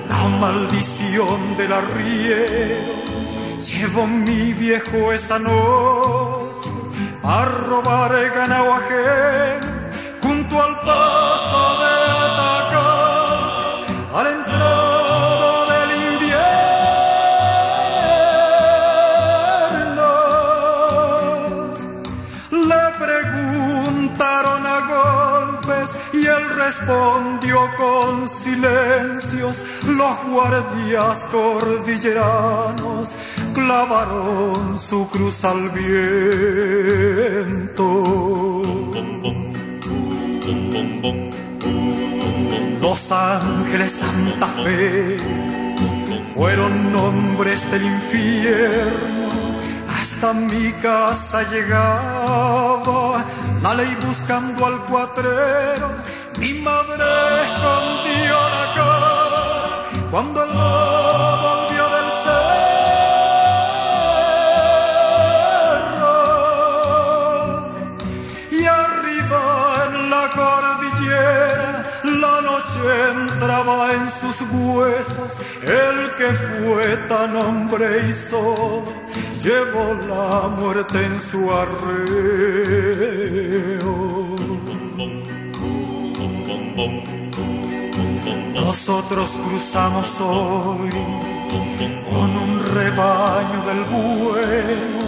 la 0.09 0.23
maldición 0.39 1.57
del 1.57 1.73
arriero. 1.73 2.95
Llevó 3.59 4.07
mi 4.07 4.53
viejo 4.53 5.11
esa 5.11 5.37
noche 5.39 6.71
a 7.23 7.45
robar 7.45 8.11
ganado 8.35 8.73
ajeno 8.73 9.74
al 10.53 10.79
paso 10.81 11.77
de 11.81 11.91
atacar 12.25 13.39
a 14.13 14.23
la 14.23 14.29
del 15.71 15.91
invierno. 16.13 16.51
Le 22.51 22.85
preguntaron 23.03 24.61
a 24.65 24.77
golpes 24.95 25.89
y 26.13 26.27
él 26.27 26.43
respondió 26.55 27.57
con 27.77 28.27
silencios. 28.27 29.63
Los 29.87 30.23
guardias 30.29 31.25
cordilleranos 31.31 33.15
clavaron 33.53 34.77
su 34.77 35.09
cruz 35.09 35.43
al 35.43 35.69
viento. 35.71 36.05
Los 42.81 43.11
ángeles 43.11 43.91
Santa 43.91 44.47
Fe 44.47 45.17
fueron 46.33 46.91
nombres 46.91 47.69
del 47.71 47.83
infierno. 47.83 49.29
Hasta 49.89 50.33
mi 50.33 50.71
casa 50.81 51.43
llegaba 51.49 53.23
la 53.61 53.73
ley 53.75 53.97
buscando 54.05 54.65
al 54.65 54.81
cuatrero. 54.85 55.89
Mi 56.37 56.53
madre 56.53 57.05
escondió 57.47 58.35
la 58.55 58.73
cara 58.75 59.83
cuando 60.11 60.43
el 60.43 60.51
en 73.63 74.09
sus 74.09 74.41
huesos. 74.51 75.39
El 75.61 76.13
que 76.15 76.33
fue 76.33 76.97
tan 77.07 77.35
hombre 77.37 78.07
y 78.09 78.13
solo 78.13 78.83
llevó 79.41 79.93
la 80.07 80.49
muerte 80.49 81.05
en 81.05 81.19
su 81.19 81.49
arreo. 81.51 82.75
Nosotros 88.53 89.31
cruzamos 89.31 90.19
hoy 90.19 90.89
con 92.09 92.37
un 92.37 92.61
rebaño 92.73 93.65
del 93.67 93.83
bueno, 93.85 94.99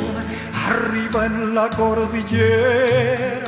arriba 0.69 1.25
en 1.25 1.53
la 1.53 1.69
cordillera. 1.69 3.47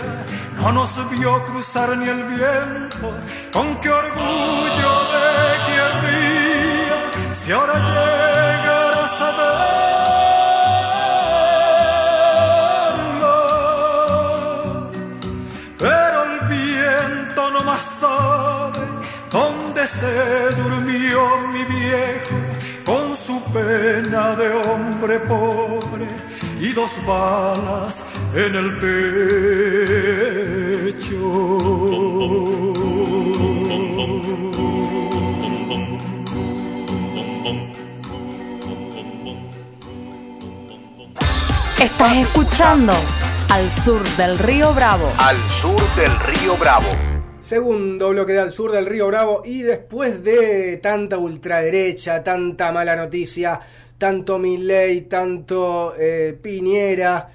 No 0.58 0.74
nos 0.74 1.10
vio 1.10 1.42
cruzar 1.46 1.98
ni 1.98 2.10
el 2.10 2.23
viento, 2.26 2.88
con 3.52 3.79
qué 3.79 3.89
orgullo 3.89 4.91
me 5.13 5.27
querría 5.67 6.97
si 7.33 7.52
ahora 7.52 7.75
llegara 7.75 9.04
a 9.04 9.08
saberlo. 9.08 9.69
Pero 15.77 16.23
el 16.23 16.35
viento 16.50 17.52
no 17.52 17.63
más 17.63 17.83
sabe 18.02 18.79
dónde 19.31 19.87
se 19.87 20.52
durmió 20.56 21.21
mi 21.54 21.63
viejo 21.63 22.35
con 22.85 23.15
su 23.15 23.41
pena 23.54 24.35
de 24.35 24.50
hombre 24.52 25.19
pobre 25.21 26.08
y 26.60 26.74
dos 26.74 26.92
balas 27.06 28.04
en 28.36 28.56
el 28.56 28.80
Estás 41.80 42.18
escuchando 42.18 42.94
Al 43.50 43.72
Sur 43.72 44.04
del 44.18 44.38
Río 44.38 44.74
Bravo. 44.74 45.12
Al 45.18 45.38
sur 45.50 45.80
del 45.96 46.12
río 46.20 46.58
Bravo. 46.58 46.88
Segundo 47.42 48.10
bloque 48.10 48.34
de 48.34 48.42
al 48.42 48.52
sur 48.52 48.72
del 48.72 48.86
río 48.86 49.08
Bravo 49.08 49.42
y 49.44 49.64
después 49.64 50.24
de 50.24 50.78
tanta 50.84 51.18
ultraderecha, 51.18 52.24
tanta 52.24 52.72
mala 52.72 52.96
noticia, 52.96 53.60
tanto 54.00 54.39
Milley, 54.39 55.02
tanto 55.02 55.93
eh, 56.00 56.35
Piñera 56.41 57.29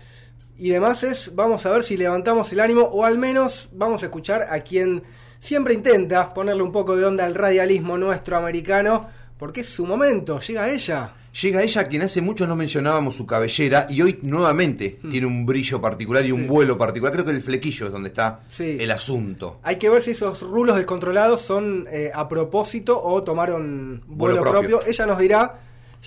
y 0.59 0.71
demás 0.71 1.03
es, 1.05 1.33
vamos 1.35 1.65
a 1.67 1.71
ver 1.71 1.83
si 1.85 1.97
levantamos 1.97 2.53
el 2.53 2.61
ánimo 2.61 2.83
o 2.83 3.05
al 3.05 3.19
menos 3.19 3.69
vamos 3.73 4.03
a 4.03 4.07
escuchar 4.07 4.47
a 4.51 4.61
quien 4.61 5.03
siempre 5.41 5.75
intenta 5.75 6.33
ponerle 6.35 6.63
un 6.63 6.73
poco 6.73 6.97
de 6.97 7.05
onda 7.05 7.25
al 7.25 7.35
radialismo 7.35 7.99
nuestro 7.99 8.37
americano, 8.37 9.09
porque 9.39 9.61
es 9.61 9.69
su 9.69 9.85
momento, 9.87 10.41
llega 10.41 10.71
ella. 10.71 11.13
Llega 11.43 11.63
ella 11.65 11.89
quien 11.89 12.03
hace 12.03 12.21
mucho 12.23 12.47
no 12.47 12.55
mencionábamos 12.55 13.17
su 13.17 13.27
cabellera 13.27 13.89
y 13.91 14.01
hoy 14.03 14.21
nuevamente 14.23 15.01
tiene 15.11 15.27
un 15.27 15.45
brillo 15.45 15.81
particular 15.81 16.25
y 16.25 16.31
un 16.31 16.43
Sí. 16.43 16.47
vuelo 16.47 16.79
particular. 16.79 17.13
Creo 17.13 17.25
que 17.25 17.33
el 17.33 17.43
flequillo 17.43 17.87
es 17.87 17.93
donde 17.93 18.11
está 18.11 18.43
Sí. 18.49 18.77
el 18.79 18.89
asunto. 18.93 19.59
Hay 19.65 19.75
que 19.77 19.91
ver 19.91 20.01
si 20.01 20.13
esos 20.13 20.41
rulos 20.43 20.77
descontrolados 20.77 21.43
son 21.43 21.87
eh, 21.91 22.13
a 22.15 22.29
propósito 22.29 23.03
o 23.03 23.25
tomaron 23.25 24.05
vuelo, 24.07 24.37
Vuelo 24.37 24.43
propio. 24.43 24.79
propio. 24.79 24.89
Ella 24.91 25.07
nos 25.07 25.19
dirá, 25.19 25.59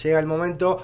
llega 0.04 0.20
el 0.20 0.26
momento 0.26 0.84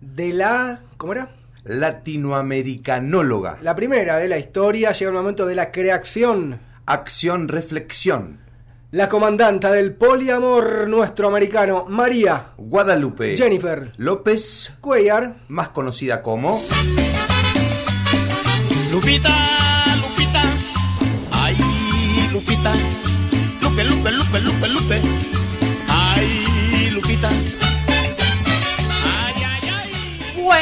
de 0.00 0.32
la... 0.32 0.80
¿Cómo 0.96 1.12
era? 1.12 1.30
Latinoamericanóloga. 1.64 3.58
La 3.62 3.74
primera 3.74 4.18
de 4.18 4.28
la 4.28 4.38
historia, 4.38 4.92
llega 4.92 5.10
el 5.10 5.16
momento 5.16 5.46
de 5.46 5.54
la 5.54 5.72
creación. 5.72 6.60
Acción, 6.86 7.48
reflexión. 7.48 8.40
La 8.90 9.08
comandanta 9.08 9.72
del 9.72 9.94
poliamor 9.94 10.86
nuestro 10.88 11.26
americano, 11.26 11.86
María 11.88 12.52
Guadalupe. 12.56 13.36
Jennifer 13.36 13.92
López 13.96 14.72
Cuellar, 14.80 15.38
más 15.48 15.70
conocida 15.70 16.22
como 16.22 16.62
Lupita, 18.92 19.96
Lupita, 19.96 20.42
ay, 21.32 21.56
Lupita, 22.32 22.72
Lupe, 23.62 23.84
Lupe, 23.84 24.12
Lupe, 24.12 24.40
Lupe, 24.40 24.68
Lupe, 24.68 25.00
ay, 25.88 26.90
Lupita. 26.92 27.30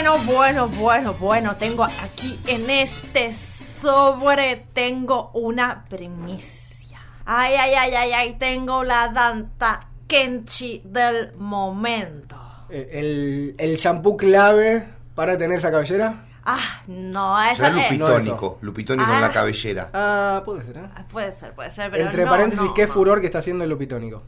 Bueno, 0.03 0.19
bueno, 0.25 0.67
bueno, 0.69 1.15
bueno, 1.15 1.55
tengo 1.55 1.85
aquí 1.85 2.37
en 2.49 2.69
este 2.69 3.33
sobre, 3.33 4.57
tengo 4.73 5.31
una 5.33 5.85
primicia. 5.85 6.99
Ay, 7.25 7.55
ay, 7.55 7.75
ay, 7.75 7.95
ay, 7.95 8.13
ay, 8.13 8.37
tengo 8.37 8.83
la 8.83 9.07
danta 9.15 9.87
Kenchi 10.09 10.83
del 10.85 11.35
momento. 11.37 12.35
eh, 12.69 12.89
el, 12.95 13.55
el 13.59 13.77
shampoo 13.77 14.17
clave 14.17 14.89
para 15.15 15.39
tener 15.39 15.59
esa 15.59 15.71
cabellera. 15.71 16.25
Ah, 16.45 16.83
no, 16.89 17.41
esa 17.41 17.67
Será 17.67 17.69
es... 17.87 17.93
lupitónico, 17.93 18.59
lupitónico 18.61 19.09
Ah. 19.09 19.15
en 19.15 19.21
la 19.21 19.31
cabellera. 19.31 19.89
Ah, 19.93 20.43
puede 20.45 20.65
ser, 20.65 20.79
¿eh? 20.79 20.83
Puede 21.13 21.31
ser, 21.31 21.55
puede 21.55 21.71
ser, 21.71 21.93
pero 21.93 22.07
Entre 22.07 22.25
no, 22.25 22.31
paréntesis, 22.33 22.65
no, 22.65 22.75
qué 22.75 22.89
no. 22.89 22.93
furor 22.93 23.21
que 23.21 23.27
está 23.27 23.39
haciendo 23.39 23.63
el 23.63 23.71
lupitónico. 23.71 24.25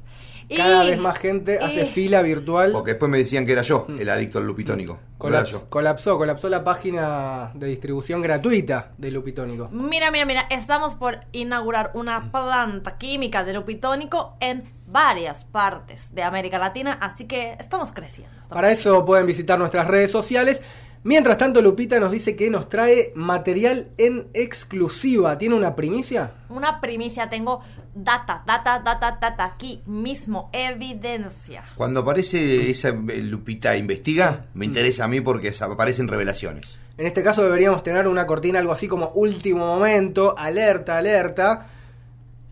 Cada 0.56 0.84
Y- 0.84 0.90
vez 0.90 0.98
más 1.00 1.18
gente 1.18 1.58
hace 1.58 1.82
y- 1.82 1.86
fila 1.86 2.22
virtual. 2.22 2.72
Porque 2.72 2.92
después 2.92 3.10
me 3.10 3.18
decían 3.18 3.46
que 3.46 3.52
era 3.52 3.62
yo, 3.62 3.86
el 3.98 4.08
adicto 4.10 4.38
al 4.38 4.46
lupitónico. 4.46 4.98
No 5.20 5.28
era 5.28 5.40
Colap- 5.40 5.46
yo. 5.50 5.70
colapsó, 5.70 6.18
colapsó 6.18 6.48
la 6.50 6.64
página 6.64 7.50
de 7.54 7.66
distribución 7.68 8.20
gratuita 8.20 8.90
de 8.98 9.10
Lupitónico. 9.10 9.68
Mira, 9.72 10.10
mira, 10.10 10.26
mira, 10.26 10.46
estamos 10.50 10.94
por 10.96 11.20
inaugurar 11.32 11.92
una 11.94 12.30
planta 12.30 12.98
química 12.98 13.42
de 13.42 13.54
lupitónico 13.54 14.36
en 14.40 14.64
varias 14.86 15.44
partes 15.46 16.14
de 16.14 16.22
América 16.22 16.58
Latina, 16.58 16.98
así 17.00 17.24
que 17.24 17.56
estamos 17.58 17.90
creciendo. 17.92 18.34
Para 18.50 18.70
eso 18.70 19.04
pueden 19.06 19.24
visitar 19.26 19.58
nuestras 19.58 19.88
redes 19.88 20.10
sociales. 20.10 20.60
Mientras 21.06 21.36
tanto, 21.36 21.60
Lupita 21.60 22.00
nos 22.00 22.10
dice 22.10 22.34
que 22.34 22.48
nos 22.48 22.70
trae 22.70 23.12
material 23.14 23.90
en 23.98 24.28
exclusiva. 24.32 25.36
¿Tiene 25.36 25.54
una 25.54 25.76
primicia? 25.76 26.32
Una 26.48 26.80
primicia, 26.80 27.28
tengo 27.28 27.60
data, 27.94 28.42
data, 28.46 28.80
data, 28.82 29.18
data, 29.20 29.44
aquí 29.44 29.82
mismo, 29.84 30.48
evidencia. 30.54 31.62
Cuando 31.74 32.00
aparece 32.00 32.70
esa 32.70 32.88
eh, 32.88 33.18
Lupita 33.22 33.76
investiga, 33.76 34.46
me 34.54 34.64
interesa 34.64 35.04
a 35.04 35.08
mí 35.08 35.20
porque 35.20 35.52
aparecen 35.60 36.08
revelaciones. 36.08 36.80
En 36.96 37.04
este 37.06 37.22
caso 37.22 37.44
deberíamos 37.44 37.82
tener 37.82 38.08
una 38.08 38.26
cortina 38.26 38.58
algo 38.58 38.72
así 38.72 38.88
como 38.88 39.10
último 39.10 39.66
momento, 39.66 40.34
alerta, 40.38 40.96
alerta. 40.96 41.66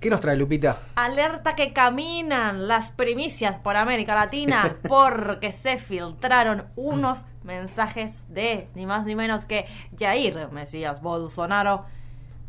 ¿Qué 0.02 0.10
nos 0.10 0.20
trae 0.20 0.36
Lupita? 0.36 0.80
Alerta 0.96 1.54
que 1.54 1.72
caminan 1.72 2.66
las 2.66 2.90
primicias 2.90 3.60
por 3.60 3.76
América 3.76 4.16
Latina 4.16 4.78
porque 4.88 5.52
se 5.52 5.78
filtraron 5.78 6.64
unos 6.74 7.24
mensajes 7.44 8.24
de 8.26 8.66
ni 8.74 8.84
más 8.84 9.04
ni 9.04 9.14
menos 9.14 9.44
que 9.44 9.64
Jair 9.96 10.48
Mesías 10.50 11.00
Bolsonaro. 11.00 11.84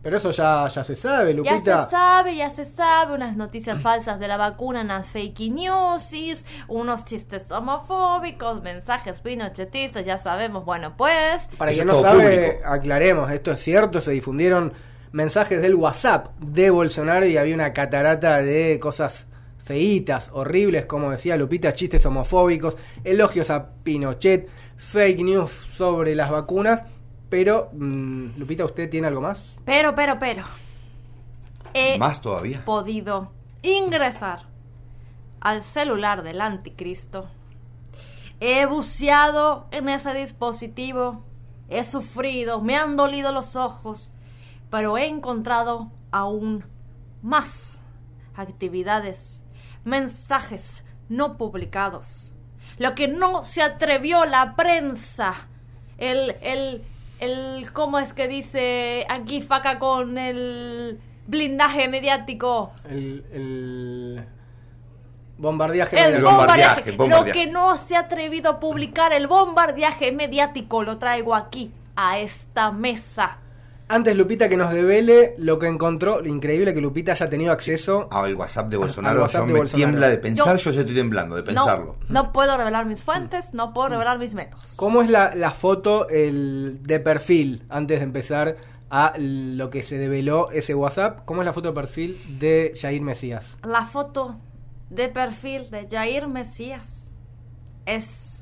Pero 0.02 0.18
eso 0.18 0.32
ya, 0.32 0.68
ya 0.68 0.84
se 0.84 0.96
sabe, 0.96 1.30
Ya 1.30 1.38
Lupita. 1.54 1.86
se 1.86 1.92
sabe, 1.92 2.36
ya 2.36 2.50
se 2.50 2.66
sabe, 2.66 3.14
unas 3.14 3.38
noticias 3.38 3.80
falsas 3.84 4.20
de 4.20 4.28
la 4.28 4.38
vacuna, 4.38 4.82
unas 4.82 5.12
fake 5.12 5.52
news, 5.52 6.44
unos 6.68 7.06
chistes 7.06 7.52
homofóbicos, 7.52 8.64
mensajes 8.64 9.22
pinochetistas, 9.22 10.04
ya 10.04 10.18
sabemos, 10.18 10.66
bueno, 10.66 10.98
pues... 10.98 11.50
Para 11.60 11.72
quien 11.72 11.86
no 11.86 12.02
sabe, 12.02 12.54
público. 12.54 12.68
aclaremos, 12.74 13.30
esto 13.32 13.52
es 13.52 13.60
cierto, 13.62 14.02
se 14.02 14.10
difundieron 14.10 14.74
mensajes 15.14 15.62
del 15.62 15.76
WhatsApp 15.76 16.36
de 16.40 16.70
Bolsonaro 16.70 17.26
y 17.26 17.38
había 17.38 17.56
una 17.56 17.72
catarata 17.72 18.38
de 18.42 18.80
cosas 18.82 19.28
feitas, 19.64 20.30
horribles, 20.34 20.86
como 20.86 21.12
decía 21.12 21.38
Lupita, 21.38 21.74
chistes 21.74 22.06
homofóbicos, 22.06 22.76
elogios 23.06 23.50
a 23.50 23.70
Pinochet, 23.84 24.50
fake 24.76 25.20
news 25.24 25.52
sobre 25.72 26.16
las 26.16 26.30
vacunas, 26.30 26.84
pero 27.30 27.70
mm, 27.74 28.38
Lupita, 28.38 28.66
¿usted 28.66 28.90
tiene 28.90 29.08
algo 29.08 29.22
más? 29.22 29.40
Pero, 29.64 29.96
pero, 29.96 30.20
pero... 30.20 30.44
He 31.76 31.98
Más 31.98 32.22
todavía. 32.22 32.64
podido 32.66 33.32
ingresar 33.64 34.42
al 35.42 35.64
celular 35.64 36.22
del 36.22 36.40
anticristo. 36.42 37.28
He 38.40 38.66
buceado 38.68 39.66
en 39.72 39.90
ese 39.90 40.14
dispositivo. 40.14 41.24
He 41.70 41.84
sufrido, 41.84 42.62
me 42.62 42.76
han 42.78 42.96
dolido 42.96 43.32
los 43.32 43.56
ojos, 43.56 44.12
pero 44.74 44.98
he 44.98 45.06
encontrado 45.06 45.92
aún 46.10 46.66
más 47.22 47.80
actividades, 48.34 49.46
mensajes 49.84 50.84
no 51.10 51.38
publicados. 51.38 52.34
Lo 52.80 52.96
que 52.96 53.08
no 53.08 53.44
se 53.44 53.62
atrevió 53.62 54.26
la 54.26 54.56
prensa. 54.56 55.48
El, 56.00 56.38
el, 56.42 56.82
el, 57.20 57.72
¿cómo 57.72 58.00
es 58.00 58.14
que 58.14 58.28
dice 58.28 59.06
aquí 59.10 59.44
faca 59.44 59.78
con 59.78 60.18
el 60.18 61.00
blindaje 61.28 61.88
mediático? 61.88 62.74
El, 62.90 63.28
el 63.32 64.26
bombardeaje. 65.38 66.00
El 66.00 66.14
mediático. 66.14 66.32
bombardeaje. 66.32 66.92
Lo 66.94 66.98
bombardeaje. 66.98 67.32
que 67.32 67.46
no 67.46 67.78
se 67.78 67.96
ha 67.96 68.00
atrevido 68.00 68.50
a 68.50 68.60
publicar, 68.60 69.14
el 69.14 69.28
bombardeaje 69.28 70.12
mediático, 70.12 70.82
lo 70.82 70.98
traigo 70.98 71.36
aquí, 71.36 71.72
a 71.96 72.18
esta 72.18 72.72
mesa. 72.72 73.38
Antes, 73.90 74.16
Lupita, 74.16 74.50
que 74.50 74.58
nos 74.58 74.72
devele 74.74 75.36
lo 75.38 75.60
que 75.60 75.68
encontró, 75.68 76.22
lo 76.22 76.28
increíble 76.28 76.74
que 76.74 76.82
Lupita 76.82 77.12
haya 77.12 77.30
tenido 77.30 77.52
acceso 77.52 78.08
Ah, 78.12 78.24
el 78.28 78.36
WhatsApp 78.36 78.70
de 78.70 78.78
Bolsonaro, 78.78 79.22
WhatsApp 79.22 79.42
yo 79.42 79.48
de 79.48 79.54
me 79.54 79.60
Bolsonaro. 79.60 79.78
tiembla 79.90 80.10
de 80.10 80.18
pensar, 80.18 80.58
Yo- 80.58 80.64
yo 80.64 80.72
ya 80.72 80.80
estoy 80.82 80.96
temblando 80.96 81.36
de 81.36 81.44
pensarlo. 81.44 81.98
No, 82.08 82.24
no 82.24 82.32
puedo 82.34 82.58
revelar 82.58 82.86
mis 82.86 83.04
fuentes, 83.04 83.54
no 83.54 83.74
puedo 83.74 83.90
revelar 83.90 84.18
mis 84.20 84.34
métodos. 84.34 84.66
¿Cómo 84.78 85.02
es 85.02 85.10
la, 85.10 85.36
la 85.36 85.52
foto 85.52 86.08
el, 86.10 86.80
de 86.82 87.00
perfil 87.02 87.64
antes 87.70 88.00
de 88.00 88.04
empezar 88.04 88.56
a 88.90 89.14
lo 89.18 89.70
que 89.70 89.84
se 89.84 89.98
develó 89.98 90.50
ese 90.52 90.74
WhatsApp? 90.74 91.20
¿Cómo 91.26 91.42
es 91.42 91.46
la 91.46 91.54
foto 91.54 91.70
de 91.70 91.76
perfil 91.76 92.20
de 92.40 92.74
Jair 92.80 93.02
Mesías? 93.02 93.46
La 93.64 93.86
foto 93.86 94.38
de 94.90 95.10
perfil 95.10 95.70
de 95.70 95.88
Jair 95.92 96.28
Mesías 96.28 97.12
es 97.86 98.33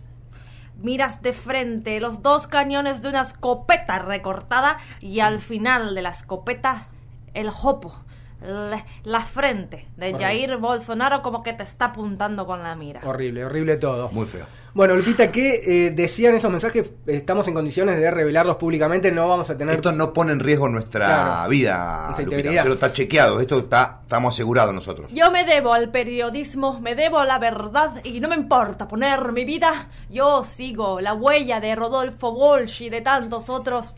miras 0.83 1.21
de 1.21 1.33
frente 1.33 1.99
los 1.99 2.21
dos 2.21 2.47
cañones 2.47 3.01
de 3.01 3.09
una 3.09 3.21
escopeta 3.21 3.99
recortada 3.99 4.77
y 4.99 5.19
al 5.19 5.41
final 5.41 5.95
de 5.95 6.01
la 6.01 6.09
escopeta 6.09 6.87
el 7.33 7.49
jopo 7.49 7.95
la, 8.41 8.85
la 9.03 9.21
frente 9.21 9.87
de 9.97 10.07
Horrible. 10.07 10.25
Jair 10.25 10.57
Bolsonaro 10.57 11.21
como 11.21 11.43
que 11.43 11.53
te 11.53 11.63
está 11.63 11.85
apuntando 11.85 12.45
con 12.45 12.63
la 12.63 12.75
mira. 12.75 13.01
Horrible, 13.03 13.45
horrible 13.45 13.77
todo. 13.77 14.09
Muy 14.11 14.25
feo. 14.25 14.45
Bueno, 14.73 14.95
Lupita, 14.95 15.29
¿qué 15.33 15.87
eh, 15.87 15.91
decían 15.91 16.33
esos 16.33 16.49
mensajes? 16.49 16.89
Estamos 17.05 17.45
en 17.49 17.53
condiciones 17.53 17.99
de 17.99 18.09
revelarlos 18.09 18.55
públicamente, 18.55 19.11
no 19.11 19.27
vamos 19.27 19.49
a 19.49 19.57
tener... 19.57 19.75
Esto 19.75 19.91
no 19.91 20.13
pone 20.13 20.31
en 20.31 20.39
riesgo 20.39 20.69
nuestra 20.69 21.05
Claro. 21.07 21.49
vida, 21.49 22.15
Lupita. 22.17 22.49
Pero 22.63 22.73
está 22.75 22.93
chequeado, 22.93 23.41
esto 23.41 23.59
está, 23.59 23.99
estamos 24.03 24.33
asegurados 24.33 24.73
nosotros. 24.73 25.11
Yo 25.13 25.29
me 25.29 25.43
debo 25.43 25.73
al 25.73 25.89
periodismo, 25.91 26.79
me 26.79 26.95
debo 26.95 27.19
a 27.19 27.25
la 27.25 27.37
verdad 27.37 27.91
y 28.05 28.21
no 28.21 28.29
me 28.29 28.35
importa 28.35 28.87
poner 28.87 29.33
mi 29.33 29.43
vida. 29.43 29.89
Yo 30.09 30.45
sigo 30.45 31.01
la 31.01 31.13
huella 31.15 31.59
de 31.59 31.75
Rodolfo 31.75 32.29
Walsh 32.29 32.83
y 32.83 32.89
de 32.89 33.01
tantos 33.01 33.49
otros. 33.49 33.95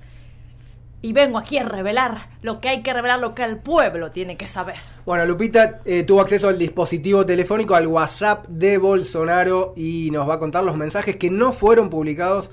Y 1.05 1.11
vengo 1.11 1.37
aquí 1.37 1.57
a 1.57 1.65
revelar 1.65 2.29
lo 2.41 2.59
que 2.59 2.69
hay 2.69 2.81
que 2.81 2.93
revelar, 2.93 3.19
lo 3.19 3.35
que 3.35 3.43
el 3.43 3.57
pueblo 3.57 4.11
tiene 4.11 4.37
que 4.37 4.47
saber. 4.47 4.77
Bueno, 5.05 5.25
Lupita 5.25 5.81
eh, 5.83 6.03
tuvo 6.03 6.21
acceso 6.21 6.47
al 6.47 6.57
dispositivo 6.57 7.25
telefónico, 7.25 7.75
al 7.75 7.87
WhatsApp 7.87 8.47
de 8.47 8.77
Bolsonaro 8.77 9.73
y 9.75 10.11
nos 10.11 10.29
va 10.29 10.35
a 10.35 10.39
contar 10.39 10.63
los 10.63 10.77
mensajes 10.77 11.17
que 11.17 11.29
no 11.29 11.51
fueron 11.51 11.89
publicados 11.89 12.49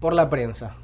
por 0.00 0.14
la 0.14 0.30
prensa. 0.30 0.76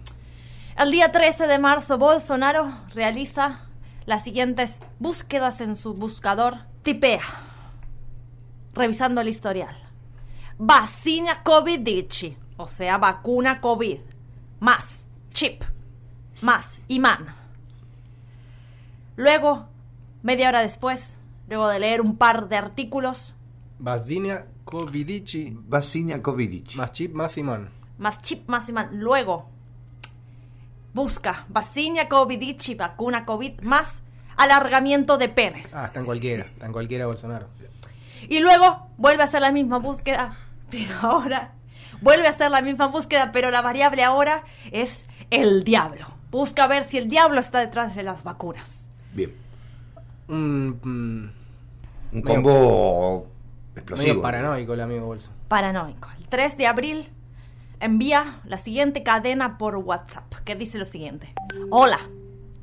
El 0.76 0.90
día 0.90 1.10
13 1.10 1.46
de 1.46 1.58
marzo, 1.58 1.96
Bolsonaro 1.96 2.70
realiza 2.94 3.62
las 4.04 4.22
siguientes 4.22 4.80
búsquedas 4.98 5.62
en 5.62 5.76
su 5.76 5.94
buscador. 5.94 6.56
Tipea, 6.82 7.22
revisando 8.74 9.22
el 9.22 9.28
historial. 9.28 9.74
Vacina 10.58 11.42
COVID-19, 11.42 12.36
o 12.58 12.68
sea, 12.68 12.98
vacuna 12.98 13.62
COVID. 13.62 14.00
Más 14.60 15.08
chip, 15.30 15.62
más 16.42 16.80
imán. 16.88 17.26
Luego, 19.16 19.68
media 20.22 20.48
hora 20.48 20.60
después, 20.60 21.16
luego 21.48 21.68
de 21.68 21.78
leer 21.78 22.00
un 22.00 22.16
par 22.16 22.48
de 22.48 22.56
artículos, 22.56 23.34
Vasinia 23.78 24.46
Covidici. 24.64 25.54
Vasinia 25.54 26.22
Covidici. 26.22 26.78
Más 26.78 26.92
chip, 26.92 27.12
más 27.14 27.36
imán. 27.36 27.70
más 27.98 28.20
chip, 28.22 28.48
más 28.48 28.68
imán. 28.68 28.88
Luego, 28.92 29.48
busca 30.94 31.44
vacina 31.48 32.08
COVID-19, 32.08 32.76
vacuna 32.76 33.26
COVID, 33.26 33.60
más 33.60 34.00
alargamiento 34.36 35.18
de 35.18 35.28
pene. 35.28 35.64
Ah, 35.72 35.86
está 35.86 36.00
en 36.00 36.06
cualquiera, 36.06 36.44
está 36.44 36.66
en 36.66 36.72
cualquiera 36.72 37.06
Bolsonaro. 37.06 37.48
Y 38.28 38.40
luego 38.40 38.88
vuelve 38.96 39.22
a 39.22 39.26
hacer 39.26 39.42
la 39.42 39.52
misma 39.52 39.78
búsqueda, 39.78 40.36
pero 40.70 40.94
ahora 41.02 41.52
vuelve 42.00 42.26
a 42.26 42.30
hacer 42.30 42.50
la 42.50 42.62
misma 42.62 42.86
búsqueda, 42.86 43.30
pero 43.32 43.50
la 43.50 43.60
variable 43.62 44.02
ahora 44.04 44.42
es 44.72 45.06
el 45.30 45.64
diablo. 45.64 46.15
Busca 46.36 46.66
ver 46.66 46.84
si 46.84 46.98
el 46.98 47.08
diablo 47.08 47.40
está 47.40 47.60
detrás 47.60 47.96
de 47.96 48.02
las 48.02 48.22
vacunas. 48.22 48.84
Bien. 49.14 49.32
Un, 50.28 50.78
mm, 50.82 52.14
Un 52.16 52.22
medio- 52.22 52.24
combo 52.26 53.26
explosivo. 53.74 54.08
Medio 54.08 54.20
paranoico 54.22 54.74
el 54.74 54.80
amigo 54.82 55.06
Bolso. 55.06 55.30
Paranoico. 55.48 56.10
El 56.18 56.28
3 56.28 56.58
de 56.58 56.66
abril 56.66 57.08
envía 57.80 58.40
la 58.44 58.58
siguiente 58.58 59.02
cadena 59.02 59.56
por 59.56 59.76
WhatsApp, 59.76 60.30
que 60.44 60.54
dice 60.54 60.76
lo 60.76 60.84
siguiente. 60.84 61.32
Hola, 61.70 62.00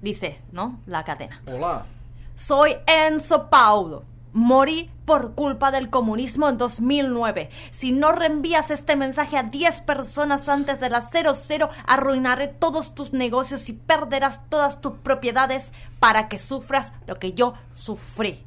dice, 0.03 0.39
¿no? 0.51 0.79
La 0.85 1.03
cadena. 1.03 1.41
Hola. 1.47 1.87
Soy 2.35 2.75
Enzo 2.85 3.49
Paulo. 3.49 4.03
Morí 4.33 4.91
por 5.05 5.33
culpa 5.35 5.71
del 5.71 5.89
comunismo 5.89 6.47
en 6.49 6.57
2009. 6.57 7.49
Si 7.71 7.91
no 7.91 8.11
reenvías 8.11 8.71
este 8.71 8.95
mensaje 8.95 9.37
a 9.37 9.43
10 9.43 9.81
personas 9.81 10.47
antes 10.49 10.79
de 10.79 10.89
las 10.89 11.09
00, 11.11 11.69
arruinaré 11.85 12.47
todos 12.47 12.95
tus 12.95 13.13
negocios 13.13 13.67
y 13.69 13.73
perderás 13.73 14.41
todas 14.49 14.81
tus 14.81 14.93
propiedades 14.93 15.71
para 15.99 16.27
que 16.29 16.37
sufras 16.37 16.91
lo 17.07 17.15
que 17.19 17.33
yo 17.33 17.53
sufrí. 17.73 18.43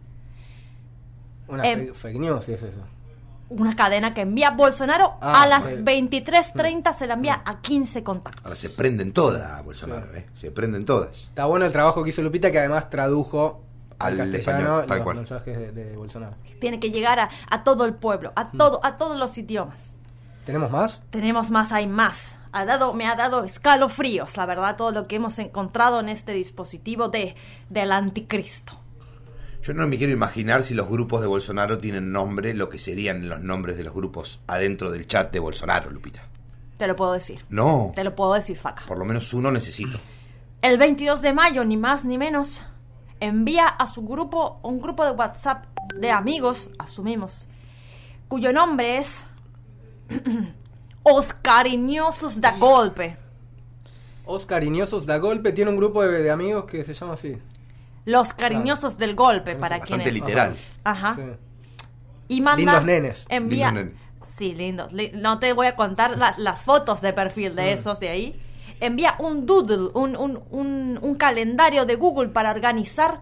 Una 1.48 1.64
Em. 1.68 1.94
fake, 1.94 2.18
news, 2.18 2.44
si 2.44 2.52
es 2.52 2.62
eso. 2.62 2.78
Una 3.48 3.76
cadena 3.76 4.12
que 4.12 4.22
envía 4.22 4.50
Bolsonaro 4.50 5.14
Ah, 5.20 5.42
a 5.42 5.46
las 5.46 5.66
re- 5.66 5.80
23.30 5.80 6.92
se 6.94 7.06
la 7.06 7.14
envía 7.14 7.42
a 7.44 7.60
15 7.60 8.02
contactos. 8.02 8.44
Ahora 8.44 8.56
se 8.56 8.70
prenden 8.70 9.12
todas, 9.12 9.64
Bolsonaro, 9.64 10.12
¿eh? 10.16 10.26
Se 10.34 10.50
prenden 10.50 10.84
todas. 10.84 11.26
Está 11.28 11.44
bueno 11.44 11.64
el 11.64 11.70
trabajo 11.70 12.02
que 12.02 12.10
hizo 12.10 12.22
Lupita, 12.22 12.50
que 12.50 12.58
además 12.58 12.90
tradujo 12.90 13.62
al, 13.98 14.20
Al 14.20 14.30
castellano 14.30 14.38
español, 14.38 14.86
tal 14.86 14.98
los 14.98 15.04
cual. 15.04 15.16
mensajes 15.16 15.58
de, 15.58 15.72
de 15.72 15.96
Bolsonaro. 15.96 16.36
Tiene 16.60 16.80
que 16.80 16.90
llegar 16.90 17.18
a, 17.20 17.28
a 17.50 17.64
todo 17.64 17.84
el 17.84 17.94
pueblo, 17.94 18.32
a, 18.36 18.50
todo, 18.50 18.80
a 18.84 18.96
todos 18.98 19.16
los 19.18 19.36
idiomas. 19.38 19.94
¿Tenemos 20.44 20.70
más? 20.70 21.02
Tenemos 21.10 21.50
más, 21.50 21.72
hay 21.72 21.86
más. 21.86 22.36
Ha 22.52 22.64
dado, 22.64 22.94
me 22.94 23.06
ha 23.06 23.16
dado 23.16 23.44
escalofríos, 23.44 24.36
la 24.36 24.46
verdad, 24.46 24.76
todo 24.76 24.92
lo 24.92 25.06
que 25.06 25.16
hemos 25.16 25.38
encontrado 25.38 26.00
en 26.00 26.08
este 26.08 26.32
dispositivo 26.32 27.08
de, 27.08 27.34
del 27.68 27.92
anticristo. 27.92 28.80
Yo 29.62 29.74
no 29.74 29.86
me 29.88 29.98
quiero 29.98 30.12
imaginar 30.12 30.62
si 30.62 30.74
los 30.74 30.88
grupos 30.88 31.20
de 31.20 31.26
Bolsonaro 31.26 31.78
tienen 31.78 32.12
nombre, 32.12 32.54
lo 32.54 32.68
que 32.68 32.78
serían 32.78 33.28
los 33.28 33.40
nombres 33.40 33.76
de 33.76 33.82
los 33.84 33.92
grupos 33.92 34.40
adentro 34.46 34.90
del 34.92 35.06
chat 35.08 35.32
de 35.32 35.40
Bolsonaro, 35.40 35.90
Lupita. 35.90 36.22
Te 36.76 36.86
lo 36.86 36.94
puedo 36.94 37.12
decir. 37.14 37.44
No, 37.48 37.90
Te 37.94 38.04
lo 38.04 38.14
puedo 38.14 38.34
decir, 38.34 38.56
Faca. 38.56 38.84
por 38.86 38.96
lo 38.98 39.04
menos 39.04 39.32
uno 39.34 39.50
necesito. 39.50 39.98
El 40.62 40.78
22 40.78 41.20
de 41.22 41.32
mayo, 41.32 41.64
ni 41.64 41.76
más 41.76 42.04
ni 42.04 42.16
menos, 42.16 42.62
envía 43.20 43.66
a 43.66 43.86
su 43.86 44.02
grupo 44.06 44.60
un 44.62 44.80
grupo 44.80 45.04
de 45.04 45.10
WhatsApp 45.12 45.64
de 45.94 46.10
amigos, 46.10 46.70
asumimos, 46.78 47.46
cuyo 48.28 48.52
nombre 48.52 48.98
es 48.98 49.24
Os 51.02 51.32
Cariñosos 51.32 52.40
da 52.40 52.52
Golpe. 52.58 53.16
Os 54.24 54.44
Cariñosos 54.44 55.06
da 55.06 55.18
Golpe 55.18 55.52
tiene 55.52 55.70
un 55.70 55.76
grupo 55.76 56.02
de, 56.02 56.22
de 56.22 56.30
amigos 56.30 56.64
que 56.64 56.82
se 56.84 56.94
llama 56.94 57.14
así. 57.14 57.38
Los 58.04 58.34
Cariñosos 58.34 58.98
del 58.98 59.14
Golpe, 59.14 59.54
para 59.56 59.78
Bastante 59.78 60.04
quienes... 60.04 60.14
literal. 60.22 60.56
Ajá. 60.84 61.14
Sí. 61.16 61.22
Y 62.28 62.40
manda... 62.40 62.56
Lindos 62.58 62.84
nenes. 62.84 63.26
Envía... 63.28 63.70
Lindos 63.70 63.84
nenes. 63.94 64.06
Sí, 64.24 64.54
lindos. 64.56 64.92
Li- 64.92 65.12
no 65.14 65.38
te 65.38 65.52
voy 65.52 65.68
a 65.68 65.76
contar 65.76 66.18
las, 66.18 66.38
las 66.38 66.60
fotos 66.62 67.00
de 67.00 67.12
perfil 67.12 67.54
de 67.54 67.62
Mm. 67.70 67.74
esos 67.74 68.00
de 68.00 68.08
ahí. 68.08 68.42
Envía 68.80 69.16
un 69.18 69.46
doodle, 69.46 69.90
un, 69.94 70.16
un, 70.16 70.42
un, 70.50 70.98
un 71.00 71.14
calendario 71.14 71.86
de 71.86 71.96
Google 71.96 72.28
para 72.28 72.50
organizar 72.50 73.20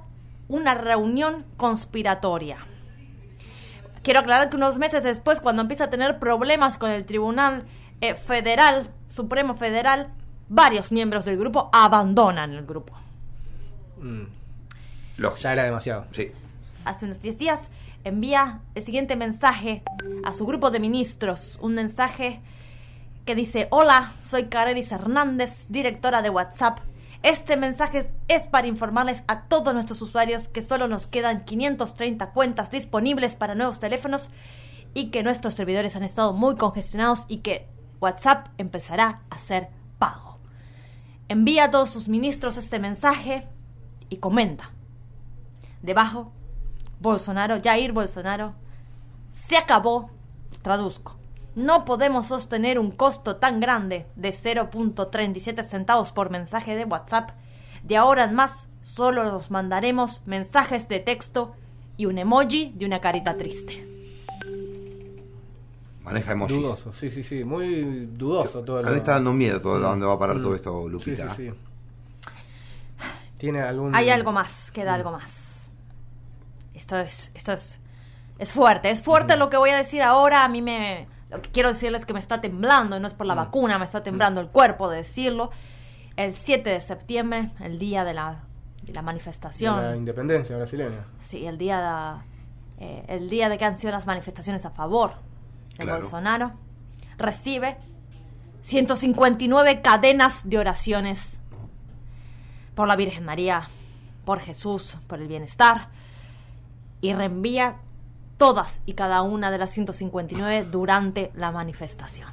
una 0.48 0.74
reunión 0.74 1.44
conspiratoria. 1.56 2.58
Quiero 4.02 4.20
aclarar 4.20 4.50
que 4.50 4.56
unos 4.56 4.78
meses 4.78 5.02
después, 5.04 5.40
cuando 5.40 5.62
empieza 5.62 5.84
a 5.84 5.90
tener 5.90 6.18
problemas 6.18 6.76
con 6.76 6.90
el 6.90 7.04
Tribunal 7.06 7.64
eh, 8.00 8.14
Federal, 8.14 8.90
Supremo 9.06 9.54
Federal, 9.54 10.12
varios 10.48 10.92
miembros 10.92 11.24
del 11.24 11.38
grupo 11.38 11.70
abandonan 11.72 12.52
el 12.52 12.66
grupo. 12.66 12.92
Mm, 13.98 14.24
Lógico. 15.16 15.40
ya 15.42 15.52
era 15.52 15.64
demasiado. 15.64 16.06
Sí. 16.10 16.30
hace 16.84 17.06
unos 17.06 17.20
10 17.22 17.38
días, 17.38 17.70
envía 18.04 18.60
el 18.74 18.82
siguiente 18.84 19.16
mensaje 19.16 19.82
a 20.24 20.34
su 20.34 20.44
grupo 20.44 20.70
de 20.70 20.80
ministros. 20.80 21.58
Un 21.62 21.74
mensaje 21.74 22.42
que 23.24 23.34
dice, 23.34 23.68
hola, 23.70 24.12
soy 24.20 24.44
Carelis 24.44 24.92
Hernández, 24.92 25.66
directora 25.68 26.20
de 26.20 26.30
WhatsApp. 26.30 26.80
Este 27.22 27.56
mensaje 27.56 28.12
es, 28.28 28.46
para 28.48 28.66
informarles 28.66 29.22
a 29.26 29.44
todos 29.44 29.72
nuestros 29.72 30.02
usuarios 30.02 30.48
que 30.48 30.60
solo 30.60 30.88
nos 30.88 31.06
quedan 31.06 31.44
530 31.46 32.32
cuentas 32.32 32.70
disponibles 32.70 33.34
para 33.34 33.54
nuevos 33.54 33.78
teléfonos 33.78 34.28
y 34.92 35.10
que 35.10 35.22
nuestros 35.22 35.54
servidores 35.54 35.96
han 35.96 36.02
estado 36.02 36.34
muy 36.34 36.56
congestionados 36.56 37.24
y 37.28 37.38
que 37.38 37.66
WhatsApp 37.98 38.48
empezará 38.58 39.22
a 39.30 39.36
hacer 39.36 39.70
pago. 39.98 40.38
Envía 41.28 41.64
a 41.64 41.70
todos 41.70 41.88
sus 41.88 42.08
ministros 42.08 42.58
este 42.58 42.78
mensaje 42.78 43.48
y 44.10 44.18
comenta. 44.18 44.70
Debajo, 45.80 46.30
Bolsonaro, 47.00 47.56
Jair 47.62 47.92
Bolsonaro, 47.92 48.54
se 49.32 49.56
acabó, 49.56 50.10
traduzco. 50.60 51.23
No 51.54 51.84
podemos 51.84 52.26
sostener 52.26 52.78
un 52.78 52.90
costo 52.90 53.36
tan 53.36 53.60
grande 53.60 54.06
de 54.16 54.30
0.37 54.30 55.62
centavos 55.64 56.10
por 56.12 56.30
mensaje 56.30 56.74
de 56.74 56.84
WhatsApp. 56.84 57.30
De 57.84 57.96
ahora 57.96 58.24
en 58.24 58.34
más, 58.34 58.68
solo 58.82 59.24
nos 59.24 59.50
mandaremos 59.50 60.22
mensajes 60.26 60.88
de 60.88 61.00
texto 61.00 61.54
y 61.96 62.06
un 62.06 62.18
emoji 62.18 62.72
de 62.74 62.86
una 62.86 63.00
carita 63.00 63.36
triste. 63.36 63.86
Maneja 66.02 66.32
emojis. 66.32 66.56
Dudoso, 66.56 66.92
sí, 66.92 67.08
sí, 67.10 67.22
sí. 67.22 67.44
Muy 67.44 68.06
dudoso 68.06 68.62
todo 68.62 68.78
A 68.80 68.82
mí 68.82 68.90
me 68.90 68.96
está 68.98 69.12
dando 69.12 69.32
miedo 69.32 69.60
todo, 69.60 69.76
a 69.76 69.90
dónde 69.90 70.04
va 70.06 70.14
a 70.14 70.18
parar 70.18 70.36
Mm. 70.38 70.42
todo 70.42 70.54
esto, 70.54 70.82
Sí, 70.84 70.90
Lupita. 70.90 71.34
sí, 71.34 71.46
sí. 71.48 71.54
¿Tiene 73.38 73.60
algún...? 73.60 73.94
Hay 73.94 74.10
algo 74.10 74.32
más, 74.32 74.70
queda 74.70 74.94
algo 74.94 75.10
más. 75.12 75.70
Esto 76.74 76.98
es, 76.98 77.30
esto 77.34 77.52
es, 77.52 77.78
es 78.38 78.50
fuerte, 78.50 78.90
es 78.90 79.00
fuerte 79.00 79.36
lo 79.36 79.48
que 79.48 79.56
voy 79.56 79.70
a 79.70 79.76
decir 79.76 80.02
ahora. 80.02 80.44
A 80.44 80.48
mí 80.48 80.60
me, 80.60 81.06
lo 81.34 81.42
que 81.42 81.50
quiero 81.50 81.68
decirles 81.70 82.02
es 82.02 82.06
que 82.06 82.12
me 82.12 82.20
está 82.20 82.40
temblando, 82.40 82.96
y 82.96 83.00
no 83.00 83.08
es 83.08 83.14
por 83.14 83.26
la 83.26 83.34
vacuna, 83.34 83.78
me 83.78 83.84
está 83.84 84.02
temblando 84.02 84.40
el 84.40 84.48
cuerpo 84.48 84.88
de 84.88 84.98
decirlo. 84.98 85.50
El 86.16 86.32
7 86.32 86.70
de 86.70 86.80
septiembre, 86.80 87.50
el 87.60 87.78
día 87.78 88.04
de 88.04 88.14
la, 88.14 88.44
de 88.82 88.92
la 88.92 89.00
de 89.00 89.04
manifestación. 89.04 89.82
la 89.82 89.96
independencia 89.96 90.56
brasileña. 90.56 91.04
Sí, 91.18 91.44
el 91.44 91.58
día, 91.58 92.22
de, 92.78 92.84
eh, 92.84 93.04
el 93.08 93.28
día 93.28 93.48
de 93.48 93.58
que 93.58 93.64
han 93.64 93.76
sido 93.76 93.90
las 93.92 94.06
manifestaciones 94.06 94.64
a 94.64 94.70
favor 94.70 95.14
de 95.76 95.84
Claro. 95.84 96.02
Bolsonaro, 96.02 96.52
recibe 97.18 97.78
159 98.62 99.82
cadenas 99.82 100.48
de 100.48 100.58
oraciones 100.58 101.40
por 102.76 102.86
la 102.86 102.94
Virgen 102.94 103.24
María, 103.24 103.68
por 104.24 104.38
Jesús, 104.38 104.96
por 105.08 105.20
el 105.20 105.26
bienestar, 105.26 105.88
y 107.00 107.12
reenvía 107.12 107.76
todas 108.36 108.82
y 108.86 108.94
cada 108.94 109.22
una 109.22 109.50
de 109.50 109.58
las 109.58 109.70
159 109.70 110.66
durante 110.70 111.30
la 111.34 111.50
manifestación. 111.50 112.28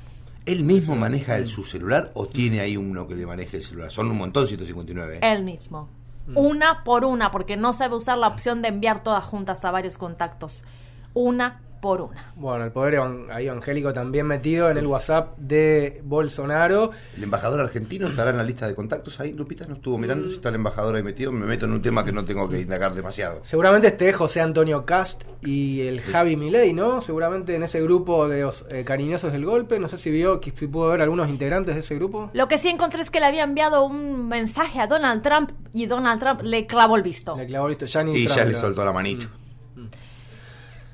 ¿Él 0.46 0.64
mismo 0.64 0.96
maneja 0.96 1.38
el, 1.38 1.48
su 1.48 1.64
celular 1.64 2.12
o 2.16 2.28
tiene 2.28 2.62
ahí 2.62 2.76
uno 2.76 3.08
que 3.08 3.16
le 3.16 3.26
maneje 3.26 3.58
el 3.58 3.64
celular? 3.64 3.92
Son 3.92 4.10
un 4.10 4.18
montón 4.18 4.48
159. 4.48 5.18
¿eh? 5.18 5.20
Él 5.22 5.44
mismo. 5.44 5.88
Una 6.36 6.84
por 6.84 7.04
una, 7.04 7.30
porque 7.30 7.58
no 7.58 7.74
sabe 7.74 7.96
usar 7.96 8.18
la 8.18 8.28
opción 8.28 8.62
de 8.62 8.70
enviar 8.70 9.04
todas 9.04 9.26
juntas 9.26 9.66
a 9.66 9.72
varios 9.72 9.98
contactos. 9.98 10.64
Una 11.14 11.62
por 11.82 12.00
una. 12.02 12.32
Bueno, 12.36 12.64
el 12.64 12.72
poder 12.72 13.02
ahí 13.32 13.48
evangélico 13.48 13.92
también 13.94 14.28
metido 14.28 14.70
en 14.70 14.78
el 14.78 14.86
WhatsApp 14.88 15.36
de 15.38 16.00
Bolsonaro. 16.04 16.92
¿El 17.18 17.24
embajador 17.24 17.60
argentino 17.60 18.08
estará 18.08 18.30
en 18.32 18.38
la 18.38 18.44
lista 18.44 18.68
de 18.68 18.76
contactos 18.76 19.20
ahí, 19.20 19.34
Lupita? 19.34 19.66
¿No 19.68 19.76
estuvo 19.76 19.98
mirando 19.98 20.28
si 20.30 20.36
está 20.36 20.50
el 20.50 20.56
embajador 20.56 20.96
ahí 20.96 21.04
metido? 21.04 21.32
Me 21.32 21.46
meto 21.46 21.66
en 21.66 21.72
un 21.74 21.82
tema 21.82 22.06
que 22.06 22.12
no 22.12 22.24
tengo 22.24 22.48
que 22.48 22.62
indagar 22.62 22.94
demasiado. 22.94 23.42
Seguramente 23.44 23.88
esté 23.88 24.14
José 24.14 24.42
Antonio 24.42 24.86
Cast 24.86 25.24
y 25.44 25.82
el 25.82 26.02
Javi 26.02 26.36
Milei, 26.36 26.72
¿no? 26.74 27.02
Seguramente 27.02 27.56
en 27.56 27.64
ese 27.64 27.82
grupo 27.82 28.28
de 28.28 28.42
los 28.42 28.64
eh, 28.70 28.84
cariñosos 28.86 29.32
del 29.32 29.46
golpe. 29.46 29.80
No 29.80 29.88
sé 29.88 29.98
si 29.98 30.12
vio, 30.12 30.40
que- 30.40 30.52
si 30.56 30.68
pudo 30.68 30.90
ver 30.90 31.02
algunos 31.02 31.30
integrantes 31.30 31.74
de 31.76 31.82
ese 31.82 31.96
grupo. 31.96 32.30
Lo 32.34 32.48
que 32.48 32.60
sí 32.60 32.70
encontré 32.70 33.02
es 33.02 33.10
que 33.10 33.20
le 33.20 33.26
había 33.26 33.44
enviado 33.44 33.84
un 33.84 34.28
mensaje 34.28 34.80
a 34.80 34.88
Donald 34.88 35.24
Trump 35.24 35.52
y 35.74 35.88
Donald 35.88 36.20
Trump 36.20 36.42
le 36.44 36.68
clavó 36.68 36.96
el 36.96 37.02
visto. 37.02 37.36
Le 37.36 37.48
clavó 37.48 37.68
listo, 37.68 37.86
ya 37.88 38.04
ni 38.04 38.16
Y 38.16 38.26
Trump, 38.26 38.38
ya 38.38 38.46
le 38.46 38.56
soltó 38.56 38.86
la 38.86 38.92
manito. 38.94 39.26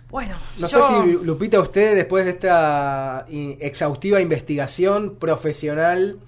Bueno, 0.10 0.36
No 0.58 0.68
yo- 0.68 0.88
sé 0.88 1.03
si 1.20 1.26
Lupita, 1.26 1.60
usted 1.60 1.95
después 1.95 2.26
de 2.26 2.32
esta 2.32 3.26
exhaustiva 3.30 4.22
investigación 4.22 5.16
profesional 5.16 6.20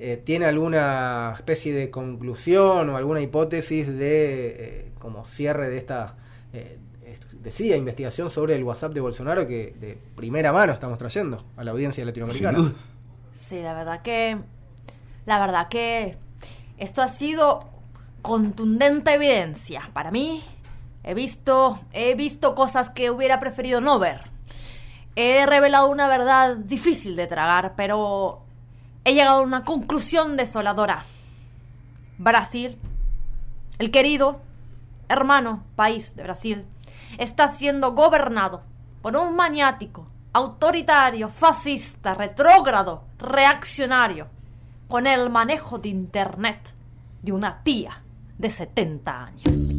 eh, 0.00 0.20
tiene 0.24 0.46
alguna 0.46 1.32
especie 1.36 1.72
de 1.72 1.88
conclusión 1.90 2.90
o 2.90 2.96
alguna 2.96 3.20
hipótesis 3.20 3.86
de 3.86 4.56
eh, 4.58 4.92
como 4.98 5.24
cierre 5.26 5.68
de 5.70 5.78
esta 5.78 6.16
eh, 6.52 6.78
decía 7.40 7.76
investigación 7.76 8.30
sobre 8.30 8.56
el 8.56 8.64
WhatsApp 8.64 8.92
de 8.92 9.00
Bolsonaro 9.00 9.46
que 9.46 9.74
de 9.80 9.98
primera 10.16 10.52
mano 10.52 10.72
estamos 10.72 10.98
trayendo 10.98 11.44
a 11.56 11.64
la 11.64 11.70
audiencia 11.72 12.04
latinoamericana. 12.04 12.58
Sin 12.58 12.68
duda. 12.68 12.78
Sí, 13.34 13.60
la 13.62 13.74
verdad 13.74 14.02
que. 14.02 14.38
La 15.26 15.38
verdad 15.40 15.68
que. 15.68 16.16
Esto 16.78 17.02
ha 17.02 17.08
sido 17.08 17.60
contundente 18.22 19.14
evidencia. 19.14 19.90
Para 19.92 20.10
mí, 20.12 20.42
he 21.04 21.14
visto. 21.14 21.80
He 21.92 22.14
visto 22.14 22.54
cosas 22.54 22.90
que 22.90 23.10
hubiera 23.10 23.40
preferido 23.40 23.80
no 23.80 23.98
ver. 23.98 24.30
He 25.14 25.44
revelado 25.46 25.90
una 25.90 26.08
verdad 26.08 26.56
difícil 26.56 27.16
de 27.16 27.26
tragar, 27.26 27.74
pero 27.76 28.42
he 29.04 29.14
llegado 29.14 29.38
a 29.38 29.42
una 29.42 29.64
conclusión 29.64 30.36
desoladora. 30.36 31.04
Brasil, 32.18 32.78
el 33.78 33.90
querido 33.90 34.40
hermano 35.08 35.64
país 35.76 36.16
de 36.16 36.22
Brasil, 36.22 36.64
está 37.18 37.48
siendo 37.48 37.92
gobernado 37.92 38.62
por 39.02 39.16
un 39.16 39.36
maniático, 39.36 40.06
autoritario, 40.32 41.28
fascista, 41.28 42.14
retrógrado, 42.14 43.04
reaccionario, 43.18 44.28
con 44.88 45.06
el 45.06 45.28
manejo 45.28 45.78
de 45.78 45.88
Internet 45.90 46.74
de 47.20 47.32
una 47.32 47.62
tía 47.62 48.02
de 48.38 48.48
70 48.48 49.24
años. 49.24 49.71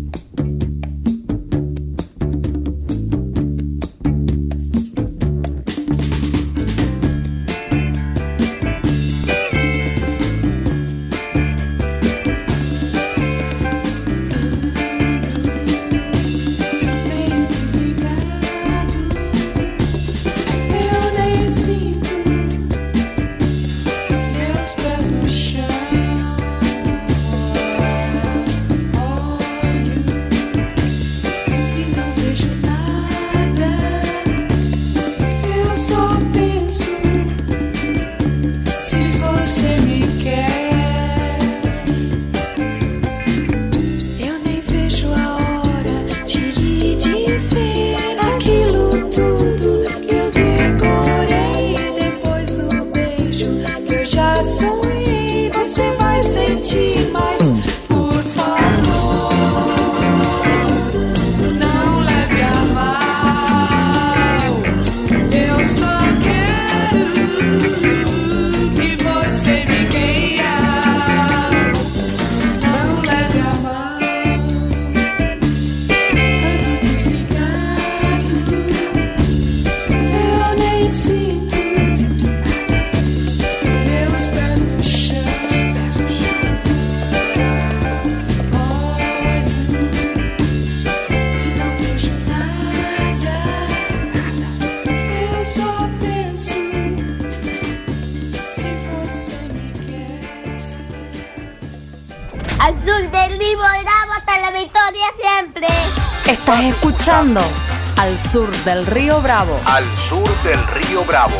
Sur 108.34 108.52
del 108.66 108.84
Río 108.88 109.22
Bravo. 109.22 109.60
Al 109.64 109.86
sur 109.96 110.28
del 110.42 110.58
río 110.70 111.04
Bravo. 111.06 111.36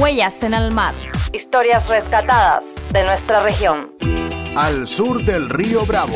Huellas 0.00 0.44
en 0.44 0.54
el 0.54 0.72
mar. 0.72 0.94
Historias 1.32 1.88
rescatadas 1.88 2.64
de 2.92 3.02
nuestra 3.02 3.42
región. 3.42 3.90
Al 4.54 4.86
sur 4.86 5.24
del 5.24 5.50
río 5.50 5.84
Bravo. 5.86 6.14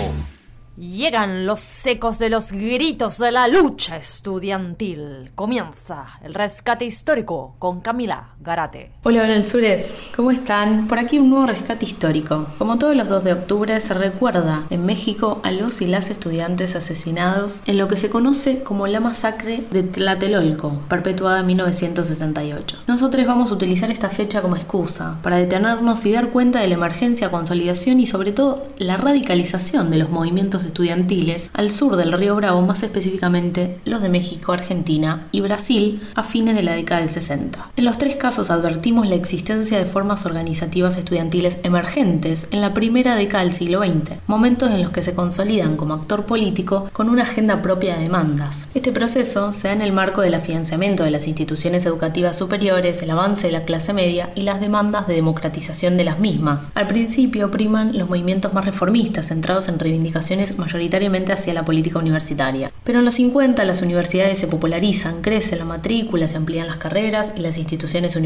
Llegan 0.77 1.47
los 1.47 1.85
ecos 1.85 2.21
de 2.21 2.31
los 2.31 2.53
gritos 2.53 3.19
de 3.19 3.33
la 3.33 3.49
lucha 3.49 3.97
estudiantil. 3.97 5.33
Comienza 5.35 6.21
el 6.23 6.35
rescate 6.35 6.85
histórico 6.85 7.57
con 7.59 7.81
Camila 7.81 8.37
Garate. 8.43 8.91
Hola, 9.05 9.23
hola, 9.23 9.45
Sures. 9.45 10.11
¿Cómo 10.17 10.33
están? 10.33 10.89
Por 10.89 10.99
aquí 10.99 11.19
un 11.19 11.31
nuevo 11.31 11.47
rescate 11.47 11.85
histórico. 11.85 12.47
Como 12.59 12.77
todos 12.77 12.97
los 12.97 13.09
2 13.09 13.23
de 13.23 13.33
octubre, 13.35 13.79
se 13.81 13.95
recuerda 13.95 14.67
en 14.71 14.85
México 14.85 15.41
a 15.45 15.53
los 15.53 15.81
y 15.81 15.87
las 15.87 16.11
estudiantes 16.11 16.75
asesinados 16.75 17.63
en 17.67 17.79
lo 17.79 17.87
que 17.87 17.97
se 17.97 18.11
conoce 18.11 18.65
como 18.65 18.89
la 18.89 18.99
masacre 18.99 19.63
de 19.71 19.85
Tlatelolco, 19.85 20.73
perpetuada 20.89 21.41
en 21.41 21.47
1968. 21.47 22.79
Nosotros 22.89 23.27
vamos 23.27 23.53
a 23.53 23.55
utilizar 23.55 23.93
esta 23.93 24.11
fecha 24.11 24.43
como 24.43 24.57
excusa 24.57 25.19
para 25.23 25.37
detenernos 25.37 26.05
y 26.05 26.13
dar 26.13 26.31
cuenta 26.31 26.61
de 26.61 26.69
la 26.69 26.75
emergencia, 26.75 27.31
consolidación 27.31 28.01
y 28.01 28.07
sobre 28.07 28.33
todo 28.33 28.67
la 28.77 28.97
radicalización 28.97 29.91
de 29.91 29.99
los 29.99 30.11
movimientos 30.11 30.65
estudiantiles 30.65 31.51
al 31.55 31.71
sur 31.71 31.95
del 31.95 32.13
río 32.13 32.35
Bravo, 32.35 32.61
más 32.63 32.83
específicamente 32.83 33.79
los 33.85 34.03
de 34.03 34.09
México, 34.09 34.53
Argentina 34.53 35.29
y 35.31 35.41
Brasil 35.43 36.03
a 36.17 36.25
fines 36.25 36.57
de 36.57 36.65
la 36.65 36.73
década 36.73 37.03
del 37.03 37.11
60. 37.11 37.71
En 37.77 37.85
los 37.85 37.99
tres 37.99 38.17
casos 38.17 38.32
advertimos 38.39 39.07
la 39.07 39.15
existencia 39.15 39.77
de 39.77 39.85
formas 39.85 40.25
organizativas 40.25 40.97
estudiantiles 40.97 41.59
emergentes 41.65 42.47
en 42.51 42.63
la 42.63 42.73
primera 42.73 43.15
década 43.15 43.45
del 43.45 43.53
siglo 43.53 43.83
XX, 43.83 44.13
momentos 44.27 44.71
en 44.71 44.81
los 44.81 44.91
que 44.91 45.03
se 45.03 45.15
consolidan 45.15 45.77
como 45.77 45.95
actor 45.95 46.25
político 46.25 46.89
con 46.93 47.11
una 47.11 47.25
agenda 47.25 47.61
propia 47.61 47.97
de 47.97 48.05
demandas. 48.05 48.69
Este 48.75 48.91
proceso 48.91 49.53
se 49.53 49.69
da 49.69 49.75
en 49.75 49.83
el 49.83 49.93
marco 49.93 50.23
del 50.23 50.33
afianzamiento 50.33 51.05
de 51.05 51.11
las 51.11 51.29
instituciones 51.29 51.85
educativas 51.85 52.39
superiores, 52.39 53.03
el 53.03 53.11
avance 53.11 53.49
de 53.49 53.53
la 53.53 53.65
clase 53.65 53.93
media 53.93 54.31
y 54.35 54.43
las 54.43 54.61
demandas 54.61 55.07
de 55.07 55.15
democratización 55.15 55.99
de 55.99 56.05
las 56.05 56.19
mismas. 56.19 56.73
Al 56.75 56.87
principio 56.87 57.51
priman 57.51 57.99
los 57.99 58.09
movimientos 58.09 58.55
más 58.55 58.65
reformistas, 58.65 59.27
centrados 59.29 59.69
en 59.69 59.79
reivindicaciones 59.79 60.57
mayoritariamente 60.57 61.35
hacia 61.35 61.53
la 61.53 61.67
política 61.67 61.99
universitaria. 61.99 62.73
Pero 62.83 63.01
en 63.01 63.05
los 63.05 63.15
50 63.15 63.63
las 63.65 63.83
universidades 63.83 64.39
se 64.39 64.49
popularizan, 64.49 65.21
crece 65.21 65.57
la 65.57 65.67
matrícula, 65.67 66.29
se 66.29 66.39
amplían 66.39 66.67
las 66.67 66.79
carreras 66.79 67.35
y 67.37 67.41
las 67.41 67.59
instituciones 67.59 68.17
universitarias. 68.17 68.22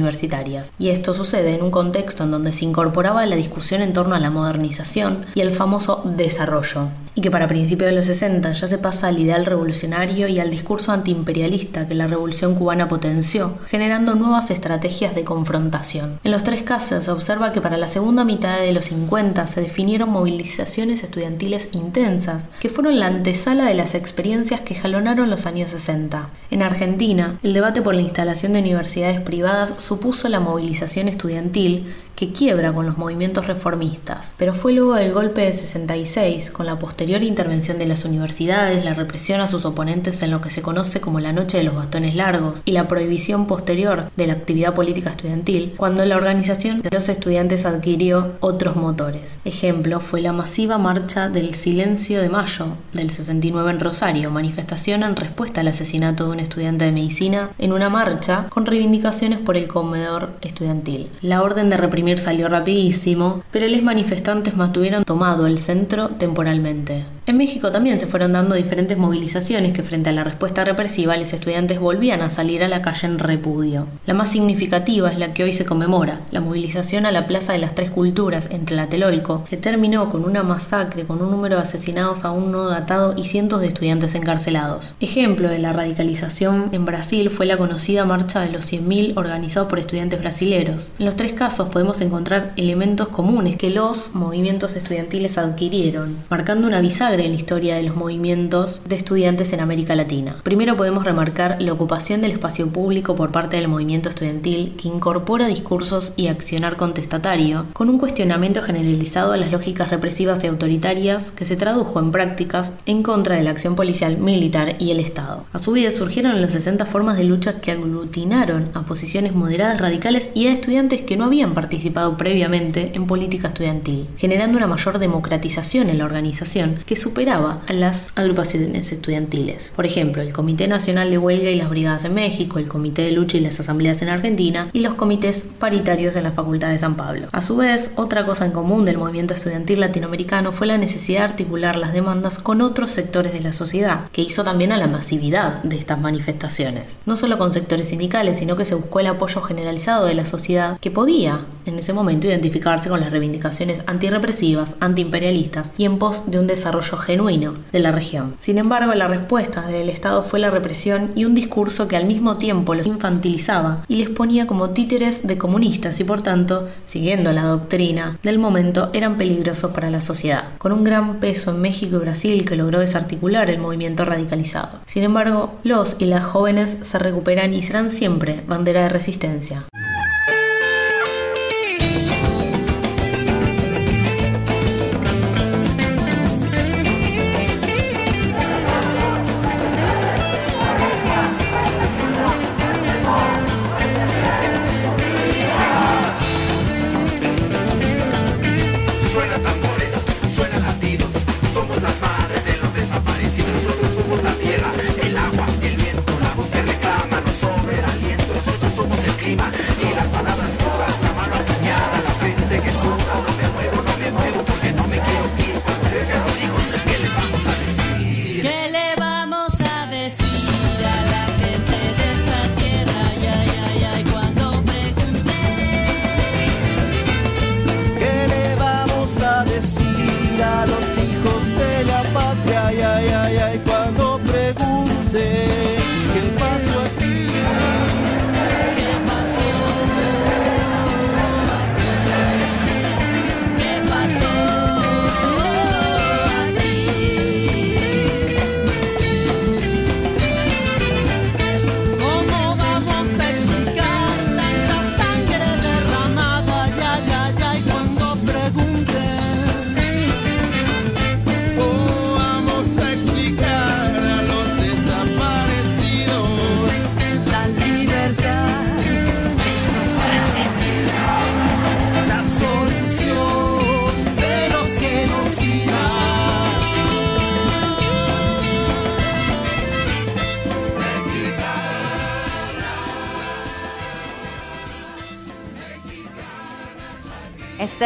Y 0.78 0.88
esto 0.88 1.14
sucede 1.14 1.55
en 1.55 1.62
un 1.62 1.70
contexto 1.70 2.24
en 2.24 2.30
donde 2.30 2.53
se 2.53 2.64
incorporaba 2.64 3.26
la 3.26 3.36
discusión 3.36 3.82
en 3.82 3.92
torno 3.92 4.14
a 4.14 4.20
la 4.20 4.30
modernización 4.30 5.24
y 5.34 5.40
el 5.40 5.53
famoso 5.53 6.03
desarrollo, 6.05 6.88
y 7.17 7.23
que 7.23 7.31
para 7.31 7.49
principios 7.49 7.91
de 7.91 7.97
los 7.97 8.05
60 8.05 8.53
ya 8.53 8.67
se 8.67 8.79
pasa 8.79 9.09
al 9.09 9.19
ideal 9.19 9.47
revolucionario 9.47 10.29
y 10.29 10.39
al 10.39 10.51
discurso 10.51 10.93
antiimperialista 10.93 11.89
que 11.89 11.95
la 11.95 12.07
revolución 12.07 12.55
cubana 12.55 12.89
potenció, 12.89 13.59
generando 13.69 14.14
nuevas 14.14 14.51
estrategias 14.51 15.14
de 15.14 15.25
confrontación. 15.25 16.21
En 16.25 16.31
los 16.31 16.45
tres 16.45 16.62
casos 16.62 17.05
se 17.05 17.11
observa 17.11 17.53
que 17.53 17.62
para 17.62 17.79
la 17.79 17.89
segunda 17.89 18.23
mitad 18.25 18.61
de 18.61 18.73
los 18.73 18.85
50 18.85 19.47
se 19.47 19.62
definieron 19.62 20.11
movilizaciones 20.11 21.03
estudiantiles 21.03 21.71
intensas, 21.73 22.51
que 22.61 22.69
fueron 22.69 23.01
la 23.01 23.07
antesala 23.07 23.64
de 23.64 23.75
las 23.75 23.95
experiencias 23.95 24.61
que 24.61 24.75
jalonaron 24.75 25.31
los 25.31 25.47
años 25.47 25.71
60. 25.71 26.29
En 26.51 26.62
Argentina, 26.62 27.39
el 27.43 27.55
debate 27.55 27.81
por 27.81 27.95
la 27.95 28.03
instalación 28.03 28.53
de 28.53 28.61
universidades 28.61 29.23
privadas 29.23 29.73
supuso 29.79 30.29
la 30.29 30.41
movilización 30.41 31.09
estudiantil 31.09 31.95
que 32.17 32.33
quiebra 32.33 32.73
con 32.73 32.87
los 32.87 32.99
movimientos 32.99 33.47
reformistas, 33.47 34.35
pero 34.37 34.55
fue 34.55 34.73
luego 34.73 34.95
del 34.95 35.12
golpe 35.12 35.43
de 35.43 35.53
66, 35.53 36.51
con 36.51 36.67
la 36.67 36.79
posterior 36.79 37.23
intervención 37.23 37.79
de 37.79 37.87
las 37.87 38.05
universidades, 38.05 38.85
la 38.85 38.95
represión 38.95 39.41
a 39.41 39.47
sus 39.47 39.64
oponentes 39.64 40.23
en 40.23 40.31
lo 40.31 40.41
que 40.41 40.51
se 40.51 40.62
conoce 40.62 41.01
como 41.01 41.21
la 41.21 41.33
Noche 41.33 41.59
de 41.59 41.64
los 41.64 41.75
Bastones 41.75 42.17
Largos 42.17 42.62
y 42.64 42.73
la 42.73 42.89
prohibición 42.89 43.47
posterior 43.47 44.11
de 44.17 44.27
la 44.27 44.33
actividad 44.33 44.75
política 44.75 45.11
estudiantil, 45.11 45.75
cuando 45.77 46.05
la 46.05 46.17
organización 46.17 46.83
de 46.83 46.91
los 46.91 47.09
estudiantes 47.09 47.67
adquirió 47.67 48.33
otros 48.41 48.77
motores. 48.77 49.41
Ejemplo 49.45 50.01
fue 50.01 50.23
la 50.23 50.33
masiva 50.33 50.79
marcha 50.79 51.29
del 51.29 51.55
Silencio 51.55 52.23
de 52.23 52.29
Mayo 52.29 52.69
del 52.93 53.11
69 53.11 53.71
en 53.71 53.81
Rosario, 53.81 54.31
manifestación 54.31 55.03
en 55.03 55.17
respuesta 55.17 55.61
al 55.61 55.69
asesinato 55.69 56.25
de 56.25 56.31
un 56.31 56.41
estudiante 56.41 56.87
de 56.87 56.93
medicina 56.93 57.51
en 57.59 57.73
una 57.73 57.91
marcha 57.91 58.47
con 58.49 58.64
reivindicaciones 58.64 59.39
por 59.39 59.57
el 59.57 59.69
comedor 59.69 60.37
estudiantil. 60.41 61.11
La 61.21 61.43
orden 61.43 61.69
de 61.69 61.77
salió 62.16 62.48
rapidísimo, 62.48 63.42
pero 63.50 63.66
los 63.66 63.82
manifestantes 63.82 64.57
mantuvieron 64.57 65.04
tomado 65.04 65.46
el 65.46 65.59
centro 65.59 66.09
temporalmente. 66.11 67.04
En 67.29 67.39
México 67.39 67.72
también 67.72 67.99
se 67.99 68.07
fueron 68.07 68.35
dando 68.35 68.55
diferentes 68.55 68.97
movilizaciones 68.97 69.72
que 69.72 69.83
frente 69.83 70.11
a 70.11 70.12
la 70.12 70.22
respuesta 70.22 70.64
represiva 70.64 71.16
los 71.16 71.33
estudiantes 71.33 71.81
volvían 71.81 72.20
a 72.20 72.31
salir 72.31 72.62
a 72.62 72.68
la 72.68 72.83
calle 72.83 73.09
en 73.09 73.18
repudio. 73.18 73.89
La 74.07 74.14
más 74.14 74.31
significativa 74.31 75.11
es 75.11 75.18
la 75.18 75.35
que 75.35 75.43
hoy 75.43 75.53
se 75.53 75.64
conmemora, 75.64 76.20
la 76.31 76.41
movilización 76.41 77.05
a 77.05 77.11
la 77.11 77.27
Plaza 77.27 77.53
de 77.53 77.59
las 77.59 77.74
Tres 77.74 77.91
Culturas 77.91 78.49
en 78.53 78.64
Tlatelolco, 78.64 79.43
que 79.43 79.57
terminó 79.57 80.09
con 80.09 80.24
una 80.24 80.45
masacre 80.45 81.05
con 81.05 81.20
un 81.20 81.33
número 81.33 81.57
de 81.57 81.62
asesinados 81.62 82.24
aún 82.24 82.53
no 82.53 82.68
datado 82.68 83.14
y 83.16 83.24
cientos 83.24 83.61
de 83.61 83.66
estudiantes 83.66 84.14
encarcelados. 84.14 84.95
Ejemplo 85.01 85.49
de 85.49 85.59
la 85.59 85.72
radicalización 85.72 86.68
en 86.70 86.85
Brasil 86.85 87.29
fue 87.31 87.47
la 87.47 87.59
conocida 87.59 88.05
Marcha 88.05 88.43
de 88.43 88.53
los 88.53 88.72
100.000 88.72 89.14
organizado 89.16 89.66
por 89.66 89.81
estudiantes 89.81 90.20
brasileros. 90.20 90.93
En 91.01 91.07
los 91.07 91.16
tres 91.16 91.33
casos 91.33 91.70
podemos 91.70 92.01
encontrar 92.03 92.53
elementos 92.57 93.09
comunes 93.09 93.57
que 93.57 93.70
los 93.70 94.14
movimientos 94.14 94.77
estudiantiles 94.77 95.39
adquirieron, 95.39 96.16
marcando 96.31 96.68
una 96.68 96.81
bisagra 96.81 97.16
en 97.21 97.31
la 97.31 97.37
historia 97.37 97.77
de 97.77 97.83
los 97.83 97.97
movimientos 97.97 98.81
de 98.85 98.97
estudiantes 98.97 99.53
en 99.53 99.61
América 99.61 99.95
Latina. 99.95 100.37
Primero 100.43 100.77
podemos 100.77 101.05
remarcar 101.05 101.61
la 101.61 101.73
ocupación 101.73 102.21
del 102.21 102.33
espacio 102.33 102.69
público 102.69 103.14
por 103.14 103.33
parte 103.33 103.57
del 103.57 103.69
movimiento 103.69 104.09
estudiantil 104.09 104.75
que 104.77 104.89
incorpora 104.89 105.47
discursos 105.47 106.12
y 106.17 106.29
accionar 106.29 106.77
contestatario 106.77 107.67
con 107.73 107.89
un 107.89 107.99
cuestionamiento 107.99 108.62
generalizado 108.62 109.33
a 109.33 109.37
las 109.37 109.53
lógicas 109.53 109.91
represivas 109.91 110.43
y 110.43 110.47
autoritarias 110.47 111.31
que 111.33 111.45
se 111.45 111.57
tradujo 111.57 111.99
en 111.99 112.11
prácticas 112.11 112.73
en 112.87 113.03
contra 113.03 113.37
de 113.37 113.43
la 113.43 113.51
acción 113.51 113.77
policial, 113.77 114.19
militar 114.19 114.77
y 114.79 114.91
el 114.91 115.01
Estado. 115.01 115.45
A 115.53 115.59
su 115.59 115.73
vez 115.73 115.97
surgieron 115.97 116.33
en 116.33 116.43
los 116.43 116.53
60 116.53 116.87
formas 116.87 117.17
de 117.17 117.25
lucha 117.25 117.61
que 117.61 117.73
aglutinaron 117.73 118.71
a 118.75 118.85
posiciones 118.85 119.35
moderadas 119.35 119.81
radicales 119.81 120.31
y 120.35 120.47
a 120.47 120.53
estudiantes 120.53 121.03
que 121.03 121.17
no 121.17 121.25
habían 121.25 121.55
participado 121.55 122.17
previamente 122.17 122.93
en 122.95 123.07
política 123.07 123.49
estudiantil, 123.49 124.09
generando 124.17 124.57
una 124.59 124.67
mayor 124.67 124.99
democratización 124.99 125.91
en 125.91 125.99
la 125.99 126.05
organización 126.05 126.75
que 126.87 126.97
superaba 127.07 127.62
a 127.68 127.72
las 127.72 128.09
agrupaciones 128.16 128.90
estudiantiles. 128.90 129.72
Por 129.76 129.86
ejemplo, 129.86 130.22
el 130.22 130.32
Comité 130.32 130.66
Nacional 130.66 131.09
de 131.09 131.18
Huelga 131.18 131.50
y 131.50 131.54
las 131.54 131.70
Brigadas 131.70 132.04
en 132.04 132.14
México, 132.14 132.59
el 132.59 132.68
Comité 132.68 133.02
de 133.02 133.12
Lucha 133.12 133.36
y 133.36 133.42
las 133.42 133.61
Asambleas 133.61 134.02
en 134.02 134.09
Argentina 134.09 134.68
y 134.72 134.80
los 134.80 134.94
comités 134.94 135.46
paritarios 135.61 136.16
en 136.16 136.24
la 136.24 136.32
Facultad 136.32 136.70
de 136.70 136.78
San 136.78 136.96
Pablo. 136.96 137.28
A 137.30 137.42
su 137.42 137.57
vez, 137.57 137.92
otra 137.94 138.26
cosa 138.26 138.44
en 138.44 138.50
común 138.50 138.84
del 138.84 138.98
movimiento 138.98 139.34
estudiantil 139.34 139.78
latinoamericano 139.78 140.50
fue 140.50 140.66
la 140.66 140.78
necesidad 140.78 141.20
de 141.20 141.24
articular 141.26 141.76
las 141.76 141.92
demandas 141.92 142.40
con 142.40 142.61
otros 142.61 142.90
sectores 142.90 143.32
de 143.32 143.40
la 143.40 143.52
sociedad, 143.52 144.11
que 144.11 144.22
hizo 144.22 144.42
también 144.42 144.72
a 144.72 144.76
la 144.76 144.88
masividad 144.88 145.62
de 145.62 145.76
estas 145.76 146.00
manifestaciones. 146.00 146.98
No 147.07 147.14
solo 147.14 147.38
con 147.38 147.52
sectores 147.52 147.86
sindicales, 147.86 148.40
sino 148.40 148.57
que 148.57 148.64
se 148.64 148.74
buscó 148.74 148.98
el 148.98 149.07
apoyo 149.07 149.42
generalizado 149.42 150.07
de 150.07 150.14
la 150.14 150.26
sociedad 150.26 150.80
que 150.80 150.90
podía, 150.90 151.44
en 151.66 151.78
ese 151.78 151.92
momento, 151.92 152.26
identificarse 152.26 152.88
con 152.88 152.98
las 152.98 153.12
reivindicaciones 153.12 153.82
antirrepresivas, 153.86 154.74
antiimperialistas 154.80 155.72
y 155.78 155.84
en 155.84 156.00
pos 156.00 156.24
de 156.26 156.40
un 156.40 156.48
desarrollo 156.48 156.95
genuino 156.97 157.55
de 157.72 157.80
la 157.80 157.92
región. 157.92 158.34
Sin 158.38 158.59
embargo, 158.59 158.94
la 158.94 159.09
respuesta 159.09 159.66
del 159.66 159.88
Estado 159.88 160.22
fue 160.22 160.40
la 160.40 160.51
represión 160.51 161.11
y 161.14 161.24
un 161.24 161.34
discurso 161.34 161.88
que 161.88 161.97
al 161.97 162.07
mismo 162.07 162.36
tiempo 162.36 162.74
los 162.74 162.86
infantilizaba 162.86 163.84
y 163.88 163.97
les 163.97 164.11
ponía 164.11 164.47
como 164.47 164.70
títeres 164.70 165.26
de 165.26 165.38
comunistas 165.38 166.01
y 166.01 166.05
por 166.05 166.22
tanto, 166.22 166.68
siguiendo 166.84 167.32
la 167.32 167.42
doctrina 167.42 168.18
del 168.22 168.38
momento, 168.38 168.90
eran 168.92 169.16
peligrosos 169.16 169.72
para 169.72 169.90
la 169.90 170.01
sociedad, 170.01 170.44
con 170.59 170.72
un 170.72 170.84
gran 170.84 171.16
peso 171.16 171.51
en 171.51 171.61
México 171.61 171.97
y 171.97 172.01
Brasil 172.01 172.44
que 172.44 172.57
logró 172.57 172.80
desarticular 172.80 173.51
el 173.51 173.59
movimiento 173.59 174.05
radicalizado. 174.05 174.80
Sin 174.86 175.03
embargo, 175.03 175.55
los 175.62 175.97
y 175.99 176.07
las 176.07 176.24
jóvenes 176.24 176.78
se 176.82 176.99
recuperan 176.99 177.53
y 177.53 177.62
serán 177.62 177.90
siempre 177.90 178.42
bandera 178.47 178.82
de 178.82 178.88
resistencia. 178.88 179.64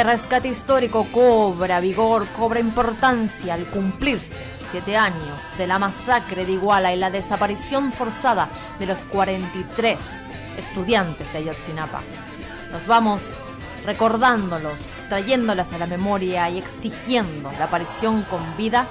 Este 0.00 0.12
rescate 0.12 0.48
histórico 0.48 1.06
cobra 1.12 1.78
vigor, 1.78 2.26
cobra 2.28 2.58
importancia 2.58 3.52
al 3.52 3.66
cumplirse 3.66 4.42
siete 4.70 4.96
años 4.96 5.42
de 5.58 5.66
la 5.66 5.78
masacre 5.78 6.46
de 6.46 6.52
Iguala 6.52 6.94
y 6.94 6.96
la 6.96 7.10
desaparición 7.10 7.92
forzada 7.92 8.48
de 8.78 8.86
los 8.86 8.98
43 9.04 10.00
estudiantes 10.56 11.30
de 11.34 11.40
Ayotzinapa. 11.40 12.00
Nos 12.72 12.86
vamos 12.86 13.20
recordándolos, 13.84 14.90
trayéndolas 15.10 15.70
a 15.74 15.78
la 15.78 15.86
memoria 15.86 16.48
y 16.48 16.56
exigiendo 16.56 17.52
la 17.58 17.66
aparición 17.66 18.22
con 18.22 18.40
vida 18.56 18.86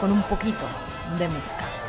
con 0.00 0.10
un 0.10 0.24
poquito 0.24 0.66
de 1.16 1.28
música. 1.28 1.79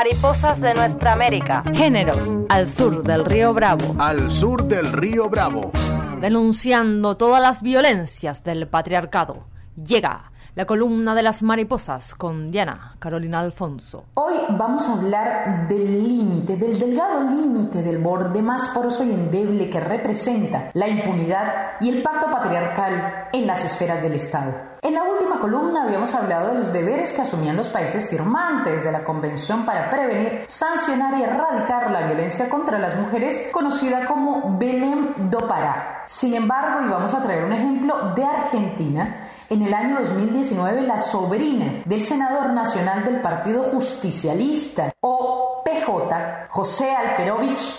Mariposas 0.00 0.62
de 0.62 0.72
nuestra 0.72 1.12
América. 1.12 1.62
Géneros 1.74 2.16
al 2.48 2.66
sur 2.68 3.02
del 3.02 3.22
río 3.22 3.52
Bravo. 3.52 3.96
Al 3.98 4.30
sur 4.30 4.64
del 4.64 4.94
río 4.94 5.28
Bravo. 5.28 5.72
Denunciando 6.22 7.18
todas 7.18 7.42
las 7.42 7.60
violencias 7.60 8.42
del 8.42 8.66
patriarcado. 8.66 9.44
Llega 9.76 10.29
la 10.54 10.64
columna 10.64 11.14
de 11.14 11.22
las 11.22 11.42
mariposas 11.42 12.14
con 12.14 12.50
Diana 12.50 12.96
Carolina 12.98 13.40
Alfonso. 13.40 14.06
Hoy 14.14 14.34
vamos 14.50 14.86
a 14.88 14.94
hablar 14.94 15.68
del 15.68 16.08
límite, 16.08 16.56
del 16.56 16.78
delgado 16.78 17.22
límite 17.22 17.82
del 17.82 17.98
borde 17.98 18.42
más 18.42 18.68
poroso 18.68 19.04
y 19.04 19.12
endeble 19.12 19.70
que 19.70 19.80
representa 19.80 20.70
la 20.74 20.88
impunidad 20.88 21.72
y 21.80 21.88
el 21.88 22.02
pacto 22.02 22.30
patriarcal 22.30 23.28
en 23.32 23.46
las 23.46 23.64
esferas 23.64 24.02
del 24.02 24.14
Estado. 24.14 24.70
En 24.82 24.94
la 24.94 25.04
última 25.04 25.38
columna 25.38 25.84
habíamos 25.84 26.12
hablado 26.14 26.54
de 26.54 26.60
los 26.60 26.72
deberes 26.72 27.12
que 27.12 27.20
asumían 27.20 27.56
los 27.56 27.68
países 27.68 28.08
firmantes 28.08 28.82
de 28.82 28.90
la 28.90 29.04
Convención 29.04 29.66
para 29.66 29.90
prevenir, 29.90 30.44
sancionar 30.48 31.18
y 31.18 31.22
erradicar 31.22 31.90
la 31.90 32.06
violencia 32.06 32.48
contra 32.48 32.78
las 32.78 32.96
mujeres, 32.96 33.52
conocida 33.52 34.06
como 34.06 34.58
Belém 34.58 35.30
do 35.30 35.46
Pará. 35.46 36.04
Sin 36.06 36.34
embargo, 36.34 36.84
y 36.84 36.88
vamos 36.88 37.12
a 37.12 37.22
traer 37.22 37.44
un 37.44 37.52
ejemplo 37.52 38.14
de 38.14 38.24
Argentina, 38.24 39.28
en 39.50 39.62
el 39.62 39.74
año 39.74 40.00
2019 40.00 40.82
la 40.82 40.98
sobrina 40.98 41.82
del 41.84 42.04
senador 42.04 42.52
nacional 42.52 43.04
del 43.04 43.20
Partido 43.20 43.64
Justicialista, 43.64 44.92
o 45.00 45.62
PJ, 45.64 46.46
José 46.48 46.92
Alperovich, 46.92 47.74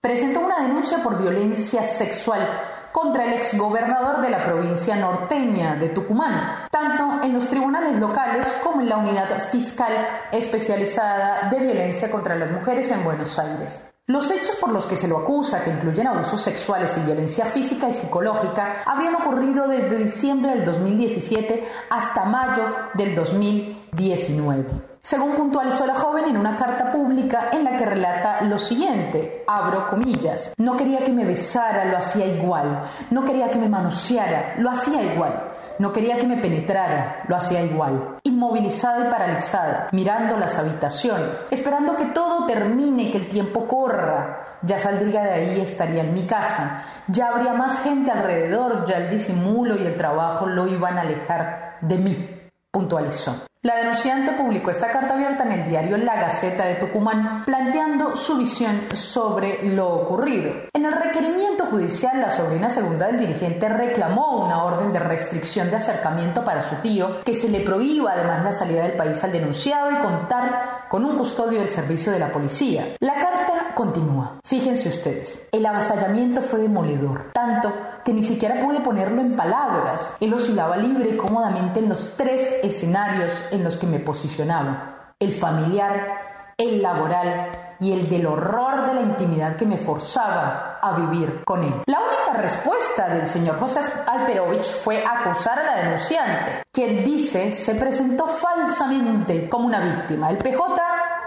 presentó 0.00 0.40
una 0.40 0.58
denuncia 0.58 1.00
por 1.00 1.22
violencia 1.22 1.84
sexual 1.84 2.44
contra 2.90 3.24
el 3.24 3.34
exgobernador 3.34 4.20
de 4.20 4.30
la 4.30 4.44
provincia 4.44 4.96
norteña 4.96 5.76
de 5.76 5.90
Tucumán, 5.90 6.66
tanto 6.72 7.24
en 7.24 7.34
los 7.34 7.48
tribunales 7.48 7.96
locales 8.00 8.48
como 8.64 8.80
en 8.80 8.88
la 8.88 8.98
unidad 8.98 9.48
fiscal 9.50 9.92
especializada 10.32 11.48
de 11.50 11.60
violencia 11.60 12.10
contra 12.10 12.34
las 12.34 12.50
mujeres 12.50 12.90
en 12.90 13.04
Buenos 13.04 13.38
Aires. 13.38 13.91
Los 14.08 14.30
hechos 14.32 14.56
por 14.56 14.72
los 14.72 14.86
que 14.86 14.96
se 14.96 15.06
lo 15.06 15.18
acusa, 15.18 15.62
que 15.62 15.70
incluyen 15.70 16.08
abusos 16.08 16.42
sexuales 16.42 16.92
y 16.96 17.06
violencia 17.06 17.46
física 17.46 17.88
y 17.88 17.94
psicológica, 17.94 18.82
habían 18.84 19.14
ocurrido 19.14 19.68
desde 19.68 19.96
diciembre 19.96 20.56
del 20.56 20.64
2017 20.64 21.64
hasta 21.88 22.24
mayo 22.24 22.64
del 22.94 23.14
2019 23.14 24.92
según 25.04 25.32
puntualizó 25.32 25.84
la 25.84 25.96
joven 25.96 26.26
en 26.26 26.36
una 26.36 26.56
carta 26.56 26.92
pública 26.92 27.50
en 27.52 27.64
la 27.64 27.76
que 27.76 27.84
relata 27.84 28.42
lo 28.42 28.56
siguiente, 28.56 29.42
abro 29.48 29.88
comillas, 29.90 30.54
no 30.58 30.76
quería 30.76 31.02
que 31.04 31.12
me 31.12 31.24
besara, 31.24 31.86
lo 31.86 31.96
hacía 31.96 32.26
igual, 32.26 32.84
no 33.10 33.24
quería 33.24 33.50
que 33.50 33.58
me 33.58 33.68
manoseara, 33.68 34.54
lo 34.58 34.70
hacía 34.70 35.02
igual. 35.02 35.48
No 35.78 35.92
quería 35.92 36.16
que 36.18 36.26
me 36.26 36.36
penetrara, 36.36 37.24
lo 37.26 37.34
hacía 37.34 37.62
igual. 37.64 38.18
Inmovilizada 38.42 39.06
y 39.06 39.08
paralizada, 39.08 39.88
mirando 39.92 40.36
las 40.36 40.58
habitaciones, 40.58 41.46
esperando 41.48 41.96
que 41.96 42.06
todo 42.06 42.44
termine, 42.44 43.12
que 43.12 43.18
el 43.18 43.28
tiempo 43.28 43.68
corra. 43.68 44.58
Ya 44.62 44.78
saldría 44.78 45.22
de 45.22 45.30
ahí 45.30 45.58
y 45.58 45.60
estaría 45.60 46.02
en 46.02 46.12
mi 46.12 46.26
casa. 46.26 46.82
Ya 47.06 47.28
habría 47.28 47.52
más 47.52 47.80
gente 47.84 48.10
alrededor, 48.10 48.84
ya 48.84 48.96
el 48.96 49.10
disimulo 49.10 49.76
y 49.76 49.86
el 49.86 49.96
trabajo 49.96 50.46
lo 50.46 50.66
iban 50.66 50.98
a 50.98 51.02
alejar 51.02 51.78
de 51.82 51.98
mí, 51.98 52.40
puntualizó. 52.72 53.46
La 53.64 53.76
denunciante 53.76 54.32
publicó 54.32 54.72
esta 54.72 54.90
carta 54.90 55.14
abierta 55.14 55.44
en 55.44 55.52
el 55.52 55.70
diario 55.70 55.96
La 55.96 56.16
Gaceta 56.16 56.64
de 56.64 56.74
Tucumán, 56.74 57.44
planteando 57.44 58.16
su 58.16 58.36
visión 58.36 58.88
sobre 58.92 59.62
lo 59.62 59.88
ocurrido. 59.88 60.52
En 60.72 60.84
el 60.84 60.92
requerimiento 60.92 61.66
judicial, 61.66 62.20
la 62.20 62.32
sobrina 62.32 62.70
segunda 62.70 63.06
del 63.06 63.20
dirigente 63.20 63.68
reclamó 63.68 64.44
una 64.44 64.64
orden 64.64 64.92
de 64.92 64.98
restricción 64.98 65.70
de 65.70 65.76
acercamiento 65.76 66.44
para 66.44 66.62
su 66.62 66.74
tío, 66.82 67.22
que 67.24 67.34
se 67.34 67.48
le 67.48 67.60
prohíba 67.60 68.14
además 68.14 68.42
la 68.42 68.52
salida 68.52 68.82
del 68.82 68.96
país 68.96 69.22
al 69.22 69.30
denunciado 69.30 69.92
y 69.92 70.02
contar 70.02 70.88
con 70.88 71.04
un 71.04 71.16
custodio 71.16 71.60
del 71.60 71.70
servicio 71.70 72.10
de 72.10 72.18
la 72.18 72.32
policía. 72.32 72.96
La 72.98 73.14
carta 73.14 73.42
continúa. 73.76 74.40
Fíjense 74.44 74.88
ustedes, 74.88 75.48
el 75.52 75.64
avasallamiento 75.64 76.42
fue 76.42 76.60
demoledor, 76.60 77.30
tanto 77.32 77.72
que 78.04 78.12
ni 78.12 78.22
siquiera 78.22 78.60
pude 78.62 78.80
ponerlo 78.80 79.20
en 79.20 79.36
palabras. 79.36 80.14
Él 80.20 80.34
oscilaba 80.34 80.76
libre 80.76 81.10
y 81.10 81.16
cómodamente 81.16 81.78
en 81.78 81.88
los 81.88 82.16
tres 82.16 82.56
escenarios 82.62 83.32
en 83.52 83.62
los 83.62 83.76
que 83.76 83.86
me 83.86 84.00
posicionaba. 84.00 85.14
El 85.18 85.32
familiar, 85.32 86.54
el 86.56 86.82
laboral 86.82 87.76
y 87.78 87.92
el 87.92 88.08
del 88.08 88.26
horror 88.26 88.86
de 88.86 88.94
la 88.94 89.00
intimidad 89.00 89.56
que 89.56 89.66
me 89.66 89.76
forzaba 89.76 90.78
a 90.80 90.96
vivir 90.98 91.42
con 91.44 91.62
él. 91.62 91.74
La 91.86 92.00
única 92.00 92.40
respuesta 92.40 93.08
del 93.08 93.26
señor 93.26 93.58
José 93.58 93.80
Alperovich 94.06 94.66
fue 94.82 95.04
acusar 95.04 95.58
a 95.58 95.64
la 95.64 95.76
denunciante, 95.82 96.62
quien 96.72 97.04
dice 97.04 97.52
se 97.52 97.74
presentó 97.74 98.26
falsamente 98.26 99.48
como 99.48 99.66
una 99.66 99.80
víctima. 99.80 100.30
El 100.30 100.38
PJ 100.38 100.62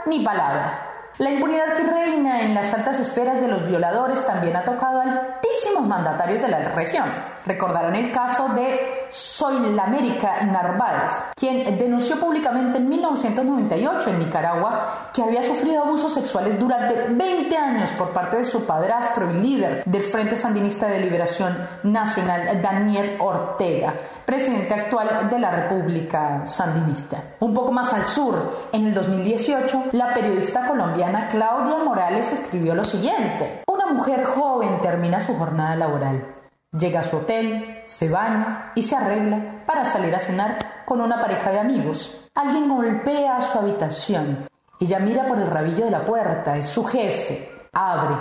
ni 0.05 0.23
palabra. 0.23 0.91
La 1.17 1.31
impunidad 1.31 1.75
que 1.75 1.83
reina 1.83 2.41
en 2.41 2.53
las 2.53 2.73
altas 2.73 2.99
esferas 2.99 3.39
de 3.39 3.47
los 3.47 3.65
violadores 3.65 4.25
también 4.25 4.55
ha 4.55 4.63
tocado 4.63 4.99
a 4.99 5.03
altísimos 5.03 5.85
mandatarios 5.87 6.41
de 6.41 6.49
la 6.49 6.59
región. 6.69 7.34
Recordarán 7.45 7.95
el 7.95 8.11
caso 8.11 8.49
de 8.49 9.05
Soy 9.09 9.73
la 9.73 9.83
América 9.83 10.41
Narváez, 10.43 11.11
quien 11.35 11.77
denunció 11.77 12.19
públicamente 12.19 12.79
en 12.79 12.89
1998 12.89 14.09
en 14.09 14.19
Nicaragua 14.19 15.09
que 15.13 15.21
había 15.21 15.43
sufrido 15.43 15.83
abusos 15.83 16.13
sexuales 16.13 16.59
durante 16.59 17.13
20 17.13 17.55
años 17.55 17.91
por 17.91 18.09
parte 18.09 18.37
de 18.37 18.45
su 18.45 18.65
padrastro 18.65 19.29
y 19.29 19.35
líder 19.35 19.83
del 19.85 20.03
Frente 20.03 20.35
Sandinista 20.35 20.87
de 20.87 20.99
Liberación 20.99 21.55
Nacional, 21.83 22.61
Daniel 22.61 23.17
Ortega, 23.19 23.93
presidente 24.25 24.73
actual 24.73 25.29
de 25.29 25.39
la 25.39 25.51
República 25.51 26.45
Sandinista. 26.45 27.23
Un 27.39 27.53
poco 27.53 27.71
más 27.71 27.93
al 27.93 28.05
sur, 28.05 28.67
en 28.71 28.87
el 28.87 28.93
2018, 28.93 29.85
la 29.91 30.13
periodista 30.13 30.67
colombiana 30.67 31.27
Claudia 31.27 31.77
Morales 31.77 32.31
escribió 32.33 32.73
lo 32.73 32.83
siguiente. 32.83 33.61
Una 33.67 33.85
mujer 33.85 34.25
joven 34.25 34.81
termina 34.81 35.19
su 35.19 35.37
jornada 35.37 35.75
laboral. 35.75 36.35
Llega 36.77 36.99
a 36.99 37.03
su 37.03 37.17
hotel, 37.17 37.81
se 37.85 38.09
baña 38.09 38.73
y 38.75 38.83
se 38.83 38.95
arregla 38.95 39.63
para 39.65 39.85
salir 39.85 40.13
a 40.13 40.19
cenar 40.19 40.83
con 40.85 40.99
una 40.99 41.21
pareja 41.21 41.51
de 41.51 41.59
amigos. 41.59 42.29
Alguien 42.35 42.67
golpea 42.67 43.41
su 43.41 43.59
habitación. 43.59 44.49
Ella 44.79 44.99
mira 44.99 45.25
por 45.25 45.39
el 45.39 45.49
rabillo 45.49 45.85
de 45.85 45.91
la 45.91 46.05
puerta, 46.05 46.57
es 46.57 46.67
su 46.67 46.83
jefe. 46.83 47.49
Abre. 47.71 48.17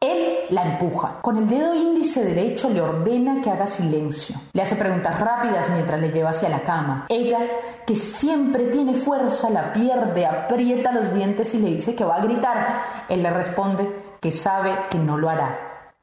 Él 0.00 0.38
la 0.50 0.62
empuja. 0.62 1.20
Con 1.20 1.36
el 1.36 1.48
dedo 1.48 1.74
índice 1.74 2.24
derecho 2.24 2.70
le 2.70 2.80
ordena 2.80 3.42
que 3.42 3.50
haga 3.50 3.66
silencio. 3.66 4.36
Le 4.54 4.62
hace 4.62 4.76
preguntas 4.76 5.20
rápidas 5.20 5.68
mientras 5.70 6.00
le 6.00 6.10
lleva 6.10 6.30
hacia 6.30 6.48
la 6.48 6.60
cama. 6.60 7.06
Ella, 7.10 7.40
que 7.86 7.96
siempre 7.96 8.64
tiene 8.66 8.94
fuerza, 8.94 9.50
la 9.50 9.72
pierde, 9.72 10.24
aprieta 10.24 10.92
los 10.92 11.12
dientes 11.12 11.52
y 11.54 11.58
le 11.58 11.70
dice 11.70 11.94
que 11.94 12.04
va 12.04 12.16
a 12.16 12.24
gritar. 12.24 12.82
Él 13.08 13.22
le 13.22 13.30
responde 13.30 13.86
que 14.20 14.30
sabe 14.30 14.72
que 14.88 14.98
no 14.98 15.18
lo 15.18 15.28
hará. 15.28 15.58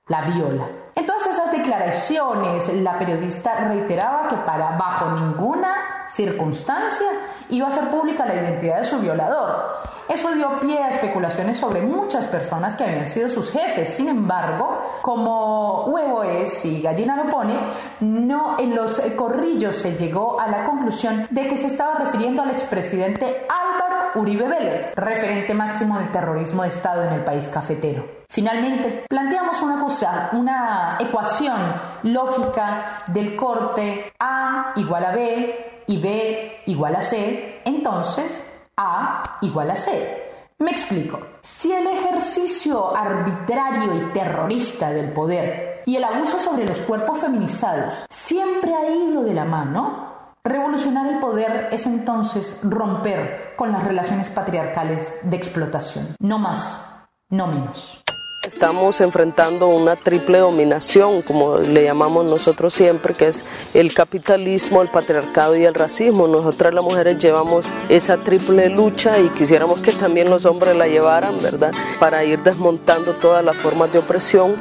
La 0.08 0.22
viola. 0.22 0.85
En 1.06 1.12
todas 1.12 1.28
esas 1.28 1.52
declaraciones, 1.52 2.68
la 2.82 2.98
periodista 2.98 3.54
reiteraba 3.68 4.28
que 4.28 4.38
para 4.38 4.72
bajo 4.72 5.12
ninguna 5.12 6.08
circunstancia 6.08 7.06
iba 7.50 7.68
a 7.68 7.72
ser 7.72 7.92
pública 7.92 8.26
la 8.26 8.34
identidad 8.34 8.80
de 8.80 8.86
su 8.86 8.98
violador. 8.98 9.84
Eso 10.10 10.32
dio 10.34 10.60
pie 10.62 10.82
a 10.82 10.90
especulaciones 10.90 11.60
sobre 11.60 11.82
muchas 11.82 12.26
personas 12.26 12.76
que 12.76 12.86
habían 12.86 13.06
sido 13.06 13.30
sus 13.30 13.52
jefes. 13.52 13.94
Sin 13.94 14.10
embargo, 14.10 14.82
como 15.04 15.84
huevo 15.86 16.24
es 16.24 16.66
y 16.66 16.82
gallina 16.82 17.24
lo 17.24 17.30
pone, 17.30 17.56
no 18.00 18.58
en 18.58 18.74
los 18.74 19.00
corrillos 19.16 19.76
se 19.76 19.96
llegó 19.98 20.42
a 20.42 20.48
la 20.48 20.66
conclusión 20.66 21.28
de 21.30 21.48
que 21.48 21.58
se 21.58 21.68
estaba 21.68 22.00
refiriendo 22.00 22.42
al 22.42 22.50
expresidente 22.50 23.46
Álvaro 23.48 23.85
Uribe 24.16 24.48
Vélez, 24.48 24.94
referente 24.96 25.54
máximo 25.54 26.00
del 26.00 26.12
terrorismo 26.12 26.64
de 26.64 26.70
Estado 26.70 27.04
en 27.04 27.14
el 27.14 27.24
país 27.24 27.48
cafetero. 27.50 28.06
Finalmente, 28.30 29.06
planteamos 29.08 29.62
una 29.62 29.80
cosa, 29.80 30.30
una 30.34 30.98
ecuación 31.00 31.62
lógica 32.04 33.04
del 33.08 33.36
corte 33.36 34.12
A 34.20 34.74
igual 34.76 35.06
a 35.06 35.12
B 35.12 35.84
y 35.88 36.02
B 36.02 36.62
igual 36.66 36.96
a 36.96 37.02
C. 37.02 37.62
Entonces, 37.66 38.44
A 38.78 39.38
igual 39.42 39.72
a 39.72 39.76
C. 39.76 40.24
Me 40.58 40.72
explico. 40.72 41.20
Si 41.42 41.72
el 41.72 41.86
ejercicio 41.86 42.96
arbitrario 42.96 43.94
y 43.96 44.14
terrorista 44.14 44.90
del 44.90 45.12
poder 45.12 45.84
y 45.86 45.98
el 45.98 46.04
abuso 46.04 46.40
sobre 46.40 46.66
los 46.66 46.80
cuerpos 46.80 47.20
feminizados 47.20 48.06
siempre 48.10 48.74
ha 48.74 48.90
ido 48.90 49.24
de 49.24 49.34
la 49.34 49.44
mano, 49.44 50.15
revolucionar 50.46 51.08
el 51.08 51.20
poder 51.20 51.70
es 51.72 51.86
entonces 51.86 52.58
romper 52.62 53.56
con 53.58 53.72
las 53.72 53.84
relaciones 53.84 54.30
patriarcales 54.30 55.12
de 55.24 55.36
explotación. 55.36 56.16
No 56.20 56.38
más, 56.38 57.08
no 57.30 57.48
menos. 57.48 58.02
Estamos 58.46 59.02
enfrentando 59.02 59.70
una 59.70 59.96
triple 59.96 60.38
dominación, 60.38 61.24
como 61.24 61.58
le 61.58 61.84
llamamos 61.84 62.26
nosotros 62.26 62.76
siempre, 62.76 63.16
que 63.16 63.30
es 63.30 63.44
el 63.74 63.92
capitalismo, 63.92 64.84
el 64.84 64.90
patriarcado 64.90 65.56
y 65.56 65.66
el 65.66 65.74
racismo. 65.74 66.28
Nosotras 66.28 66.72
las 66.72 66.84
mujeres 66.84 67.18
llevamos 67.18 67.66
esa 67.90 68.18
triple 68.18 68.70
lucha 68.70 69.18
y 69.18 69.30
quisiéramos 69.30 69.80
que 69.80 69.94
también 69.94 70.30
los 70.30 70.46
hombres 70.46 70.76
la 70.76 70.88
llevaran, 70.88 71.40
¿verdad? 71.40 71.72
Para 72.00 72.24
ir 72.24 72.44
desmontando 72.44 73.14
todas 73.14 73.44
las 73.44 73.56
formas 73.56 73.92
de 73.92 73.98
opresión. 73.98 74.58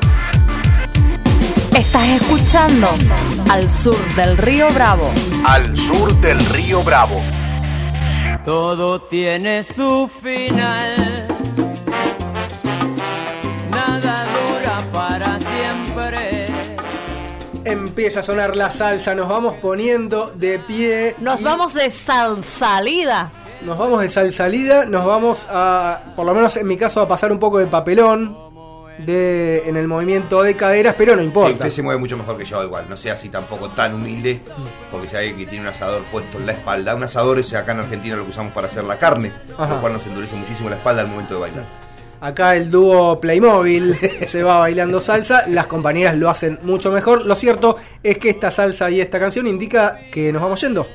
Estás 1.76 2.08
escuchando 2.08 2.88
al 3.50 3.68
sur 3.68 3.98
del 4.14 4.36
río 4.36 4.68
Bravo. 4.70 5.10
Al 5.44 5.76
sur 5.76 6.14
del 6.20 6.38
río 6.46 6.84
Bravo. 6.84 7.20
Todo 8.44 9.02
tiene 9.02 9.64
su 9.64 10.08
final. 10.22 11.26
Nada 13.72 14.24
dura 14.24 14.78
para 14.92 15.38
siempre. 15.40 16.46
Empieza 17.64 18.20
a 18.20 18.22
sonar 18.22 18.54
la 18.54 18.70
salsa, 18.70 19.16
nos 19.16 19.28
vamos 19.28 19.54
poniendo 19.54 20.28
de 20.28 20.60
pie. 20.60 21.16
Nos 21.18 21.42
vamos 21.42 21.74
de 21.74 21.90
salsalida. 21.90 23.32
Nos 23.62 23.76
vamos 23.76 24.00
de 24.00 24.10
salsalida, 24.10 24.86
nos 24.86 25.04
vamos 25.04 25.44
a, 25.50 26.02
por 26.14 26.24
lo 26.24 26.34
menos 26.34 26.56
en 26.56 26.68
mi 26.68 26.76
caso, 26.76 27.00
a 27.00 27.08
pasar 27.08 27.32
un 27.32 27.40
poco 27.40 27.58
de 27.58 27.66
papelón 27.66 28.43
de, 28.98 29.62
en 29.66 29.76
el 29.76 29.88
movimiento 29.88 30.42
de 30.42 30.54
caderas, 30.56 30.94
pero 30.96 31.14
no 31.16 31.22
Sí, 31.22 31.26
importa. 31.26 31.52
usted 31.54 31.70
se 31.70 31.82
mueve 31.82 31.98
mucho 32.00 32.16
mejor 32.16 32.36
que 32.38 32.44
yo 32.44 32.62
igual, 32.62 32.84
no 32.88 32.96
sea 32.96 33.14
así 33.14 33.28
tampoco 33.28 33.70
tan 33.70 33.94
humilde, 33.94 34.40
porque 34.90 35.08
si 35.08 35.16
hay 35.16 35.28
alguien 35.30 35.44
que 35.44 35.50
tiene 35.50 35.62
un 35.64 35.68
asador 35.68 36.02
puesto 36.04 36.38
en 36.38 36.46
la 36.46 36.52
espalda, 36.52 36.94
un 36.94 37.02
asador 37.02 37.38
es 37.38 37.52
acá 37.54 37.72
en 37.72 37.80
Argentina 37.80 38.16
lo 38.16 38.24
que 38.24 38.30
usamos 38.30 38.52
para 38.52 38.66
hacer 38.68 38.84
la 38.84 38.98
carne, 38.98 39.32
Ajá. 39.58 39.74
lo 39.74 39.80
cual 39.80 39.94
nos 39.94 40.06
endurece 40.06 40.36
muchísimo 40.36 40.70
la 40.70 40.76
espalda 40.76 41.02
al 41.02 41.08
momento 41.08 41.34
de 41.34 41.40
bailar. 41.40 41.64
Acá 42.20 42.56
el 42.56 42.70
dúo 42.70 43.20
Playmobil 43.20 43.96
se 44.28 44.42
va 44.42 44.58
bailando 44.58 45.00
salsa, 45.00 45.46
las 45.48 45.66
compañeras 45.66 46.16
lo 46.16 46.30
hacen 46.30 46.58
mucho 46.62 46.90
mejor. 46.90 47.26
Lo 47.26 47.34
cierto 47.36 47.76
es 48.02 48.16
que 48.16 48.30
esta 48.30 48.50
salsa 48.50 48.90
y 48.90 49.00
esta 49.00 49.18
canción 49.20 49.46
indica 49.46 49.98
que 50.10 50.32
nos 50.32 50.40
vamos 50.40 50.58
yendo. 50.60 50.86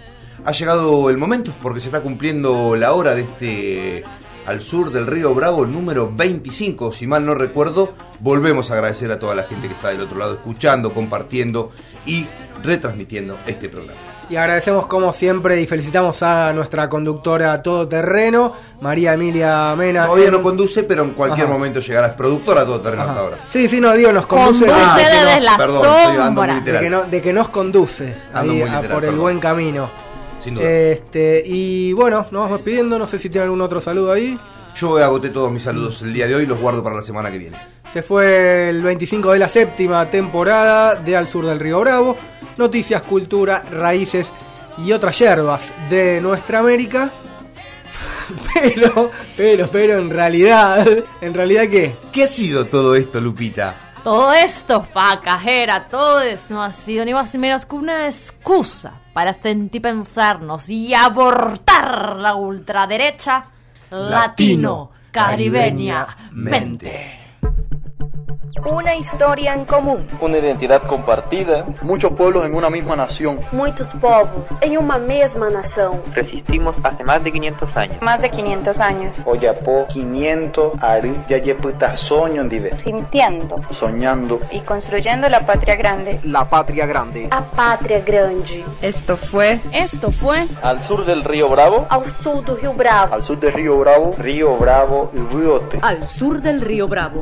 Ha 0.46 0.52
llegado 0.54 1.10
el 1.10 1.18
momento, 1.18 1.52
porque 1.62 1.82
se 1.82 1.90
está 1.90 2.00
cumpliendo 2.02 2.76
la 2.76 2.94
hora 2.94 3.14
de 3.14 3.22
este 3.22 4.04
al 4.50 4.62
sur 4.62 4.92
del 4.92 5.06
río 5.06 5.34
Bravo 5.36 5.66
número 5.68 6.12
25, 6.12 6.92
si 6.92 7.06
mal 7.06 7.24
no 7.24 7.36
recuerdo. 7.36 7.94
Volvemos 8.20 8.72
a 8.72 8.74
agradecer 8.74 9.12
a 9.12 9.20
toda 9.20 9.36
la 9.36 9.44
gente 9.44 9.68
que 9.68 9.74
está 9.76 9.90
del 9.90 10.02
otro 10.02 10.18
lado 10.18 10.34
escuchando, 10.34 10.92
compartiendo 10.92 11.72
y 12.06 12.26
retransmitiendo 12.64 13.38
este 13.46 13.70
programa. 13.70 14.00
Y 14.28 14.36
agradecemos 14.36 14.88
como 14.88 15.14
siempre 15.14 15.60
y 15.62 15.66
felicitamos 15.68 16.22
a 16.24 16.52
nuestra 16.54 16.90
conductora 16.90 17.62
todoterreno, 17.64 18.54
María 18.82 19.14
Emilia 19.14 19.76
Mena. 19.76 20.06
Todavía 20.08 20.32
no 20.32 20.42
conduce, 20.42 20.84
pero 20.84 21.04
en 21.04 21.12
cualquier 21.12 21.46
Ajá. 21.48 21.54
momento 21.54 21.80
llegará. 21.80 22.08
Es 22.08 22.14
productora 22.14 22.66
todo 22.66 22.80
terreno 22.82 23.04
Ajá. 23.04 23.12
hasta 23.12 23.24
ahora. 23.24 23.38
Sí, 23.50 23.68
sí, 23.68 23.80
no, 23.80 23.94
digo, 23.94 24.12
nos 24.12 24.26
conduce, 24.28 24.66
Conduce 24.66 25.04
desde 25.04 25.36
nos- 25.36 25.44
la 25.44 25.58
perdón, 25.58 25.76
estoy 25.78 26.18
dando 26.18 26.42
muy 26.42 26.50
sombra. 26.52 26.62
de 26.74 26.80
que 26.80 26.90
no- 26.90 27.04
de 27.04 27.22
que 27.22 27.34
nos 27.34 27.50
conduce 27.50 28.16
Ando 28.34 28.52
ahí 28.54 28.60
muy 28.60 28.70
a- 28.70 28.82
por 28.82 28.92
el 28.92 29.00
perdón. 29.02 29.20
buen 29.20 29.40
camino. 29.40 30.09
Sin 30.40 30.56
duda. 30.56 30.70
Este, 30.70 31.44
y 31.46 31.94
bueno, 31.94 32.26
nos 32.32 32.44
vamos 32.44 32.60
despidiendo, 32.60 32.98
no 32.98 33.08
sé 33.08 33.20
si 33.20 33.30
tiene 33.30 33.46
algún 33.46 33.62
otro 33.62 33.82
saludo 33.82 34.12
ahí. 34.12 34.38
Yo 34.76 34.98
agoté 34.98 35.30
todos 35.30 35.52
mis 35.52 35.64
saludos 35.64 36.02
el 36.02 36.14
día 36.14 36.28
de 36.28 36.36
hoy, 36.36 36.46
los 36.46 36.60
guardo 36.60 36.84
para 36.84 36.96
la 36.96 37.04
semana 37.04 37.30
que 37.32 37.38
viene. 37.38 37.58
Se 37.92 38.02
fue 38.04 38.70
el 38.70 38.82
25 38.82 39.32
de 39.32 39.40
la 39.40 39.50
séptima 39.50 40.06
temporada 40.06 40.96
de 40.96 41.18
Al 41.18 41.28
Sur 41.28 41.46
del 41.46 41.60
Río 41.60 41.80
Bravo. 41.80 42.16
Noticias, 42.58 43.02
cultura, 43.04 43.64
raíces 43.72 44.28
y 44.78 44.92
otras 44.92 45.18
yerbas 45.20 45.74
de 45.90 46.22
nuestra 46.22 46.60
América. 46.60 47.12
Pero, 48.54 49.10
pero, 49.36 49.68
pero 49.72 49.98
en 49.98 50.12
realidad, 50.12 50.88
¿en 51.20 51.34
realidad 51.34 51.64
qué? 51.68 51.96
¿Qué 52.12 52.26
ha 52.26 52.28
sido 52.28 52.66
todo 52.68 52.94
esto, 52.94 53.20
Lupita? 53.20 53.89
Todo 54.04 54.34
esto, 54.34 54.82
facajera, 54.84 55.88
todo 55.88 56.22
esto 56.22 56.54
no 56.54 56.64
ha 56.64 56.72
sido 56.72 57.04
ni 57.06 57.14
más 57.14 57.34
ni 57.34 57.40
menos 57.40 57.66
que 57.66 57.76
una 57.76 58.08
excusa 58.08 58.94
para 59.14 59.34
sentir 59.34 59.82
pensarnos 59.82 60.70
y 60.70 60.94
abortar 60.94 62.16
la 62.16 62.36
ultraderecha 62.36 63.46
latino 63.90 64.92
caribeña 65.12 66.08
mente. 66.32 67.19
Una 68.66 68.96
historia 68.96 69.54
en 69.54 69.66
común. 69.66 70.08
Una 70.20 70.38
identidad 70.38 70.82
compartida. 70.84 71.66
Muchos 71.82 72.12
pueblos 72.14 72.46
en 72.46 72.56
una 72.56 72.70
misma 72.70 72.96
nación. 72.96 73.40
Muitos 73.52 73.92
povos 73.94 74.60
em 74.62 74.78
uma 74.78 74.98
mesma 74.98 75.50
nação. 75.50 76.02
Resistimos 76.14 76.76
hace 76.84 77.04
más 77.04 77.24
de 77.24 77.32
500 77.32 77.78
años. 77.78 77.98
Más 78.02 78.22
de 78.22 78.30
500 78.30 78.80
años. 78.80 79.18
Oyapo 79.26 79.86
500 79.88 80.74
ari 80.82 81.22
yayeputa 81.28 81.94
soño 81.94 82.44
ndive. 82.44 82.72
Sintiendo 82.84 83.56
Soñando. 83.80 84.40
y 84.52 84.62
construyendo 84.62 85.30
la 85.30 85.46
patria 85.46 85.76
grande. 85.76 86.20
La 86.24 86.50
patria 86.50 86.86
grande. 86.86 87.28
A 87.32 87.44
pátria 87.44 88.00
grande. 88.02 88.66
Esto 88.82 89.16
fue. 89.18 89.60
Esto 89.72 90.12
fue. 90.12 90.48
Al 90.62 90.82
sur 90.84 91.06
del 91.06 91.24
río 91.24 91.50
Bravo. 91.50 91.86
Ao 91.90 92.06
sul 92.06 92.44
do 92.44 92.56
Rio 92.56 92.74
Bravo. 92.74 93.14
Al 93.14 93.24
sur 93.24 93.40
del 93.40 93.54
río 93.54 93.78
Bravo. 93.80 94.16
Río 94.18 94.58
Bravo 94.58 95.10
y 95.14 95.20
Riote. 95.36 95.80
Al 95.82 96.08
sur 96.08 96.42
del 96.42 96.62
río 96.62 96.88
Bravo. 96.88 97.22